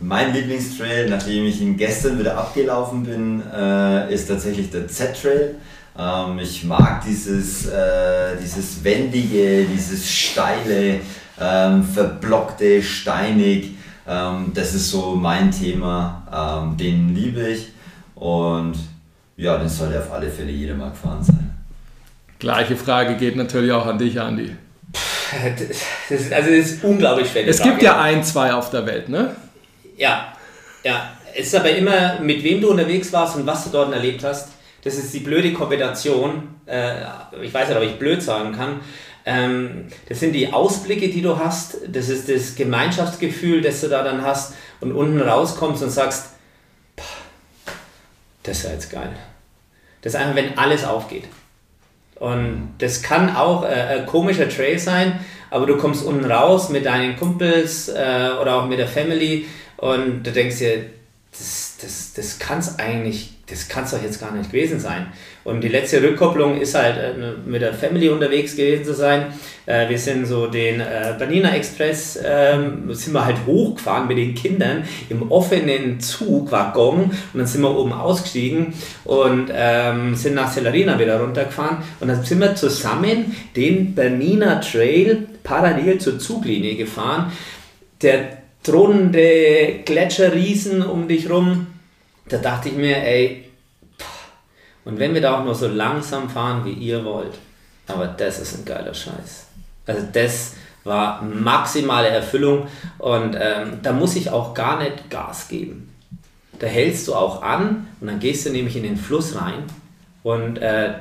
Mein 0.00 0.32
Lieblingstrail, 0.32 1.10
nachdem 1.10 1.44
ich 1.44 1.60
ihn 1.60 1.76
gestern 1.76 2.18
wieder 2.18 2.36
abgelaufen 2.36 3.04
bin, 3.04 3.42
äh, 3.54 4.12
ist 4.12 4.26
tatsächlich 4.26 4.70
der 4.70 4.88
Z-Trail. 4.88 5.56
Ähm, 5.98 6.38
ich 6.38 6.64
mag 6.64 7.02
dieses, 7.04 7.66
äh, 7.66 8.36
dieses 8.42 8.82
wendige, 8.82 9.64
dieses 9.64 10.10
steile, 10.10 11.00
ähm, 11.40 11.84
verblockte, 11.84 12.82
steinig. 12.82 13.70
Ähm, 14.06 14.52
das 14.54 14.74
ist 14.74 14.90
so 14.90 15.14
mein 15.14 15.50
Thema. 15.50 16.62
Ähm, 16.64 16.76
den 16.76 17.14
liebe 17.14 17.48
ich 17.48 17.68
und 18.14 18.74
ja, 19.36 19.56
den 19.58 19.68
sollte 19.68 19.98
auf 19.98 20.12
alle 20.12 20.30
Fälle 20.30 20.50
jeder 20.50 20.74
mal 20.74 20.90
gefahren 20.90 21.22
sein. 21.22 21.54
Gleiche 22.38 22.76
Frage 22.76 23.16
geht 23.16 23.36
natürlich 23.36 23.72
auch 23.72 23.86
an 23.86 23.98
dich, 23.98 24.20
Andi. 24.20 24.56
Das 26.10 26.20
ist, 26.20 26.32
also 26.32 26.50
das 26.50 26.58
ist 26.58 26.84
unglaublich 26.84 27.30
schwer. 27.30 27.48
Es 27.48 27.62
gibt 27.62 27.80
ja 27.82 28.00
ein, 28.00 28.22
zwei 28.22 28.52
auf 28.52 28.70
der 28.70 28.84
Welt, 28.84 29.08
ne? 29.08 29.34
Ja, 29.96 30.34
ja. 30.84 31.12
Es 31.34 31.46
ist 31.46 31.54
aber 31.54 31.70
immer, 31.70 32.20
mit 32.20 32.44
wem 32.44 32.60
du 32.60 32.70
unterwegs 32.70 33.10
warst 33.12 33.36
und 33.36 33.46
was 33.46 33.64
du 33.64 33.70
dort 33.70 33.92
erlebt 33.94 34.22
hast. 34.24 34.50
Das 34.82 34.96
ist 34.96 35.14
die 35.14 35.20
blöde 35.20 35.52
Kombination. 35.52 36.48
Äh, 36.66 37.02
ich 37.40 37.54
weiß 37.54 37.68
nicht, 37.68 37.78
ob 37.78 37.84
ich 37.84 37.98
blöd 37.98 38.22
sagen 38.22 38.52
kann. 38.52 38.80
Ähm, 39.24 39.86
das 40.08 40.20
sind 40.20 40.32
die 40.32 40.52
Ausblicke, 40.52 41.08
die 41.08 41.22
du 41.22 41.38
hast. 41.38 41.78
Das 41.88 42.08
ist 42.08 42.28
das 42.28 42.56
Gemeinschaftsgefühl, 42.56 43.62
das 43.62 43.80
du 43.80 43.88
da 43.88 44.02
dann 44.02 44.22
hast 44.22 44.54
und 44.80 44.92
unten 44.92 45.20
rauskommst 45.20 45.82
und 45.82 45.90
sagst, 45.90 46.30
das 48.42 48.58
ist 48.58 48.70
jetzt 48.70 48.90
geil. 48.90 49.12
Das 50.00 50.14
ist 50.14 50.20
einfach, 50.20 50.34
wenn 50.34 50.58
alles 50.58 50.84
aufgeht. 50.84 51.24
Und 52.16 52.74
das 52.78 53.02
kann 53.02 53.34
auch 53.34 53.64
äh, 53.64 53.68
ein 53.68 54.06
komischer 54.06 54.48
Trail 54.48 54.78
sein, 54.78 55.20
aber 55.50 55.66
du 55.66 55.76
kommst 55.76 56.04
unten 56.04 56.24
raus 56.24 56.68
mit 56.68 56.86
deinen 56.86 57.16
Kumpels 57.16 57.88
äh, 57.88 58.30
oder 58.40 58.56
auch 58.56 58.66
mit 58.66 58.78
der 58.78 58.88
Family 58.88 59.46
und 59.76 60.24
du 60.24 60.32
denkst 60.32 60.58
dir, 60.58 60.84
das, 61.32 61.78
das, 61.80 62.12
das 62.12 62.38
kann 62.38 62.58
es 62.58 62.78
eigentlich, 62.78 63.30
das 63.46 63.66
kann 63.66 63.84
es 63.84 63.92
doch 63.92 64.02
jetzt 64.02 64.20
gar 64.20 64.32
nicht 64.32 64.52
gewesen 64.52 64.78
sein. 64.78 65.06
Und 65.44 65.62
die 65.62 65.68
letzte 65.68 66.02
Rückkopplung 66.02 66.60
ist 66.60 66.74
halt 66.74 66.98
äh, 66.98 67.32
mit 67.46 67.62
der 67.62 67.72
Family 67.72 68.10
unterwegs 68.10 68.54
gewesen 68.54 68.84
zu 68.84 68.92
sein. 68.92 69.32
Äh, 69.64 69.88
wir 69.88 69.98
sind 69.98 70.26
so 70.26 70.46
den 70.46 70.80
äh, 70.80 71.14
Banina 71.18 71.54
Express, 71.54 72.18
ähm, 72.22 72.92
sind 72.92 73.14
wir 73.14 73.24
halt 73.24 73.38
hochgefahren 73.46 74.08
mit 74.08 74.18
den 74.18 74.34
Kindern 74.34 74.84
im 75.08 75.32
offenen 75.32 76.00
Zugwaggon 76.00 77.04
und 77.04 77.14
dann 77.34 77.46
sind 77.46 77.62
wir 77.62 77.74
oben 77.74 77.94
ausgestiegen 77.94 78.74
und 79.04 79.50
ähm, 79.54 80.14
sind 80.14 80.34
nach 80.34 80.52
Celerina 80.52 80.98
wieder 80.98 81.18
runtergefahren 81.18 81.78
und 82.00 82.08
dann 82.08 82.22
sind 82.22 82.40
wir 82.40 82.54
zusammen 82.56 83.34
den 83.56 83.94
Bernina 83.94 84.56
Trail 84.56 85.28
parallel 85.42 85.96
zur 85.96 86.18
Zuglinie 86.18 86.76
gefahren. 86.76 87.32
Der 88.02 88.41
thronende 88.62 89.80
Gletscherriesen 89.84 90.82
um 90.82 91.08
dich 91.08 91.28
rum. 91.28 91.66
Da 92.28 92.38
dachte 92.38 92.68
ich 92.68 92.76
mir, 92.76 92.96
ey, 92.96 93.44
und 94.84 94.98
wenn 94.98 95.14
wir 95.14 95.20
da 95.20 95.38
auch 95.38 95.44
nur 95.44 95.54
so 95.54 95.68
langsam 95.68 96.28
fahren, 96.28 96.64
wie 96.64 96.72
ihr 96.72 97.04
wollt, 97.04 97.34
aber 97.86 98.06
das 98.06 98.40
ist 98.40 98.58
ein 98.58 98.64
geiler 98.64 98.94
Scheiß. 98.94 99.46
Also 99.86 100.06
das 100.12 100.54
war 100.84 101.22
maximale 101.22 102.08
Erfüllung 102.08 102.66
und 102.98 103.36
ähm, 103.38 103.78
da 103.82 103.92
muss 103.92 104.16
ich 104.16 104.30
auch 104.30 104.54
gar 104.54 104.82
nicht 104.82 105.10
Gas 105.10 105.48
geben. 105.48 105.92
Da 106.58 106.66
hältst 106.66 107.08
du 107.08 107.14
auch 107.14 107.42
an 107.42 107.88
und 108.00 108.06
dann 108.06 108.20
gehst 108.20 108.46
du 108.46 108.50
nämlich 108.50 108.76
in 108.76 108.82
den 108.82 108.96
Fluss 108.96 109.36
rein 109.36 109.64
und 110.22 110.58
äh, 110.58 110.94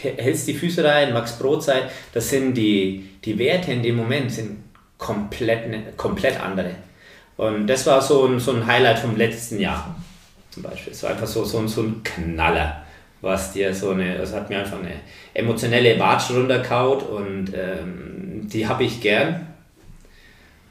hältst 0.00 0.48
die 0.48 0.54
Füße 0.54 0.84
rein, 0.84 1.12
Max 1.12 1.38
Brotzeit, 1.38 1.90
das 2.12 2.30
sind 2.30 2.54
die, 2.54 3.10
die 3.24 3.38
Werte 3.38 3.72
in 3.72 3.82
dem 3.82 3.96
Moment, 3.96 4.32
sind 4.32 4.58
komplett, 5.02 5.68
ne, 5.68 5.82
komplett 5.96 6.40
andere. 6.40 6.76
Und 7.36 7.66
das 7.66 7.84
war 7.86 8.00
so 8.00 8.26
ein, 8.26 8.38
so 8.38 8.52
ein 8.52 8.66
Highlight 8.66 9.00
vom 9.00 9.16
letzten 9.16 9.58
Jahr 9.58 9.96
zum 10.50 10.62
Beispiel. 10.62 10.92
War 11.02 11.10
einfach 11.10 11.26
so, 11.26 11.44
so, 11.44 11.66
so 11.66 11.82
ein 11.82 12.02
Knaller, 12.04 12.84
was 13.20 13.52
dir 13.52 13.74
so 13.74 13.90
eine, 13.90 14.16
das 14.16 14.32
hat 14.32 14.48
mir 14.48 14.60
einfach 14.60 14.78
eine 14.78 14.94
emotionelle 15.34 15.98
Watsche 15.98 16.34
runterkaut 16.34 17.02
und 17.08 17.52
ähm, 17.54 18.48
die 18.48 18.66
habe 18.68 18.84
ich 18.84 19.00
gern. 19.00 19.48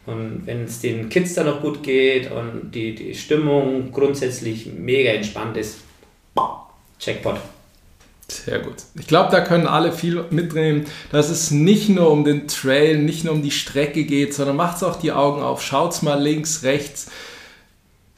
Und 0.06 0.44
wenn 0.46 0.64
es 0.64 0.80
den 0.80 1.10
Kids 1.10 1.36
dann 1.36 1.46
noch 1.46 1.62
gut 1.62 1.84
geht 1.84 2.32
und 2.32 2.72
die, 2.72 2.96
die 2.96 3.14
Stimmung 3.14 3.92
grundsätzlich 3.92 4.66
mega 4.66 5.12
entspannt 5.12 5.58
ist, 5.58 5.82
Checkpot. 7.02 7.61
Sehr 8.32 8.60
gut. 8.60 8.76
Ich 8.98 9.08
glaube, 9.08 9.30
da 9.30 9.42
können 9.42 9.68
alle 9.68 9.92
viel 9.92 10.24
mitnehmen, 10.30 10.86
dass 11.12 11.30
es 11.30 11.52
nicht 11.52 11.90
nur 11.90 12.10
um 12.10 12.24
den 12.24 12.48
Trail, 12.48 12.98
nicht 12.98 13.26
nur 13.26 13.34
um 13.34 13.44
die 13.44 13.52
Strecke 13.52 14.06
geht, 14.06 14.34
sondern 14.34 14.56
macht 14.56 14.82
auch 14.84 14.96
die 14.96 15.12
Augen 15.12 15.42
auf, 15.42 15.62
schaut 15.62 16.02
mal 16.02 16.22
links, 16.22 16.64
rechts, 16.64 17.12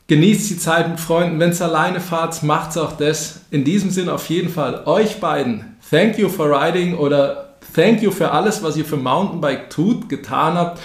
genießt 0.08 0.52
die 0.52 0.58
Zeit 0.60 0.88
mit 0.90 1.00
Freunden. 1.00 1.40
Wenn 1.40 1.50
es 1.50 1.62
alleine 1.62 2.00
fahrt, 2.00 2.44
macht 2.44 2.72
es 2.72 2.78
auch 2.78 2.96
das. 2.96 3.42
In 3.50 3.64
diesem 3.64 3.90
Sinn 3.90 4.08
auf 4.08 4.30
jeden 4.30 4.50
Fall 4.50 4.84
euch 4.86 5.20
beiden, 5.20 5.78
thank 5.90 6.20
you 6.20 6.30
for 6.30 6.48
riding 6.48 6.96
oder 6.96 7.56
thank 7.74 8.04
you 8.04 8.12
für 8.12 8.32
alles, 8.32 8.62
was 8.62 8.78
ihr 8.78 8.86
für 8.86 8.98
Mountainbike 8.98 9.72
tut, 9.72 10.10
getan 10.10 10.56
habt. 10.56 10.80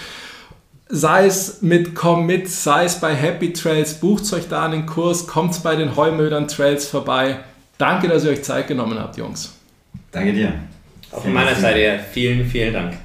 Sei 0.88 1.26
es 1.26 1.60
mit 1.60 1.94
Komm 1.94 2.24
mit, 2.24 2.48
sei 2.48 2.86
es 2.86 2.98
bei 2.98 3.14
Happy 3.14 3.52
Trails, 3.52 4.00
bucht 4.00 4.32
euch 4.32 4.48
da 4.48 4.64
einen 4.64 4.86
Kurs, 4.86 5.26
kommt 5.26 5.62
bei 5.62 5.76
den 5.76 5.96
Heumödern 5.96 6.48
Trails 6.48 6.88
vorbei. 6.88 7.40
Danke, 7.78 8.08
dass 8.08 8.24
ihr 8.24 8.30
euch 8.30 8.42
Zeit 8.42 8.66
genommen 8.66 8.98
habt, 8.98 9.16
Jungs. 9.16 9.54
Danke 10.10 10.32
dir. 10.32 10.52
Auch 11.12 11.22
von 11.22 11.32
meiner 11.32 11.54
Seite 11.54 11.78
her 11.78 11.98
vielen, 12.12 12.44
vielen 12.44 12.74
Dank. 12.74 12.98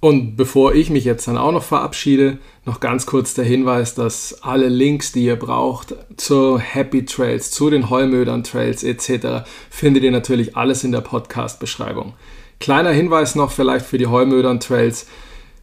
Und 0.00 0.36
bevor 0.36 0.74
ich 0.74 0.88
mich 0.88 1.04
jetzt 1.04 1.28
dann 1.28 1.36
auch 1.36 1.52
noch 1.52 1.62
verabschiede, 1.62 2.38
noch 2.64 2.80
ganz 2.80 3.04
kurz 3.04 3.34
der 3.34 3.44
Hinweis, 3.44 3.94
dass 3.94 4.42
alle 4.42 4.68
Links, 4.68 5.12
die 5.12 5.24
ihr 5.24 5.36
braucht 5.36 5.94
zu 6.16 6.58
Happy 6.58 7.04
Trails, 7.04 7.50
zu 7.50 7.68
den 7.68 7.90
Heumödern 7.90 8.42
Trails 8.42 8.82
etc., 8.82 9.46
findet 9.68 10.02
ihr 10.02 10.10
natürlich 10.10 10.56
alles 10.56 10.84
in 10.84 10.92
der 10.92 11.02
Podcast-Beschreibung. 11.02 12.14
Kleiner 12.60 12.92
Hinweis 12.92 13.34
noch 13.34 13.50
vielleicht 13.50 13.84
für 13.84 13.98
die 13.98 14.06
Heumödern 14.06 14.58
Trails. 14.58 15.06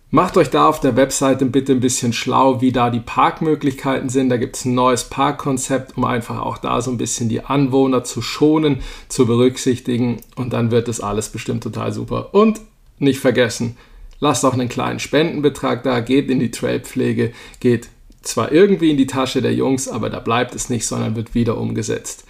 Macht 0.10 0.38
euch 0.38 0.50
da 0.50 0.70
auf 0.70 0.80
der 0.80 0.96
Webseite 0.96 1.46
bitte 1.46 1.74
ein 1.74 1.82
bisschen 1.82 2.14
schlau, 2.14 2.62
wie 2.62 2.72
da 2.72 2.90
die 2.90 3.02
Parkmöglichkeiten 3.02 4.08
sind. 4.08 4.30
Da 4.30 4.38
gibt 4.38 4.56
es 4.56 4.64
ein 4.64 4.74
neues 4.74 5.04
Parkkonzept, 5.04 5.98
um 5.98 6.06
einfach 6.06 6.40
auch 6.40 6.58
da 6.58 6.82
so 6.82 6.92
ein 6.92 6.98
bisschen 6.98 7.28
die 7.28 7.44
Anwohner 7.44 8.06
zu 8.06 8.22
schonen, 8.22 8.80
zu 9.10 9.26
berücksichtigen. 9.26 10.22
Und 10.38 10.54
dann 10.54 10.72
wird 10.72 10.88
das 10.88 11.02
alles 11.02 11.28
bestimmt 11.28 11.62
total 11.64 11.92
super. 11.92 12.34
Und 12.34 12.62
nicht 13.00 13.20
vergessen, 13.20 13.76
lasst 14.22 14.46
auch 14.46 14.54
einen 14.54 14.70
kleinen 14.70 15.00
Spendenbetrag 15.00 15.84
da, 15.84 16.00
geht 16.00 16.30
in 16.30 16.40
die 16.40 16.52
Trailpflege, 16.52 17.34
geht 17.60 17.90
zwar 18.22 18.54
irgendwie 18.54 18.92
in 18.92 18.98
die 18.98 19.08
Tasche 19.08 19.42
der 19.42 19.54
Jungs, 19.54 19.90
aber 19.90 20.10
da 20.10 20.20
bleibt 20.20 20.56
es 20.56 20.70
nicht, 20.70 20.86
sondern 20.86 21.18
wird 21.18 21.36
wieder 21.36 21.58
umgesetzt. 21.58 22.24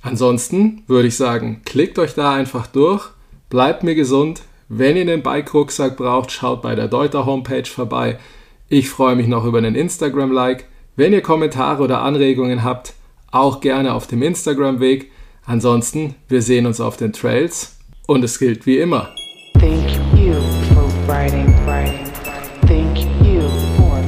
Ansonsten 0.00 0.82
würde 0.86 1.08
ich 1.08 1.16
sagen, 1.16 1.60
klickt 1.66 1.98
euch 1.98 2.14
da 2.14 2.32
einfach 2.32 2.66
durch, 2.66 3.10
bleibt 3.50 3.84
mir 3.84 3.94
gesund, 3.94 4.42
wenn 4.68 4.96
ihr 4.96 5.04
den 5.04 5.22
Bike-Rucksack 5.22 5.96
braucht, 5.96 6.32
schaut 6.32 6.62
bei 6.62 6.74
der 6.74 6.88
Deuter 6.88 7.26
Homepage 7.26 7.64
vorbei. 7.64 8.18
Ich 8.68 8.88
freue 8.88 9.16
mich 9.16 9.28
noch 9.28 9.44
über 9.44 9.58
einen 9.58 9.74
Instagram-Like. 9.74 10.66
Wenn 10.96 11.12
ihr 11.12 11.22
Kommentare 11.22 11.82
oder 11.82 12.00
Anregungen 12.00 12.64
habt, 12.64 12.94
auch 13.30 13.60
gerne 13.60 13.94
auf 13.94 14.06
dem 14.06 14.22
Instagram-Weg. 14.22 15.10
Ansonsten, 15.44 16.14
wir 16.28 16.40
sehen 16.40 16.66
uns 16.66 16.80
auf 16.80 16.96
den 16.96 17.12
Trails 17.12 17.78
und 18.06 18.24
es 18.24 18.38
gilt 18.38 18.64
wie 18.66 18.78
immer. 18.78 19.14
Thank 19.54 19.90
you 20.16 20.34
for 20.74 20.88
writing, 21.06 21.46
writing, 21.66 22.06
Thank 22.66 22.98
you 23.24 23.42
for 23.76 24.00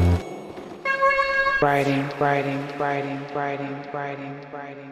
writing, 1.60 2.04
writing, 2.18 2.58
writing, 2.78 3.20
writing, 3.34 3.76
writing, 3.92 4.34
writing. 4.52 4.85